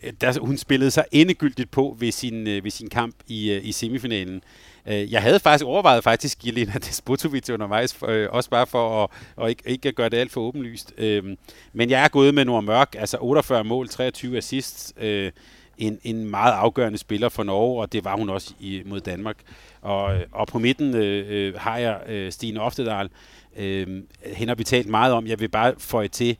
[0.02, 3.66] øh, der, hun spillede sig endegyldigt på ved sin, øh, ved sin kamp i, øh,
[3.66, 4.42] i semifinalen.
[4.90, 9.50] Øh, jeg havde faktisk overvejet faktisk Jelena Despotovic undervejs, øh, også bare for at, og
[9.50, 10.92] ikke, ikke at gøre det alt for åbenlyst.
[10.98, 11.36] Øh,
[11.72, 15.32] men jeg er gået med Nord Mørk, altså 48 mål, 23 assists, øh,
[15.78, 19.36] en, en meget afgørende spiller for Norge, og det var hun også i, mod Danmark.
[19.82, 23.08] Og, og på midten øh, øh har jeg øh, Stine Oftedal.
[23.56, 23.86] Øh,
[24.26, 25.26] hende har vi talt meget om.
[25.26, 26.36] Jeg vil bare få til,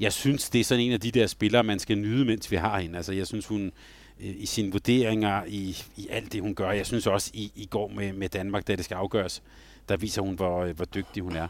[0.00, 2.56] jeg synes, det er sådan en af de der spillere, man skal nyde, mens vi
[2.56, 2.96] har hende.
[2.96, 3.72] Altså, jeg synes, hun øh,
[4.20, 6.70] Øh, i sine vurderinger, i, i alt det, hun gør.
[6.70, 9.42] Jeg synes også, i, i går med, med Danmark, da det skal afgøres,
[9.88, 11.48] der viser hun, hvor, øh, hvor dygtig hun er.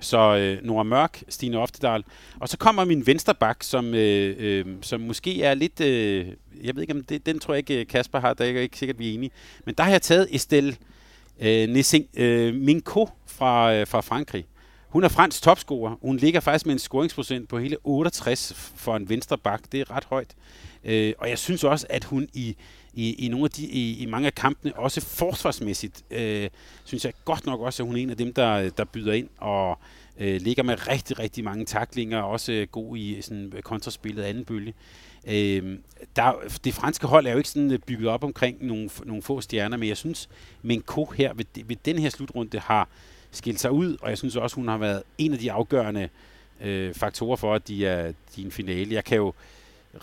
[0.00, 2.04] Så øh, Nora Mørk, Stine Oftedal.
[2.40, 5.80] Og så kommer min vensterbak, som, øh, øh, som måske er lidt...
[5.80, 6.26] Øh,
[6.62, 8.34] jeg ved ikke, om det, den tror jeg ikke, øh, Kasper har.
[8.34, 9.30] Der er ikke sikkert, vi er enige.
[9.64, 10.76] Men der har jeg taget Estelle
[11.40, 14.46] øh, Nissing, øh, Minko fra, øh, fra Frankrig.
[14.90, 15.96] Hun er fransk topscorer.
[16.02, 19.60] Hun ligger faktisk med en scoringsprocent på hele 68 for en venstre bak.
[19.72, 20.34] Det er ret højt.
[20.84, 22.56] Øh, og jeg synes også, at hun i,
[22.94, 26.48] i, i nogle af de, i, i mange af kampene, også forsvarsmæssigt, øh,
[26.84, 29.28] synes jeg godt nok også, at hun er en af dem, der, der byder ind
[29.38, 29.78] og
[30.18, 34.74] øh, ligger med rigtig, rigtig mange taklinger, også god i sådan kontraspillet anden bølge.
[35.28, 35.78] Øh,
[36.16, 36.32] der,
[36.64, 39.88] det franske hold er jo ikke sådan bygget op omkring nogle, nogle få stjerner, men
[39.88, 40.28] jeg synes,
[40.62, 42.88] Menko her ved, ved den her slutrunde har
[43.32, 46.08] skilt sig ud, og jeg synes også, hun har været en af de afgørende
[46.60, 48.94] øh, faktorer for, at de er, de er en finale.
[48.94, 49.32] Jeg kan jo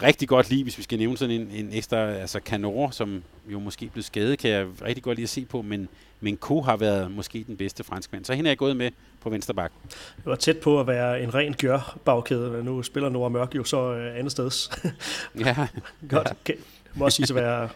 [0.04, 3.60] rigtig godt lide, hvis vi skal nævne sådan en, en ekstra, altså Canor, som jo
[3.60, 5.88] måske blev skadet, kan jeg rigtig godt lide at se på, men,
[6.20, 8.26] men Ko har været måske den bedste franskmand.
[8.26, 9.72] Så hende er jeg gået med på venstre bak.
[10.18, 13.56] Det var tæt på at være en ren gør bagkæde, men nu spiller Nora Mørk
[13.56, 14.52] jo så øh, andet sted.
[15.46, 15.68] ja.
[16.10, 16.32] godt.
[16.42, 16.56] Okay.
[16.96, 17.70] Må også sige at være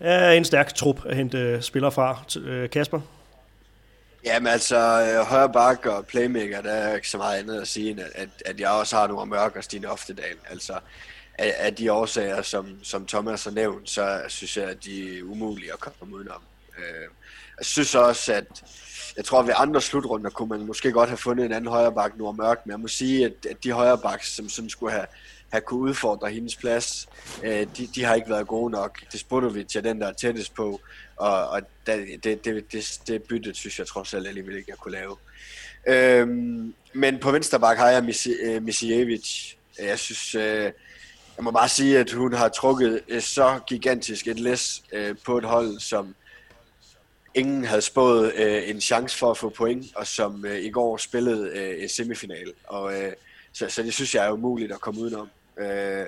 [0.00, 2.22] ja, en stærk trup at hente spillere fra.
[2.40, 3.00] Øh, Kasper?
[4.24, 7.90] Jamen altså, øh, højre bak og playmaker, der er ikke så meget andet at sige,
[7.90, 10.36] end at, at jeg også har nogle Mørk og Stine Oftedal.
[10.50, 10.80] Altså,
[11.38, 15.22] af, af de årsager, som, som Thomas har nævnt, så synes jeg, at de er
[15.22, 16.42] umulige at komme udenom.
[16.78, 17.08] Øh,
[17.58, 18.62] jeg synes også, at
[19.16, 21.92] jeg tror, at ved andre slutrunder kunne man måske godt have fundet en anden højre
[21.92, 24.92] bak, Nora Mørk, men jeg må sige, at, at de højre baks, som sådan skulle
[24.92, 25.06] have,
[25.52, 27.08] have kunne udfordre hendes plads,
[27.42, 28.98] øh, de, de har ikke været gode nok.
[29.12, 30.80] Despodovic er den, der er tættest på,
[31.20, 34.78] og, og det, det, det, det, det byttet, synes jeg trods alt alligevel ikke, jeg
[34.78, 35.16] kunne lave.
[35.86, 39.54] Øhm, men på venstre bak har jeg øh, Misijevic.
[39.78, 40.72] Jeg synes, øh,
[41.36, 45.44] jeg må bare sige, at hun har trukket så gigantisk et læs øh, på et
[45.44, 46.14] hold, som
[47.34, 50.96] ingen havde spået øh, en chance for at få point, og som øh, i går
[50.96, 52.52] spillede øh, semifinal.
[52.64, 53.12] Og, øh,
[53.52, 55.28] så, så det synes jeg er umuligt at komme udenom.
[55.58, 56.06] Øh,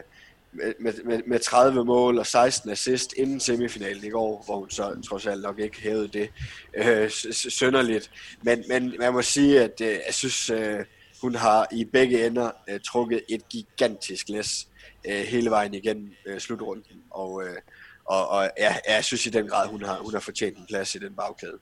[0.52, 5.00] med, med, med 30 mål og 16 assist inden semifinalen i går, hvor hun så
[5.08, 6.30] trods alt nok ikke hævede det
[6.74, 8.10] øh, sønderligt.
[8.42, 10.84] Men, men man må sige, at øh, jeg synes, øh,
[11.22, 14.68] hun har i begge ender øh, trukket et gigantisk læs
[15.04, 17.02] øh, hele vejen igennem øh, slutrunden.
[17.10, 17.56] Og, øh,
[18.04, 20.94] og, og ja, jeg synes i den grad, hun har, hun har fortjent en plads
[20.94, 21.58] i den bagkæde.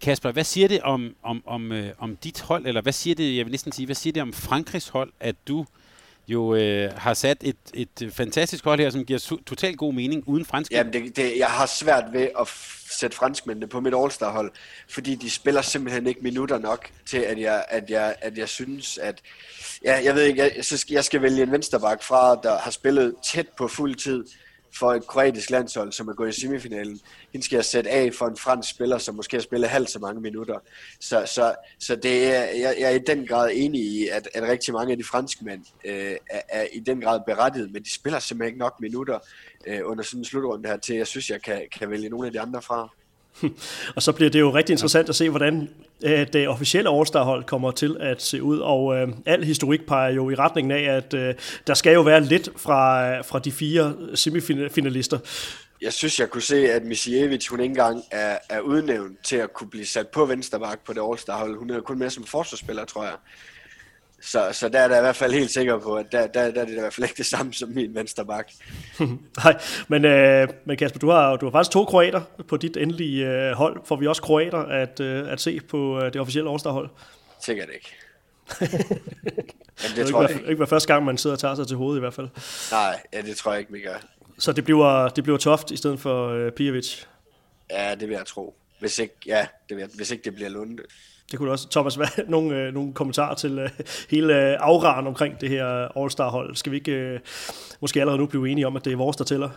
[0.00, 3.36] Kasper, hvad siger det om, om, om, øh, om dit hold, eller hvad siger det,
[3.36, 5.66] jeg vil næsten sige, hvad siger det om Frankrigs hold, at du
[6.28, 10.44] jo øh, har sat et, et fantastisk hold her, som giver totalt god mening uden
[10.44, 10.72] fransk.
[10.72, 12.48] Jamen, det, det, jeg har svært ved at
[12.90, 14.52] sætte franskmændene på mit All-Star-hold,
[14.88, 18.98] fordi de spiller simpelthen ikke minutter nok til, at jeg, at jeg, at jeg synes,
[18.98, 19.20] at...
[19.84, 23.48] Ja, jeg ved ikke, jeg, jeg skal vælge en vensterbak fra, der har spillet tæt
[23.48, 24.24] på fuld tid,
[24.74, 27.00] for et kroatisk landshold, som er gået i semifinalen.
[27.32, 29.98] Hende skal jeg sætte af for en fransk spiller, som måske har spillet halvt så
[29.98, 30.58] mange minutter.
[31.00, 34.42] Så, så, så det er, jeg, jeg er i den grad enig i, at, at
[34.42, 37.94] rigtig mange af de franske mænd øh, er, er i den grad berettiget, men de
[37.94, 39.18] spiller simpelthen ikke nok minutter
[39.66, 42.32] øh, under sådan en slutrunde her til, jeg synes, jeg kan, kan vælge nogle af
[42.32, 42.88] de andre fra.
[43.96, 45.68] og så bliver det jo rigtig interessant at se, hvordan
[46.04, 50.30] øh, det officielle All-Star-hold kommer til at se ud, og øh, al historik peger jo
[50.30, 51.34] i retningen af, at øh,
[51.66, 55.18] der skal jo være lidt fra, øh, fra de fire semifinalister.
[55.82, 59.52] Jeg synes, jeg kunne se, at Misievic, hun ikke engang er, er udnævnt til at
[59.52, 61.58] kunne blive sat på venstre bak på det All-Star-hold.
[61.58, 63.14] Hun er kun med som forsvarsspiller, tror jeg.
[64.26, 66.60] Så, så der er jeg i hvert fald helt sikker på, at der, der, der
[66.60, 68.50] er det i hvert fald ikke det samme som min venstre bak.
[69.44, 73.26] Nej, men, øh, men Kasper, du har, du har faktisk to kroater på dit endelige
[73.26, 73.80] øh, hold.
[73.84, 76.90] Får vi også kroater at, øh, at se på øh, det officielle All-Star-hold?
[77.40, 77.96] Sikkert ikke.
[79.82, 80.48] Jamen, det, det tror jeg ikke.
[80.48, 82.28] ikke være første gang, man sidder og tager sig til hovedet i hvert fald.
[82.70, 83.96] Nej, ja, det tror jeg ikke, vi gør.
[84.38, 87.04] Så det bliver, det bliver toft i stedet for øh, Pijevic?
[87.70, 88.54] Ja, det vil jeg tro.
[88.80, 90.82] hvis ikke, ja, det, ved, hvis ikke det bliver Lunde.
[91.30, 93.70] Det kunne også, Thomas, være nogle, øh, nogle kommentarer til øh,
[94.10, 96.56] hele øh, afraren omkring det her All-Star-hold.
[96.56, 97.20] Skal vi ikke øh,
[97.80, 99.50] måske allerede nu blive enige om, at det er vores, der tæller?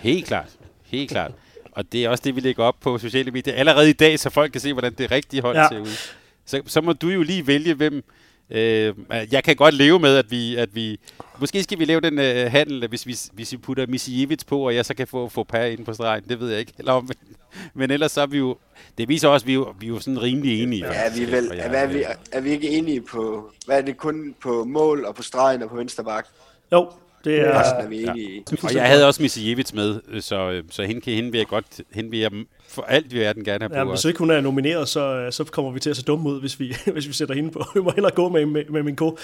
[0.00, 0.48] Helt klart.
[0.84, 1.32] Helt klart.
[1.72, 4.30] Og det er også det, vi lægger op på sociale medier allerede i dag, så
[4.30, 5.68] folk kan se, hvordan det rigtige hold ja.
[5.70, 6.12] ser ud.
[6.46, 8.04] Så, så må du jo lige vælge, hvem...
[8.50, 8.94] Øh,
[9.32, 10.56] jeg kan godt leve med, at vi...
[10.56, 11.00] At vi
[11.40, 14.74] måske skal vi lave den øh, handel, hvis vi, hvis vi putter Misijevits på, og
[14.74, 16.24] jeg så kan få, få Per ind på stregen.
[16.28, 16.72] Det ved jeg ikke.
[16.78, 17.36] Eller om, men,
[17.74, 18.56] men ellers så er vi jo...
[18.98, 20.86] Det viser også, at vi er jo, vi er jo sådan rimelig enige.
[20.86, 23.50] Ja, er vi, vel, er, er, vi, er vi ikke enige på...
[23.66, 26.26] Hvad er det kun på mål og på stregen og på venstre bak?
[26.72, 26.90] Jo,
[27.24, 28.54] det er, Resten er vi enige ja.
[28.54, 28.58] i.
[28.62, 32.18] Og jeg havde også Misijevits med, så, så hende, hende vil jeg godt, hende vil
[32.18, 32.30] jeg
[32.68, 33.90] for alt vil den gerne have ja, på.
[33.90, 36.60] Hvis ikke hun er nomineret, så, så kommer vi til at se dumme ud, hvis
[36.60, 37.64] vi, hvis vi sætter hende på.
[37.74, 39.18] Vi må hellere gå med, med, med min ko.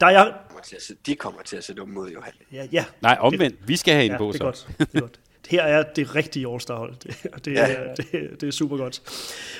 [0.00, 0.32] Der er jeg...
[1.06, 2.32] De kommer til at se dumme ud, Johan.
[2.52, 2.84] Ja, ja.
[3.00, 3.56] Nej, omvendt.
[3.68, 4.66] Vi skal have hende ja, på, det er så.
[4.68, 4.78] Godt.
[4.78, 5.20] Det er godt.
[5.48, 6.94] Her er det rigtige All-Star-hold.
[7.02, 7.94] Det, det, ja, ja.
[7.96, 9.02] det, det er super godt.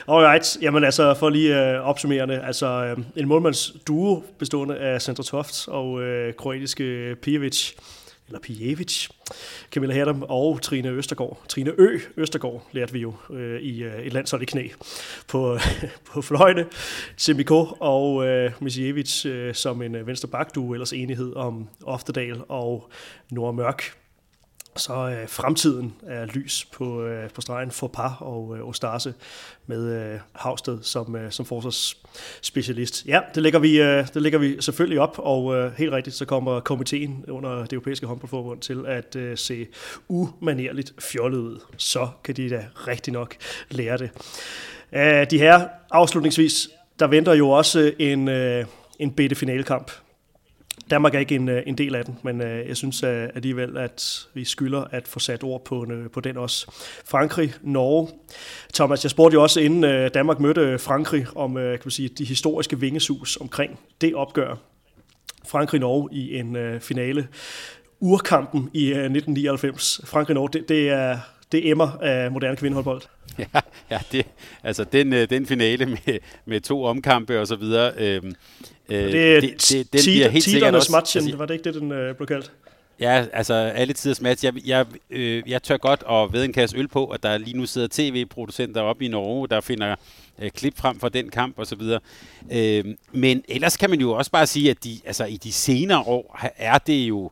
[0.09, 5.69] Alright, jamen altså for lige øh, opsummerende, altså øh, en målmandsduo bestående af Sandra Toft
[5.69, 7.73] og øh, kroatiske Pijevic
[8.29, 9.09] eller Pijevic,
[9.71, 11.43] Camilla Herdam og Trine Østergaard.
[11.49, 11.99] Trine Ø.
[12.17, 14.69] Østergaard lærte vi jo øh, i øh, et landshold i knæ
[15.29, 15.59] på,
[16.13, 16.67] på fløjte.
[17.17, 22.91] Simiko og øh, Misijevic øh, som en øh, venstre bakdu, ellers enighed om Oftedal og
[23.31, 24.06] Nordmørk
[24.77, 29.15] så øh, fremtiden er lys på, øh, på stregen for par og øh, Ostase
[29.67, 33.07] med øh, Havsted som, øh, som forsvarsspecialist.
[33.07, 36.25] Ja, det lægger, vi, øh, det lægger vi selvfølgelig op, og øh, helt rigtigt, så
[36.25, 39.67] kommer komiteen under det europæiske håndboldforbund til at øh, se
[40.09, 41.61] umanerligt fjollet ud.
[41.77, 43.35] Så kan de da rigtig nok
[43.71, 44.11] lære det.
[44.93, 48.65] Æh, de her afslutningsvis, der venter jo også en, øh,
[48.99, 49.91] en bedte finalekamp
[50.91, 53.77] Danmark er ikke en, øh, en del af den, men øh, jeg synes øh, alligevel,
[53.77, 56.67] at vi skylder at få sat ord på, øh, på den også.
[57.05, 58.09] Frankrig, Norge.
[58.75, 62.09] Thomas, jeg spurgte jo også, inden øh, Danmark mødte Frankrig, om øh, kan man sige,
[62.09, 64.55] de historiske vingesus omkring det opgør.
[65.49, 67.29] Frankrig-Norge i en øh, finale.
[68.01, 70.01] Urkampen i øh, 1999.
[70.05, 71.19] Frankrig-Norge, det, det er
[71.53, 73.03] det emmer af moderne kvindehåndbold.
[73.39, 73.61] Ja,
[73.91, 74.27] ja det,
[74.63, 78.23] altså den, øh, den finale med, med to omkampe og så videre, øh,
[78.89, 80.93] Øh, det er det, det, den bliver helt sikkert også...
[80.93, 82.53] matchen, altså, var det ikke det, den øh, blev kaldt?
[83.01, 84.45] Ja, altså alle tiders match.
[84.45, 87.57] Jeg, jeg, øh, jeg tør godt at ved en kasse øl på, at der lige
[87.57, 89.97] nu sidder tv-producenter oppe i Norge, der finder
[90.43, 91.83] øh, klip frem fra den kamp osv.
[92.53, 96.01] Øh, men ellers kan man jo også bare sige, at de, altså, i de senere
[96.01, 97.31] år er det jo Øh,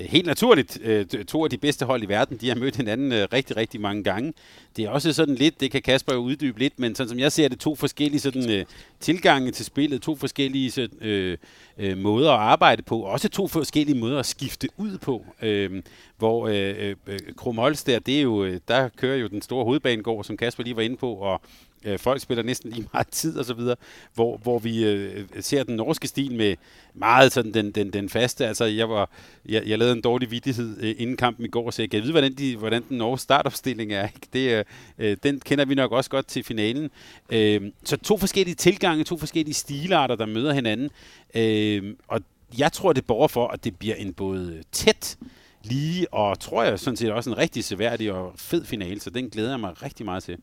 [0.00, 2.36] Øh, helt naturligt øh, to af de bedste hold i verden.
[2.36, 4.32] De har mødt hinanden øh, rigtig, rigtig mange gange.
[4.76, 7.32] Det er også sådan lidt, det kan Kasper jo uddybe lidt, men sådan som jeg
[7.32, 8.66] ser det, to forskellige sådan,
[9.00, 11.38] tilgange til spillet, to forskellige sådan, øh,
[11.78, 15.24] øh, måder at arbejde på, også to forskellige måder at skifte ud på.
[15.42, 15.82] Øh,
[16.18, 20.36] hvor øh, øh, Krum der, det er jo, der kører jo den store hovedbanegård, som
[20.36, 21.40] Kasper lige var inde på, og
[21.84, 23.76] øh, folk spiller næsten lige meget tid og så videre,
[24.14, 26.56] hvor, hvor vi øh, ser den norske stil med
[26.94, 29.10] meget sådan den, den, den faste, altså jeg var,
[29.46, 32.12] jeg, jeg lavede en dårlig vidighed øh, inden kampen i går, så jeg kan vide,
[32.12, 34.04] hvordan, de, hvordan den norske startopstilling er.
[34.04, 34.28] Ikke?
[34.32, 34.64] Det, øh,
[34.98, 36.90] øh, den kender vi nok også godt til finalen.
[37.30, 40.90] Øh, så to forskellige tilgange, to forskellige stilarter, der møder hinanden,
[41.34, 42.20] øh, og
[42.58, 45.16] jeg tror, det borger for, at det bliver en både tæt,
[45.64, 49.30] lige og tror jeg sådan set også en rigtig seværdig og fed finale, så den
[49.30, 50.38] glæder jeg mig rigtig meget til.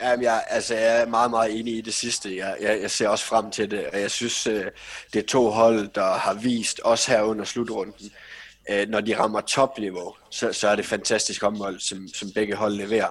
[0.00, 2.36] Jamen, jeg, altså, jeg er meget, meget enig i det sidste.
[2.36, 4.64] Jeg, jeg, jeg ser også frem til det, og jeg synes, øh,
[5.12, 8.10] det er to hold, der har vist, også her under slutrunden,
[8.70, 12.74] øh, når de rammer topniveau, så, så er det fantastisk håndbold, som, som begge hold
[12.74, 13.08] leverer.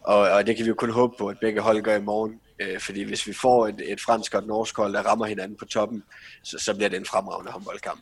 [0.00, 2.40] Og, og det kan vi jo kun håbe på, at begge hold gør i morgen.
[2.58, 5.56] Øh, fordi hvis vi får et, et fransk og et norsk hold, der rammer hinanden
[5.58, 6.02] på toppen,
[6.42, 8.00] så, så bliver det en fremragende håndboldkamp.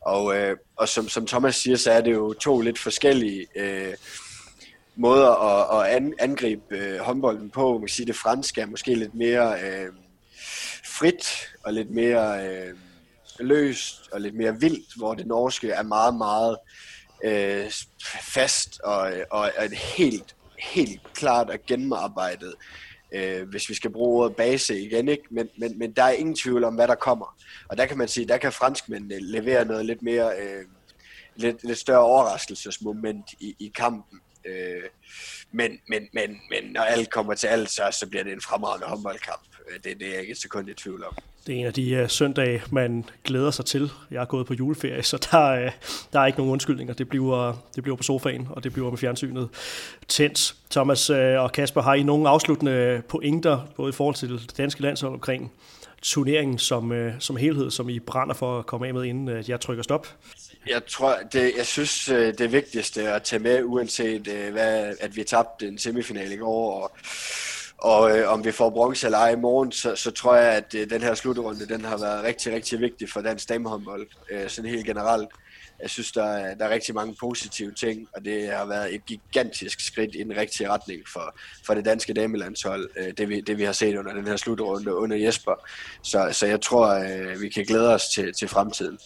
[0.00, 0.36] Og,
[0.76, 3.46] og som, som Thomas siger, så er det jo to lidt forskellige...
[3.56, 3.94] Øh,
[4.96, 7.72] måder at, at angribe øh, håndbolden på.
[7.72, 9.92] Man kan sige, det franske er måske lidt mere øh,
[10.84, 12.74] frit og lidt mere øh,
[13.40, 16.56] løst og lidt mere vildt, hvor det norske er meget, meget
[17.24, 17.70] øh,
[18.20, 22.54] fast og, og et helt, helt klart og gennemarbejdet.
[23.12, 25.22] Øh, hvis vi skal bruge ordet base igen, ikke?
[25.30, 27.36] Men, men, men der er ingen tvivl om, hvad der kommer.
[27.68, 30.64] Og der kan man sige, der kan franskmændene levere noget lidt mere, øh,
[31.36, 34.20] lidt, lidt større overraskelsesmoment i, i kampen.
[34.46, 34.82] Øh,
[35.52, 38.86] men, men, men, men når alt kommer til alt, så, så bliver det en fremragende
[38.86, 39.42] håndboldkamp.
[39.68, 41.16] Øh, det, det er jeg ikke et sekund i tvivl om.
[41.46, 43.90] Det er en af de uh, søndage, man glæder sig til.
[44.10, 45.72] Jeg er gået på juleferie, så der, uh,
[46.12, 46.94] der er ikke nogen undskyldninger.
[46.94, 49.48] Det bliver, det bliver på sofaen, og det bliver med fjernsynet
[50.08, 50.54] tændt.
[50.70, 54.82] Thomas uh, og Kasper, har I nogle afsluttende pointer, både i forhold til det danske
[54.82, 55.52] landshold omkring
[56.02, 59.50] turneringen som, uh, som helhed, som I brænder for at komme af med, inden uh,
[59.50, 60.06] jeg trykker stop?
[60.68, 65.16] Jeg tror, det, jeg synes, øh, det vigtigste at tage med, uanset øh, hvad, at
[65.16, 66.90] vi tabte en semifinal i går, og,
[67.78, 70.74] Og øh, om vi får bronze eller ej i morgen, så, så tror jeg, at
[70.74, 74.70] øh, den her slutrunde, den har været rigtig, rigtig vigtig for dansk damehåndbold, øh, sådan
[74.70, 75.28] helt generelt.
[75.82, 79.06] Jeg synes, der er, der er rigtig mange positive ting, og det har været et
[79.06, 83.58] gigantisk skridt i den rigtige retning for, for det danske damelandshold, øh, det, vi, det
[83.58, 85.68] vi har set under den her slutrunde under Jesper.
[86.02, 88.98] Så, så jeg tror, øh, vi kan glæde os til, til fremtiden.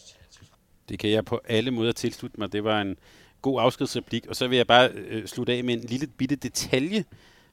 [0.90, 2.52] Det kan jeg på alle måder tilslutte mig.
[2.52, 2.96] Det var en
[3.42, 4.26] god afskedsreplik.
[4.26, 7.04] Og så vil jeg bare øh, slutte af med en lille bitte detalje,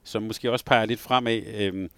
[0.04, 1.42] som måske også peger lidt fremad.
[1.54, 1.90] Øhm,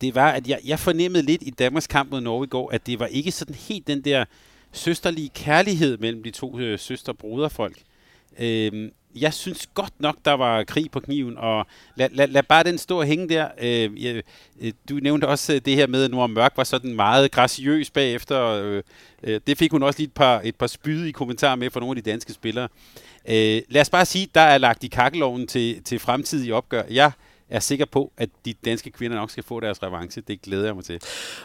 [0.00, 2.86] det var, at jeg, jeg fornemmede lidt i Danmarks kamp mod Norge i går, at
[2.86, 4.24] det var ikke sådan helt den der
[4.72, 7.78] søsterlige kærlighed mellem de to øh, søster-broderfolk.
[8.38, 12.64] Øhm, jeg synes godt nok, der var krig på kniven, og lad, lad, lad bare
[12.64, 13.48] den stå og hænge der.
[13.60, 14.22] Øh, jeg,
[14.60, 17.90] øh, du nævnte også øh, det her med, at Nora Mørk var sådan meget graciøs
[17.90, 18.42] bagefter.
[18.42, 18.82] Øh,
[19.22, 21.80] øh, det fik hun også lige et par, et par spyde i kommentarer med fra
[21.80, 22.68] nogle af de danske spillere.
[23.28, 26.82] Øh, lad os bare sige, der er lagt i kakkeloven til, til fremtidige opgør.
[26.90, 27.12] Jeg
[27.50, 30.22] er sikker på, at de danske kvinder nok skal få deres revanche.
[30.28, 31.00] Det glæder jeg mig til.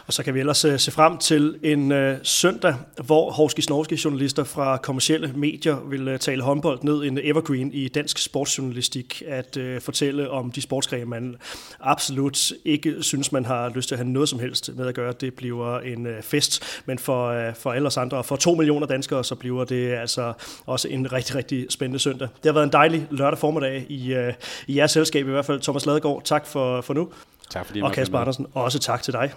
[0.06, 2.74] Og så kan vi ellers uh, se frem til en uh, søndag,
[3.04, 7.88] hvor Horskis Norske journalister fra kommercielle medier vil uh, tale håndbold ned en evergreen i
[7.88, 11.36] dansk sportsjournalistik, at uh, fortælle om de sportsgrene, man
[11.80, 15.12] absolut ikke synes, man har lyst til at have noget som helst med at gøre.
[15.20, 18.86] Det bliver en uh, fest, men for, uh, for alle os andre, for to millioner
[18.86, 20.32] danskere, så bliver det altså
[20.66, 22.28] også en rigtig, rigtig spændende søndag.
[22.36, 24.32] Det har været en dejlig lørdag formiddag i, uh,
[24.66, 27.12] i jeres selskab, i hvert fald Thomas Ladegaard, tak for, for nu.
[27.50, 29.32] Tak fordi Og Kasper Andersen, også tak til dig.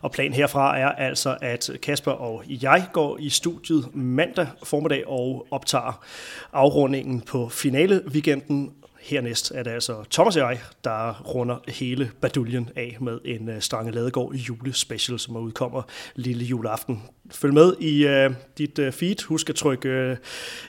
[0.00, 5.46] Og planen herfra er altså, at Kasper og jeg går i studiet mandag formiddag og
[5.50, 6.04] optager
[6.52, 8.72] afrundingen på finale weekenden.
[9.02, 13.54] Hernæst er det altså Thomas og jeg, der runder hele baduljen af med en uh,
[13.60, 15.82] Strange Ladegård julespecial, som udkommer
[16.14, 17.02] lille juleaften.
[17.30, 19.24] Følg med i uh, dit uh, feed.
[19.24, 20.16] Husk at trykke uh,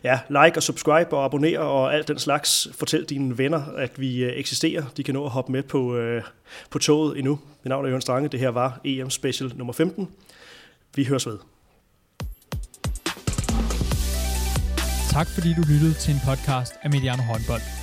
[0.04, 2.68] ja, like og subscribe og abonnere og alt den slags.
[2.74, 4.84] Fortæl dine venner, at vi uh, eksisterer.
[4.98, 6.22] De kan nå at hoppe med på, uh,
[6.70, 7.40] på toget endnu.
[7.64, 8.28] Mit navn er Jørgen Strange.
[8.28, 10.10] Det her var EM Special nummer 15.
[10.96, 11.38] Vi høres ved.
[15.12, 17.83] Tak fordi du lyttede til en podcast af Mediano Håndbold.